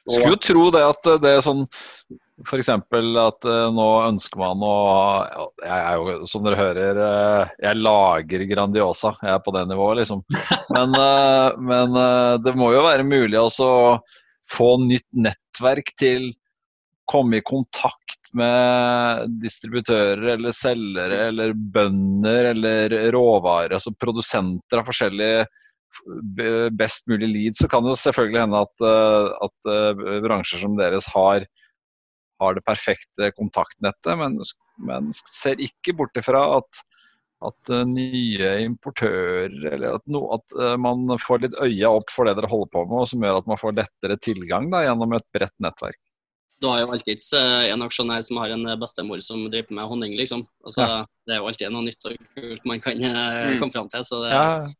Skulle 0.08 0.30
jo 0.30 0.36
tro 0.36 0.70
det 0.70 0.82
at 0.82 1.06
eh, 1.06 1.18
det 1.18 1.36
er 1.36 1.40
sånn 1.40 1.68
F.eks. 2.46 2.68
at 2.68 3.46
eh, 3.48 3.68
nå 3.76 3.86
ønsker 4.08 4.40
man 4.40 4.62
å 4.66 4.74
Jeg 5.62 5.78
er 5.78 5.94
jo, 5.98 6.16
som 6.28 6.44
dere 6.46 6.58
hører, 6.58 7.00
eh, 7.06 7.54
jeg 7.68 7.80
lager 7.80 8.44
Grandiosa. 8.50 9.14
Jeg 9.22 9.36
er 9.36 9.42
på 9.44 9.54
det 9.56 9.64
nivået, 9.70 10.02
liksom. 10.02 10.24
Men, 10.72 10.96
eh, 10.98 11.60
men 11.70 11.98
det 12.42 12.54
må 12.58 12.72
jo 12.74 12.84
være 12.86 13.06
mulig 13.06 13.38
også 13.40 13.68
å 13.68 13.96
få 14.52 14.74
nytt 14.82 15.08
nettverk 15.14 15.94
til 16.00 16.32
komme 17.08 17.40
i 17.40 17.44
kontakt 17.44 18.30
med 18.38 19.32
distributører 19.42 20.34
eller 20.34 20.54
selgere 20.56 21.18
eller 21.28 21.52
bønder 21.52 22.52
eller 22.54 22.94
råvarer, 23.12 23.74
altså 23.76 23.92
produsenter 24.00 24.80
av 24.80 24.88
forskjellige 24.88 26.70
best 26.78 27.10
mulig 27.12 27.28
lead, 27.28 27.58
så 27.58 27.68
kan 27.68 27.84
det 27.84 27.92
jo 27.92 28.00
selvfølgelig 28.00 28.40
hende 28.40 28.62
at, 28.64 28.84
at 29.44 29.72
bransjer 30.24 30.62
som 30.62 30.78
deres 30.78 31.04
har, 31.12 31.44
har 32.42 32.56
det 32.58 32.64
perfekte 32.68 33.30
kontaktnettet, 33.38 34.14
men, 34.20 34.38
men 34.88 35.12
ser 35.16 35.60
ikke 35.62 35.94
bort 35.98 36.18
ifra 36.20 36.42
at, 36.58 36.82
at 37.48 37.72
eh, 37.74 37.84
nye 37.88 38.52
importører 38.66 39.54
eller 39.72 39.96
at, 39.96 40.04
no, 40.10 40.26
at 40.36 40.56
eh, 40.58 40.76
man 40.82 41.06
får 41.22 41.44
litt 41.46 41.56
øya 41.62 41.90
opp 41.96 42.10
for 42.12 42.28
det 42.28 42.36
dere 42.38 42.50
holder 42.50 42.72
på 42.74 42.84
med, 42.86 42.98
og 43.02 43.08
som 43.10 43.22
gjør 43.26 43.40
at 43.42 43.50
man 43.50 43.60
får 43.60 43.78
lettere 43.80 44.18
tilgang 44.22 44.70
da, 44.74 44.84
gjennom 44.86 45.14
et 45.18 45.28
bredt 45.34 45.54
nettverk. 45.62 45.98
Du 46.62 46.68
har 46.70 46.84
jo 46.84 46.92
alltids 46.94 47.32
eh, 47.34 47.64
en 47.72 47.82
aksjonær 47.82 48.22
som 48.22 48.38
har 48.38 48.52
en 48.54 48.68
bestemor 48.78 49.18
som 49.26 49.40
driver 49.50 49.74
med 49.80 49.88
honning, 49.90 50.12
liksom. 50.20 50.44
Altså, 50.66 50.84
Ja. 50.86 51.00
Det 51.26 51.34
er 51.34 51.38
jo 51.38 51.48
alltid 51.50 51.70
noe 51.74 51.84
nytt 51.86 52.06
og 52.10 52.14
kult 52.34 52.64
man 52.66 52.80
kan 52.82 52.98
Mm. 52.98 53.58
komme 53.60 53.74
fram 53.74 53.88
til. 53.90 54.02
Så 54.06 54.22
det, 54.22 54.30
Ja. 54.34 54.70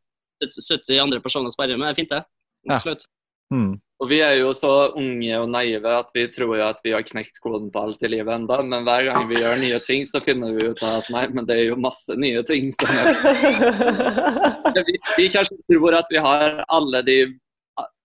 70 0.42 0.98
andre 1.02 1.20
personer 1.22 1.50
å 1.50 1.54
sperre 1.54 1.76
med 1.78 1.90
er 1.90 1.94
fint, 1.98 2.10
det. 2.10 2.24
Ja. 2.66 2.78
Mm. 3.52 3.72
Og 4.02 4.08
Vi 4.10 4.18
er 4.18 4.32
jo 4.40 4.50
så 4.56 4.70
unge 4.98 5.36
og 5.38 5.50
naive 5.52 5.90
at 5.94 6.08
vi 6.16 6.24
tror 6.34 6.56
jo 6.58 6.64
at 6.66 6.80
vi 6.82 6.90
har 6.90 7.04
knekt 7.06 7.38
koden 7.42 7.68
på 7.70 7.84
alt 7.86 8.02
i 8.02 8.10
livet 8.10 8.34
enda, 8.34 8.58
men 8.66 8.82
hver 8.88 9.04
gang 9.06 9.28
vi 9.30 9.38
gjør 9.38 9.60
nye 9.60 9.78
ting, 9.84 10.02
så 10.08 10.18
finner 10.24 10.56
vi 10.56 10.66
ut 10.72 10.82
av 10.82 10.96
at 11.04 11.10
nei, 11.14 11.22
men 11.30 11.46
det 11.46 11.60
er 11.60 11.68
jo 11.68 11.78
masse 11.78 12.16
nye 12.18 12.42
ting 12.48 12.72
som 12.74 12.90
er 12.90 14.82
vi, 14.88 14.96
vi 15.20 15.28
kanskje 15.30 15.60
tror 15.70 16.00
at 16.00 16.10
vi 16.10 16.18
har 16.24 16.58
alle 16.66 17.04
de, 17.06 17.16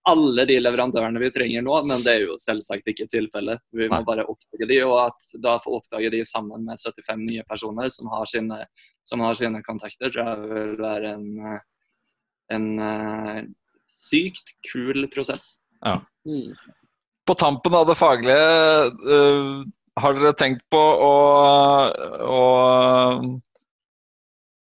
alle 0.06 0.46
de 0.46 0.60
leverandørene 0.62 1.24
vi 1.24 1.34
trenger 1.34 1.66
nå, 1.66 1.82
men 1.90 2.06
det 2.06 2.14
er 2.14 2.24
jo 2.28 2.38
selvsagt 2.40 2.86
ikke 2.94 3.10
tilfellet. 3.10 3.60
Vi 3.74 3.90
må 3.90 3.98
bare 4.06 4.28
oppdage 4.30 4.70
de, 4.70 4.80
og 4.86 5.00
at 5.08 5.38
da 5.42 5.58
få 5.64 5.80
oppdage 5.80 6.14
de 6.14 6.22
sammen 6.28 6.62
med 6.68 6.78
75 6.78 7.26
nye 7.26 7.46
personer 7.50 7.90
som 7.90 8.14
har 8.14 8.28
sine, 8.30 8.62
som 9.02 9.26
har 9.26 9.34
sine 9.38 9.66
kontakter, 9.66 10.14
tror 10.14 10.30
jeg 10.30 10.52
vil 10.54 10.76
være 10.78 11.16
en, 11.18 11.58
en 12.54 12.68
eh, 12.86 13.48
sykt 13.98 14.54
kul 14.70 15.08
prosess. 15.12 15.56
Mm. 15.84 16.54
På 17.28 17.34
tampen 17.38 17.74
av 17.76 17.88
det 17.88 17.98
faglige, 17.98 18.38
uh, 19.08 19.66
har 19.98 20.16
dere 20.16 20.34
tenkt 20.38 20.64
på 20.72 20.78
å, 20.78 21.12
å 22.24 22.42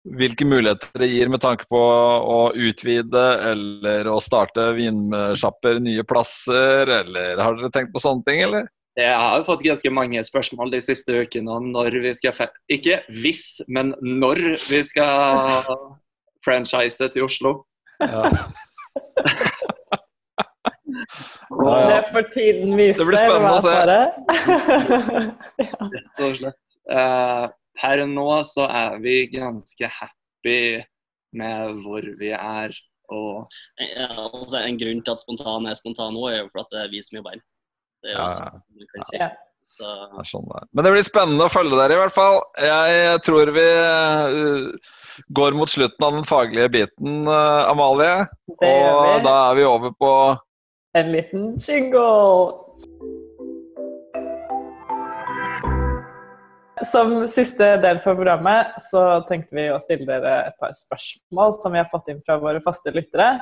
Hvilke 0.06 0.46
muligheter 0.46 1.02
det 1.02 1.08
gir 1.10 1.32
med 1.34 1.42
tanke 1.42 1.66
på 1.66 1.80
å 1.82 2.42
utvide 2.54 3.24
eller 3.50 4.06
å 4.06 4.20
starte 4.22 4.68
vinsjapper 4.78 5.80
nye 5.82 6.04
plasser, 6.06 6.92
eller 7.00 7.42
har 7.42 7.58
dere 7.58 7.72
tenkt 7.74 7.90
på 7.96 8.04
sånne 8.04 8.22
ting, 8.28 8.44
eller? 8.46 8.68
Jeg 8.96 9.16
har 9.18 9.42
fått 9.44 9.66
ganske 9.66 9.92
mange 9.92 10.22
spørsmål 10.24 10.72
de 10.72 10.80
siste 10.86 11.18
ukene 11.26 11.58
om 11.58 11.72
når 11.74 11.98
vi 12.06 12.14
skal 12.16 12.36
fe 12.38 12.48
Ikke 12.72 13.02
hvis, 13.12 13.64
men 13.68 13.92
når 14.00 14.44
vi 14.70 14.84
skal 14.88 15.66
franchise 16.46 17.10
til 17.12 17.26
Oslo. 17.26 17.58
Ja. 18.00 18.30
Det 21.90 22.04
får 22.12 22.24
tiden 22.34 22.76
vise. 22.78 23.00
Det 23.00 23.08
blir 23.08 23.20
spennende 23.20 23.54
å 23.54 23.62
se. 23.64 23.76
ja. 25.66 25.88
rett 25.94 26.24
og 26.26 26.36
slett. 26.40 26.76
Eh, 26.92 27.46
per 27.82 28.04
nå 28.10 28.28
så 28.48 28.68
er 28.70 29.00
vi 29.04 29.16
ganske 29.34 29.90
happy 30.00 30.60
med 31.36 31.82
hvor 31.86 32.06
vi 32.20 32.32
er. 32.36 32.76
Og 33.14 33.46
Ja, 33.78 34.10
altså, 34.32 34.64
en 34.64 34.80
grunn 34.82 35.04
til 35.06 35.14
at 35.14 35.22
spontan 35.22 35.68
er 35.70 35.76
spontan 35.78 36.16
nå, 36.16 36.24
er 36.32 36.40
jo 36.44 36.48
for 36.52 36.64
at 36.64 36.72
det 36.74 36.80
er 36.86 36.94
vi 36.94 37.02
som 37.06 37.20
jobber. 37.20 37.42
Det 38.02 38.12
er 38.12 38.16
jo 38.16 38.22
Ja, 38.22 38.30
også, 38.30 38.88
kan 38.94 39.10
si. 39.12 39.26
Så, 39.66 39.92
Det 40.14 40.28
sånn 40.30 40.46
det. 40.46 40.64
Men 40.78 40.86
det 40.86 40.92
blir 40.94 41.06
spennende 41.06 41.48
å 41.48 41.54
følge 41.54 41.78
dere 41.80 41.96
i 41.96 42.02
hvert 42.04 42.14
fall. 42.14 42.36
Jeg 42.62 43.22
tror 43.26 43.50
vi 43.56 43.66
øh, 43.66 44.68
går 45.28 45.56
mot 45.58 45.70
slutten 45.70 46.08
av 46.08 46.18
den 46.18 46.28
faglige 46.28 46.70
biten, 46.70 47.28
øh, 47.28 47.70
Amalie. 47.70 48.28
Det 48.60 48.72
gjør 48.72 49.00
Og 49.00 49.24
da 49.26 49.36
er 49.50 49.56
vi 49.56 49.64
over 49.70 49.96
på 50.00 50.12
En 50.96 51.12
liten 51.12 51.58
jingle. 51.60 52.06
Som 56.86 57.28
siste 57.28 57.68
del 57.84 58.00
på 58.04 58.14
programmet 58.16 58.76
så 58.84 59.02
tenkte 59.30 59.56
vi 59.58 59.70
å 59.72 59.80
stille 59.84 60.08
dere 60.08 60.50
et 60.50 60.58
par 60.60 60.72
spørsmål 60.76 61.56
som 61.60 61.76
vi 61.76 61.82
har 61.82 61.90
fått 61.92 62.12
inn 62.12 62.22
fra 62.26 62.38
våre 62.40 62.62
faste 62.64 62.92
lyttere. 62.96 63.40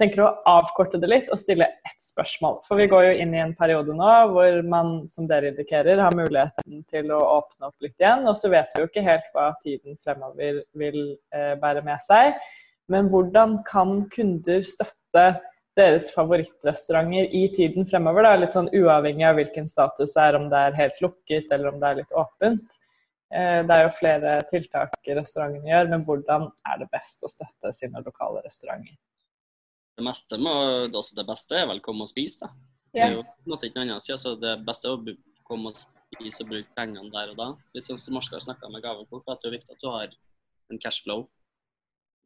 Tenker 0.00 0.22
å 0.24 0.30
avkorte 0.48 0.96
det 0.96 1.08
litt 1.10 1.26
og 1.28 1.36
stille 1.36 1.66
ett 1.84 1.98
spørsmål. 2.00 2.62
For 2.64 2.80
vi 2.80 2.86
går 2.88 3.02
jo 3.04 3.16
inn 3.20 3.34
i 3.36 3.42
en 3.42 3.52
periode 3.58 3.92
nå 3.92 4.12
hvor 4.32 4.54
man, 4.64 4.94
som 5.12 5.26
dere 5.28 5.50
indikerer, 5.52 6.00
har 6.00 6.16
muligheten 6.16 6.80
til 6.88 7.12
å 7.12 7.18
åpne 7.34 7.68
opp 7.68 7.84
litt 7.84 8.00
igjen. 8.00 8.24
Og 8.30 8.38
så 8.40 8.48
vet 8.48 8.72
vi 8.72 8.80
jo 8.80 8.88
ikke 8.88 9.04
helt 9.04 9.28
hva 9.34 9.50
tiden 9.60 9.98
fremover 10.00 10.62
vil 10.80 11.00
eh, 11.36 11.52
bære 11.60 11.84
med 11.84 12.00
seg. 12.00 12.38
Men 12.90 13.10
hvordan 13.12 13.58
kan 13.68 14.06
kunder 14.14 14.64
støtte 14.64 15.26
deres 15.76 16.08
favorittrestauranter 16.16 17.36
i 17.36 17.44
tiden 17.58 17.84
fremover? 17.92 18.24
Da? 18.24 18.32
Litt 18.40 18.56
sånn 18.56 18.72
uavhengig 18.72 19.28
av 19.28 19.36
hvilken 19.36 19.68
status 19.68 20.16
det 20.16 20.24
er, 20.24 20.40
om 20.40 20.48
det 20.48 20.64
er 20.64 20.80
helt 20.80 21.04
lukket 21.04 21.52
eller 21.52 21.74
om 21.74 21.78
det 21.82 21.90
er 21.90 22.00
litt 22.00 22.16
åpent. 22.24 22.80
Eh, 23.36 23.60
Det 23.68 23.76
er 23.76 23.84
jo 23.84 23.92
flere 24.00 24.40
tiltak 24.48 24.96
restaurantene 25.12 25.70
gjør, 25.70 25.92
men 25.92 26.08
hvordan 26.08 26.50
er 26.72 26.82
det 26.82 26.90
best 26.96 27.20
å 27.20 27.30
støtte 27.36 27.76
sine 27.76 28.00
lokale 28.00 28.40
restauranter? 28.48 28.96
Det 30.00 30.06
meste 30.06 30.38
må, 30.40 30.52
altså 30.88 31.16
det 31.18 31.26
beste 31.28 31.58
er 31.60 31.68
vel 31.68 31.82
komme 31.84 32.06
og 32.06 32.10
spise, 32.10 32.46
da. 32.46 32.52
Det 32.90 33.02
er 33.04 33.12
jo 33.14 33.22
på 33.22 33.52
en 33.52 33.66
ikke 33.68 33.76
noe 33.76 33.84
annet 33.84 34.00
å 34.00 34.02
si. 34.02 34.14
Altså, 34.14 34.32
det 34.40 34.56
beste 34.66 34.88
er 34.88 34.96
å 34.96 35.16
komme 35.46 35.70
og 35.70 35.78
spise 35.78 36.42
og 36.42 36.48
bruke 36.50 36.74
pengene 36.74 37.12
der 37.12 37.30
og 37.30 37.36
da. 37.38 37.50
Litt 37.76 37.86
sånn 37.86 38.00
som 38.02 38.18
har 38.18 38.24
snakka 38.26 38.70
med 38.72 38.82
gavekort, 38.82 39.22
for 39.26 39.36
at 39.36 39.44
det 39.44 39.50
er 39.50 39.56
viktig 39.58 39.76
at 39.76 39.84
du 39.84 39.90
har 39.92 40.16
en 40.70 40.80
cashflow. 40.82 41.22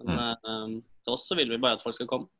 Men 0.04 0.22
eh, 0.22 0.78
til 1.04 1.16
oss 1.16 1.26
så 1.28 1.36
vil 1.36 1.52
vi 1.52 1.60
bare 1.60 1.78
at 1.78 1.84
folk 1.84 1.98
skal 1.98 2.08
komme. 2.10 2.30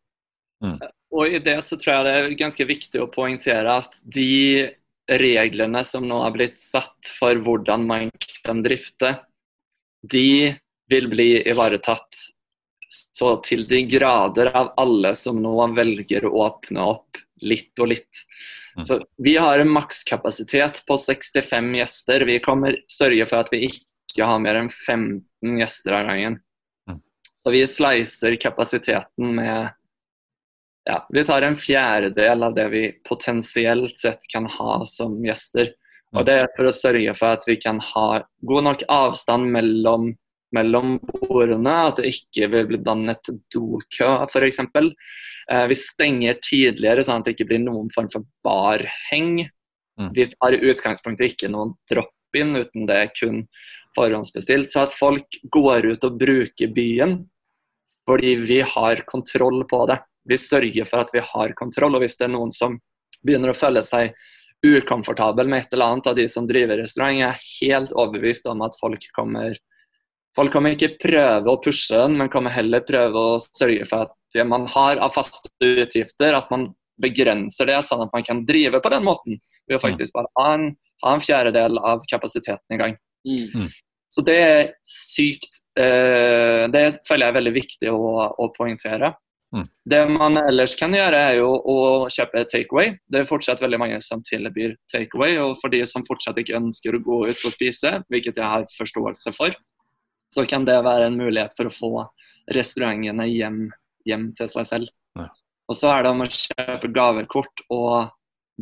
Og 1.12 1.34
i 1.36 1.42
det 1.44 1.58
så 1.66 1.76
tror 1.76 1.92
jeg 1.92 2.06
det 2.06 2.14
er 2.16 2.38
ganske 2.40 2.66
viktig 2.68 3.02
å 3.02 3.10
poengtere 3.12 3.76
at 3.82 3.98
de 4.16 4.70
reglene 5.10 5.82
som 5.84 6.06
nå 6.08 6.22
har 6.22 6.32
blitt 6.32 6.62
satt 6.62 7.10
for 7.18 7.36
hvordan 7.44 7.84
man 7.84 8.12
kan 8.46 8.62
drifte, 8.64 9.18
de 10.00 10.54
vil 10.88 11.08
bli 11.12 11.28
ivaretatt 11.44 12.22
så 13.14 13.36
til 13.46 13.66
de 13.70 13.84
grader 13.86 14.50
av 14.56 14.72
alle 14.80 15.14
som 15.18 15.38
nå 15.42 15.54
velger 15.76 16.26
å 16.26 16.34
åpne 16.48 16.86
opp 16.94 17.20
litt 17.44 17.78
og 17.78 17.92
litt. 17.92 18.24
Mm. 18.74 18.84
Så 18.88 18.98
vi 19.22 19.36
har 19.38 19.62
en 19.62 19.70
makskapasitet 19.70 20.82
på 20.88 20.96
65 20.98 21.70
gjester. 21.78 22.26
Vi 22.26 22.40
kommer 22.42 22.80
sørge 22.90 23.28
for 23.30 23.44
at 23.44 23.52
vi 23.54 23.68
ikke 23.68 24.26
har 24.26 24.42
mer 24.42 24.58
enn 24.58 24.72
15 24.72 25.60
gjester 25.60 25.94
av 25.94 26.08
gangen. 26.10 26.40
Mm. 26.90 26.98
Så 27.44 27.54
vi 27.54 27.62
slicer 27.70 28.36
kapasiteten 28.42 29.34
med 29.38 29.72
ja, 30.84 31.06
vi 31.08 31.24
tar 31.24 31.42
en 31.42 31.56
fjerdedel 31.56 32.42
av 32.42 32.54
det 32.54 32.66
vi 32.68 32.82
potensielt 33.08 33.96
sett 33.96 34.26
kan 34.28 34.46
ha 34.58 34.82
som 34.84 35.16
gjester. 35.24 35.72
Og 36.14 36.20
Mm. 36.20 36.26
det 36.26 36.34
er 36.34 36.48
for 36.56 36.68
å 36.68 36.72
sørge 36.72 37.14
for 37.16 37.26
at 37.26 37.46
vi 37.46 37.56
kan 37.56 37.80
ha 37.80 38.22
god 38.42 38.64
nok 38.64 38.82
avstand 38.88 39.50
mellom, 39.50 40.16
mellom 40.54 40.96
bordene, 41.02 41.74
at 41.88 42.00
det 42.00 42.12
ikke 42.12 42.48
vil 42.52 42.68
bli 42.70 42.80
dannet 42.84 43.30
dokø 43.52 44.10
f.eks. 44.28 44.60
Eh, 45.50 45.66
vi 45.70 45.76
stenger 45.78 46.40
tidligere, 46.42 47.04
sånn 47.04 47.22
at 47.22 47.28
det 47.28 47.36
ikke 47.36 47.50
blir 47.52 47.64
noen 47.64 47.90
form 47.94 48.10
for 48.12 48.26
barheng. 48.46 49.44
Mm. 50.00 50.10
Vi 50.16 50.28
tar 50.32 50.56
i 50.56 50.62
utgangspunktet 50.70 51.34
ikke 51.34 51.52
noen 51.52 51.74
drop-in, 51.90 52.56
uten 52.62 52.88
det 52.88 53.00
er 53.00 53.12
kun 53.14 53.44
forhåndsbestilt. 53.96 54.72
Så 54.72 54.86
at 54.86 54.94
folk 54.94 55.38
går 55.54 55.90
ut 55.92 56.08
og 56.08 56.18
bruker 56.20 56.74
byen 56.74 57.22
fordi 58.04 58.34
vi 58.36 58.58
har 58.60 59.00
kontroll 59.08 59.62
på 59.64 59.86
det. 59.88 59.96
vi 60.28 60.36
sørger 60.36 60.84
for 60.88 61.00
at 61.00 61.10
vi 61.12 61.20
har 61.24 61.52
kontroll. 61.56 61.96
Og 61.96 62.02
hvis 62.04 62.18
det 62.18 62.26
er 62.26 62.34
noen 62.34 62.50
som 62.52 62.78
begynner 63.24 63.52
å 63.52 63.56
føle 63.56 63.80
seg 63.84 64.12
ukomfortabel 64.64 65.48
med 65.48 65.64
et 65.64 65.74
eller 65.76 65.92
annet 65.92 66.06
av 66.08 66.16
de 66.16 66.24
som 66.28 66.46
driver 66.48 66.80
restaurant, 66.80 67.16
jeg 67.16 67.28
er 67.28 67.46
helt 67.60 67.92
overbevist 67.92 68.48
om 68.48 68.62
at 68.64 68.76
folk 68.80 69.04
kommer 69.16 69.56
Folk 70.34 70.54
kommer 70.54 70.74
ikke 70.74 70.96
prøve 70.98 71.50
å 71.50 71.60
pushe 71.62 71.98
den, 71.98 72.16
men 72.18 72.30
kommer 72.32 72.54
heller 72.54 72.82
prøve 72.86 73.20
å 73.34 73.40
sørge 73.42 73.86
for 73.86 74.08
at 74.08 74.14
det 74.34 74.46
man 74.50 74.66
har 74.72 74.98
av 75.02 75.14
faste 75.14 75.50
utgifter, 75.62 76.34
at 76.34 76.50
man 76.50 76.72
begrenser 77.02 77.70
det, 77.70 77.78
sånn 77.86 78.02
at 78.06 78.12
man 78.14 78.26
kan 78.26 78.42
drive 78.46 78.80
på 78.82 78.90
den 78.90 79.06
måten. 79.06 79.38
Ved 79.68 79.78
å 79.78 79.82
faktisk 79.82 80.14
bare 80.16 80.30
ha 80.38 80.48
en, 80.56 80.68
ha 81.06 81.14
en 81.14 81.22
fjerdedel 81.22 81.78
av 81.78 82.02
kapasiteten 82.10 82.76
i 82.76 82.80
gang. 82.80 82.96
Mm. 83.26 83.68
Så 84.12 84.22
det 84.22 84.34
er 84.36 84.66
sykt 84.84 85.62
eh, 85.80 86.66
Det 86.70 86.82
føler 87.08 87.24
jeg 87.24 87.32
er 87.32 87.38
veldig 87.38 87.52
viktig 87.54 87.92
å, 87.94 88.10
å 88.30 88.50
poengtere. 88.54 89.14
Mm. 89.54 89.66
Det 89.90 90.00
man 90.10 90.38
ellers 90.40 90.74
kan 90.78 90.94
gjøre, 90.94 91.18
er 91.30 91.38
jo 91.38 91.50
å 91.54 91.78
kjøpe 92.12 92.42
takeaway. 92.50 92.96
Det 93.06 93.22
er 93.22 93.30
fortsatt 93.30 93.62
veldig 93.62 93.80
mange 93.80 94.00
som 94.02 94.22
tilbyr 94.26 94.74
takeaway. 94.90 95.38
Og 95.42 95.54
for 95.60 95.74
de 95.74 95.84
som 95.86 96.04
fortsatt 96.06 96.38
ikke 96.42 96.58
ønsker 96.58 96.98
å 96.98 97.02
gå 97.06 97.20
ut 97.30 97.46
og 97.46 97.54
spise, 97.54 97.96
hvilket 98.10 98.42
jeg 98.42 98.50
har 98.50 98.66
forståelse 98.74 99.34
for, 99.38 99.54
så 100.34 100.44
kan 100.50 100.66
det 100.66 100.80
være 100.84 101.08
en 101.08 101.18
mulighet 101.18 101.54
for 101.56 101.70
å 101.70 101.74
få 101.74 101.92
restaurantene 102.54 103.26
hjem, 103.30 103.62
hjem 104.08 104.28
til 104.38 104.50
seg 104.52 104.68
selv. 104.68 104.92
Ja. 105.18 105.30
Og 105.70 105.78
så 105.78 105.94
er 105.94 106.04
det 106.04 106.12
om 106.12 106.24
å 106.24 106.28
kjøpe 106.28 106.90
gavekort 106.92 107.64
og 107.72 108.12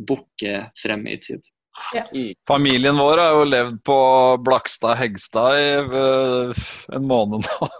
booke 0.07 0.67
frem 0.79 1.05
i 1.09 1.17
tid. 1.21 1.43
Familien 2.47 2.97
vår 2.97 3.17
har 3.17 3.31
jo 3.33 3.45
levd 3.49 3.79
på 3.85 3.97
Blakstad 4.45 4.93
Hegstad 4.99 5.57
i 5.57 5.69
øh, 5.81 6.65
en 6.93 7.07
måned 7.09 7.47
nå. 7.47 7.71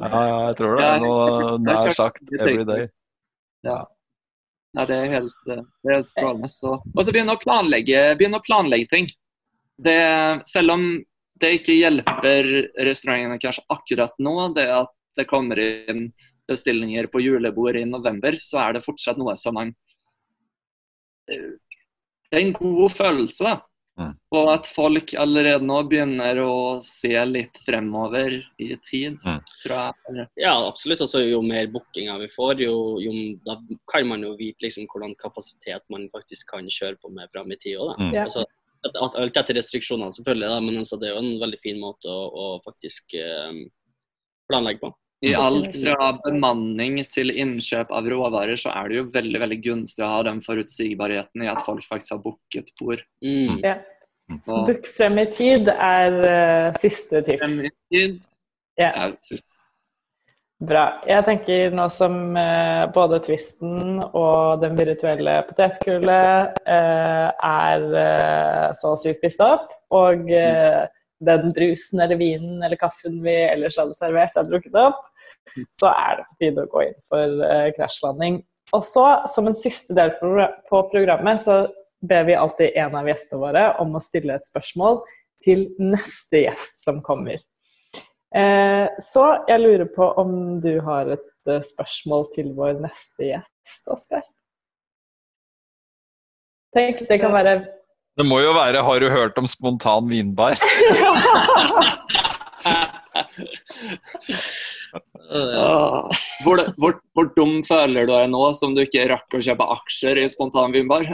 Ja, 0.00 0.08
ja, 0.08 0.36
jeg 0.48 0.54
tror 0.56 0.78
det 0.78 0.84
er 0.86 1.02
noe 1.02 1.56
nær 1.60 1.90
sagt 1.92 2.30
every 2.38 2.64
day. 2.64 2.86
Ja, 3.66 4.86
det 4.88 4.96
er 4.96 5.10
helt, 5.12 5.34
eh, 5.50 5.60
det 5.60 5.90
er 5.90 5.98
helt 5.98 6.08
strålende. 6.08 6.48
Så. 6.48 6.78
Og 6.80 7.02
så 7.04 7.12
begynne 7.12 7.34
å 7.36 7.42
planlegge, 7.42 7.98
begynne 8.16 8.40
å 8.40 8.46
planlegge 8.46 8.88
ting. 8.92 9.10
Det, 9.80 10.00
selv 10.48 10.76
om 10.76 10.86
det 11.40 11.50
ikke 11.60 11.76
hjelper 11.78 12.48
restaurantene 12.86 13.38
kanskje 13.42 13.64
akkurat 13.72 14.14
nå, 14.22 14.34
det 14.54 14.66
at 14.74 14.92
det 15.18 15.26
kommer 15.30 15.58
inn 15.60 16.12
bestillinger 16.50 17.06
på 17.12 17.20
julebord 17.22 17.76
i 17.78 17.84
november, 17.86 18.36
så 18.42 18.58
er 18.68 18.72
det 18.78 18.84
fortsatt 18.86 19.18
noe 19.20 19.36
som 19.38 19.54
man 19.54 19.74
Det 21.30 22.38
er 22.38 22.44
en 22.44 22.52
god 22.56 22.90
følelse. 22.94 23.44
da. 23.44 23.60
Mm. 24.00 24.14
Og 24.32 24.46
at 24.54 24.68
folk 24.70 25.12
allerede 25.18 25.66
nå 25.66 25.76
begynner 25.90 26.38
å 26.40 26.80
se 26.82 27.10
litt 27.28 27.58
fremover 27.66 28.38
i 28.58 28.76
tid, 28.86 29.18
Mm. 29.26 29.40
tror 29.62 29.74
jeg. 30.14 30.26
Ja, 30.40 30.54
absolutt. 30.68 31.00
Altså, 31.04 31.20
jo 31.28 31.42
mer 31.42 31.66
bookinger 31.66 32.18
vi 32.18 32.28
får, 32.28 32.60
jo, 32.64 32.98
jo, 32.98 33.12
da 33.44 33.58
kan 33.92 34.06
man 34.08 34.22
jo 34.22 34.36
vite 34.36 34.62
liksom, 34.64 34.86
hvordan 34.86 35.14
kapasitet 35.20 35.82
man 35.90 36.08
faktisk 36.08 36.48
kan 36.48 36.64
kjøre 36.64 36.96
på 37.02 37.12
med 37.12 37.28
fram 37.34 37.52
i 37.52 37.56
tid. 37.56 37.76
også, 37.76 37.96
da. 37.98 38.04
Mm. 38.04 38.14
Ja. 38.14 38.24
Altså, 38.24 38.44
at, 38.86 38.96
at, 38.96 39.18
alt 39.20 39.36
etter 39.36 39.58
restriksjonene, 39.58 40.14
selvfølgelig, 40.16 40.48
da, 40.48 40.62
men 40.64 40.80
altså, 40.80 40.98
det 41.00 41.10
er 41.10 41.14
jo 41.16 41.22
en 41.24 41.42
veldig 41.42 41.60
fin 41.62 41.78
måte 41.82 42.10
å, 42.10 42.24
å 42.30 42.48
faktisk 42.64 43.16
eh, 43.20 43.62
planlegge 44.50 44.84
på. 44.86 44.92
I 45.20 45.34
Mm. 45.34 45.40
alt 45.44 45.74
fra 45.76 46.06
bemanning 46.24 46.94
til 47.12 47.28
innkjøp 47.28 47.90
av 47.92 48.06
råvarer, 48.08 48.56
så 48.56 48.70
er 48.72 48.88
det 48.88 48.96
jo 48.96 49.08
veldig 49.12 49.40
veldig 49.42 49.58
gunstig 49.66 50.00
å 50.00 50.08
ha 50.14 50.22
den 50.24 50.40
forutsigbarheten 50.40 51.44
i 51.44 51.50
at 51.52 51.60
folk 51.66 51.84
faktisk 51.84 52.14
har 52.14 52.22
booket 52.24 52.72
bord. 52.80 53.02
Mm. 53.20 53.60
Ja. 53.60 53.74
Så 54.46 54.62
book 54.64 54.86
frem 54.88 55.18
i 55.20 55.26
tid 55.28 55.68
er 55.74 56.16
uh, 56.22 56.78
siste 56.78 57.20
frem 57.26 57.52
i 57.52 57.70
tid 57.92 58.20
Ja. 58.80 58.90
er 58.94 59.16
siste. 59.26 59.49
Bra. 60.60 61.00
Jeg 61.08 61.24
tenker 61.24 61.72
nå 61.72 61.86
som 61.88 62.36
eh, 62.36 62.82
både 62.92 63.22
Twisten 63.24 63.96
og 64.04 64.60
den 64.60 64.74
virtuelle 64.76 65.38
potetgullet 65.48 66.58
eh, 66.68 67.28
er 67.32 67.86
eh, 68.02 68.66
så 68.76 68.90
å 68.92 68.98
si 69.00 69.14
spist 69.16 69.40
opp, 69.40 69.72
og 69.96 70.28
eh, 70.28 70.82
den 71.24 71.54
brusen 71.56 72.04
eller 72.04 72.20
vinen 72.20 72.60
eller 72.60 72.76
kaffen 72.80 73.22
vi 73.24 73.38
ellers 73.46 73.80
hadde 73.80 73.96
servert, 73.96 74.36
er 74.36 74.50
drukket 74.50 74.76
opp, 74.82 75.00
så 75.72 75.94
er 75.94 76.20
det 76.20 76.28
på 76.28 76.40
tide 76.44 76.66
å 76.66 76.72
gå 76.76 76.84
inn 76.90 77.00
for 77.08 77.44
eh, 77.48 77.72
krasjlanding. 77.80 78.42
Og 78.76 78.84
så, 78.84 79.06
som 79.32 79.48
en 79.48 79.56
siste 79.56 79.96
del 79.96 80.12
på 80.20 80.82
programmet, 80.92 81.40
så 81.40 81.62
ber 82.04 82.28
vi 82.28 82.36
alltid 82.36 82.76
en 82.84 83.00
av 83.00 83.08
gjestene 83.08 83.40
våre 83.40 83.64
om 83.80 83.96
å 83.96 84.04
stille 84.04 84.36
et 84.36 84.52
spørsmål 84.52 85.00
til 85.40 85.70
neste 85.80 86.44
gjest 86.44 86.84
som 86.84 87.00
kommer. 87.04 87.40
Eh, 88.30 88.86
så 89.02 89.24
jeg 89.48 89.62
lurer 89.62 89.88
på 89.90 90.06
om 90.22 90.60
du 90.62 90.76
har 90.86 91.08
et 91.16 91.50
eh, 91.50 91.62
spørsmål 91.66 92.28
til 92.34 92.52
vår 92.54 92.78
neste 92.78 93.26
gjest, 93.26 93.82
Oskar? 93.90 94.22
Tenk, 96.76 97.02
det 97.08 97.18
kan 97.18 97.34
være 97.34 97.64
Det 98.14 98.26
må 98.26 98.38
jo 98.38 98.52
være 98.54 98.82
'Har 98.82 99.00
du 99.00 99.10
hørt 99.10 99.38
om 99.38 99.46
spontan 99.46 100.06
vinbar'? 100.06 100.60
Hvor, 106.42 106.58
hvor, 106.80 106.96
hvor 107.14 107.28
dum 107.36 107.60
føler 107.66 108.06
du 108.06 108.12
deg 108.12 108.30
nå 108.32 108.52
som 108.58 108.74
du 108.74 108.82
ikke 108.82 109.06
rakk 109.12 109.36
å 109.36 109.42
kjøpe 109.44 109.66
aksjer 109.76 110.18
i 110.22 110.28
spontanvinbar? 110.32 111.06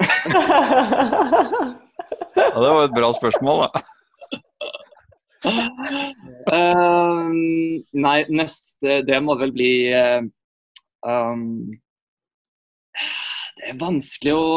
Ja, 2.36 2.56
det 2.62 2.70
var 2.72 2.82
et 2.84 2.96
bra 2.96 3.10
spørsmål, 3.16 3.66
da. 3.66 3.82
Ehm, 6.46 7.82
nei, 7.98 8.18
neste 8.30 9.00
Det 9.06 9.18
må 9.22 9.34
vel 9.40 9.50
bli 9.54 9.70
um, 11.02 11.54
Det 13.56 13.72
er 13.72 13.80
vanskelig 13.80 14.36
å 14.36 14.50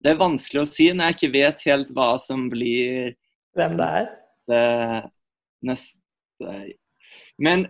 Det 0.00 0.14
er 0.14 0.20
vanskelig 0.20 0.62
å 0.62 0.68
si 0.68 0.88
når 0.92 1.10
jeg 1.10 1.18
ikke 1.18 1.34
vet 1.36 1.66
helt 1.68 1.92
hva 1.96 2.14
som 2.22 2.46
blir 2.52 3.12
Hvem 3.58 3.76
det 3.80 3.90
er? 4.00 4.08
det 4.48 4.64
neste 5.68 6.54
Men 7.38 7.66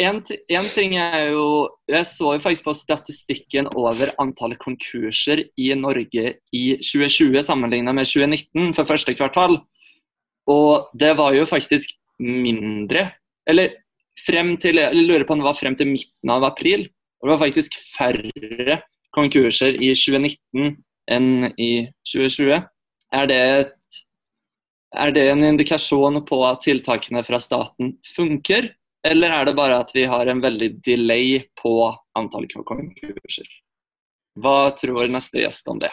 en, 0.00 0.18
en 0.50 0.68
ting 0.74 0.96
er 0.98 1.30
jo 1.32 1.46
Jeg 1.88 2.08
så 2.10 2.34
jo 2.36 2.44
faktisk 2.44 2.66
på 2.68 2.76
statistikken 2.76 3.68
over 3.72 4.12
antallet 4.22 4.60
konkurser 4.62 5.46
i 5.56 5.72
Norge 5.78 6.36
i 6.52 6.64
2020 6.80 7.42
sammenlignet 7.46 7.94
med 7.94 8.08
2019 8.08 8.74
for 8.76 8.88
første 8.88 9.14
kvartal. 9.14 9.60
Og 10.50 10.90
det 10.98 11.12
var 11.18 11.34
jo 11.36 11.46
faktisk 11.46 11.94
mindre. 12.22 13.10
Eller 13.48 13.76
frem 14.26 14.56
til 14.60 14.80
Jeg 14.80 15.06
lurer 15.06 15.24
på 15.26 15.34
om 15.34 15.42
det 15.42 15.48
var 15.48 15.58
frem 15.58 15.76
til 15.78 15.92
midten 15.92 16.32
av 16.32 16.44
april. 16.44 16.88
Og 17.20 17.28
det 17.28 17.34
var 17.34 17.44
faktisk 17.44 17.78
færre 17.94 18.80
konkurser 19.14 19.76
i 19.76 19.92
2019 19.94 20.76
enn 21.12 21.50
i 21.60 21.72
2020. 22.08 22.62
Er 23.12 23.26
det, 23.28 23.40
et, 23.60 23.98
er 24.96 25.12
det 25.14 25.26
en 25.30 25.44
indikasjon 25.52 26.22
på 26.26 26.40
at 26.48 26.62
tiltakene 26.64 27.22
fra 27.26 27.40
staten 27.42 27.96
funker? 28.16 28.72
Eller 29.06 29.34
er 29.34 29.48
det 29.48 29.56
bare 29.58 29.80
at 29.82 29.90
vi 29.94 30.06
har 30.06 30.30
en 30.30 30.42
veldig 30.42 30.70
delay 30.86 31.42
på 31.58 31.74
antall 32.18 32.46
konkurser? 32.54 33.48
Hva 34.40 34.72
tror 34.78 35.10
neste 35.12 35.42
gjest 35.42 35.68
om 35.68 35.82
det? 35.82 35.92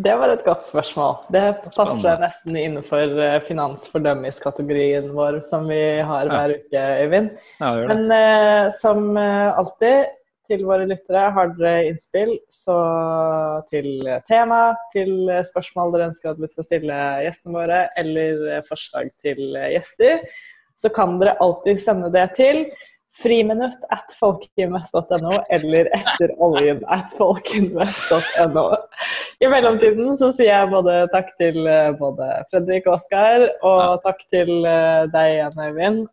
Det 0.00 0.14
var 0.16 0.32
et 0.32 0.44
godt 0.44 0.64
spørsmål. 0.64 1.18
Det 1.28 1.44
passer 1.66 1.98
Spennende. 1.98 2.24
nesten 2.24 2.56
innenfor 2.56 3.12
eh, 3.20 3.38
finans 3.44 3.84
for 3.92 4.00
dummies-kategorien 4.00 5.10
vår 5.12 5.42
som 5.44 5.68
vi 5.68 5.82
har 6.00 6.30
hver 6.30 6.54
uke, 6.56 6.84
Øyvind. 7.04 7.28
Ja. 7.60 7.72
Men 7.90 8.06
eh, 8.16 8.70
som 8.80 9.12
eh, 9.20 9.58
alltid 9.58 10.14
til 10.48 10.64
våre 10.66 10.86
lyttere, 10.88 11.26
har 11.36 11.52
dere 11.58 11.90
innspill 11.90 12.32
så 12.50 12.78
til 13.68 14.00
tema, 14.28 14.62
til 14.96 15.28
spørsmål 15.48 15.92
dere 15.94 16.08
ønsker 16.10 16.32
at 16.32 16.40
vi 16.40 16.50
skal 16.50 16.66
stille 16.66 16.96
gjestene 17.26 17.58
våre, 17.60 17.82
eller 18.00 18.48
eh, 18.56 18.64
forslag 18.68 19.12
til 19.22 19.60
gjester, 19.76 20.24
så 20.72 20.88
kan 20.96 21.20
dere 21.20 21.36
alltid 21.44 21.78
sende 21.84 22.08
det 22.16 22.30
til 22.40 22.64
friminutt 23.12 23.84
at 23.92 24.14
folkeinvest.no 24.16 25.34
eller 25.52 25.90
etter 25.96 26.32
oljen 26.42 26.80
at 26.90 27.12
folkeinvest.no. 27.18 28.64
I 29.42 29.48
mellomtiden 29.50 30.12
så 30.14 30.28
sier 30.30 30.52
jeg 30.52 30.70
både 30.70 31.00
takk 31.10 31.32
til 31.40 31.64
eh, 31.66 31.88
både 31.98 32.28
Fredrik 32.50 32.84
og 32.86 32.94
Oskar, 32.94 33.48
og 33.66 33.98
takk 34.04 34.20
til 34.30 34.52
eh, 34.62 35.08
deg 35.10 35.32
igjen, 35.32 35.56
Øyvind. 35.66 36.04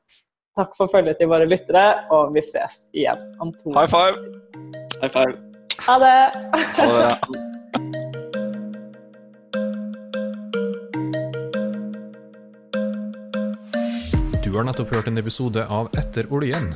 Takk 0.57 0.73
for 0.77 0.89
følget 0.89 1.19
til 1.21 1.29
våre 1.29 1.45
lyttere, 1.45 1.83
og 2.09 2.33
vi 2.33 2.41
ses 2.41 2.87
igjen 2.97 3.21
om 3.37 3.53
to 3.61 3.69
High 3.77 3.91
five! 3.91 4.17
High 5.03 5.13
five. 5.13 5.37
Ha 5.85 5.99
det! 6.01 6.17
Ha 6.81 6.89
det. 6.97 7.13
Du 14.49 14.55
har 14.55 14.65
nettopp 14.65 14.89
hørt 14.89 15.05
en 15.11 15.21
episode 15.21 15.61
av 15.69 15.91
Etter 15.93 16.25
oljen, 16.33 16.71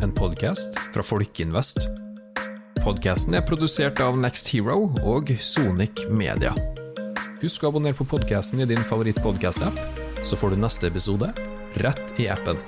en 0.00 0.16
podkast 0.16 0.80
fra 0.94 1.04
Folkinvest. 1.04 1.84
Podkasten 2.82 3.36
er 3.38 3.44
produsert 3.46 4.00
av 4.02 4.16
Next 4.18 4.48
Hero 4.50 4.88
og 5.06 5.28
Sonic 5.38 6.02
Media. 6.10 6.50
Husk 7.38 7.62
å 7.62 7.70
abonnere 7.70 7.94
på 7.94 8.08
podkasten 8.10 8.64
i 8.64 8.66
din 8.66 8.82
favorittpodkast-app, 8.88 9.78
så 10.26 10.38
får 10.38 10.56
du 10.56 10.62
neste 10.64 10.90
episode 10.90 11.30
rett 11.86 12.18
i 12.18 12.26
appen. 12.34 12.58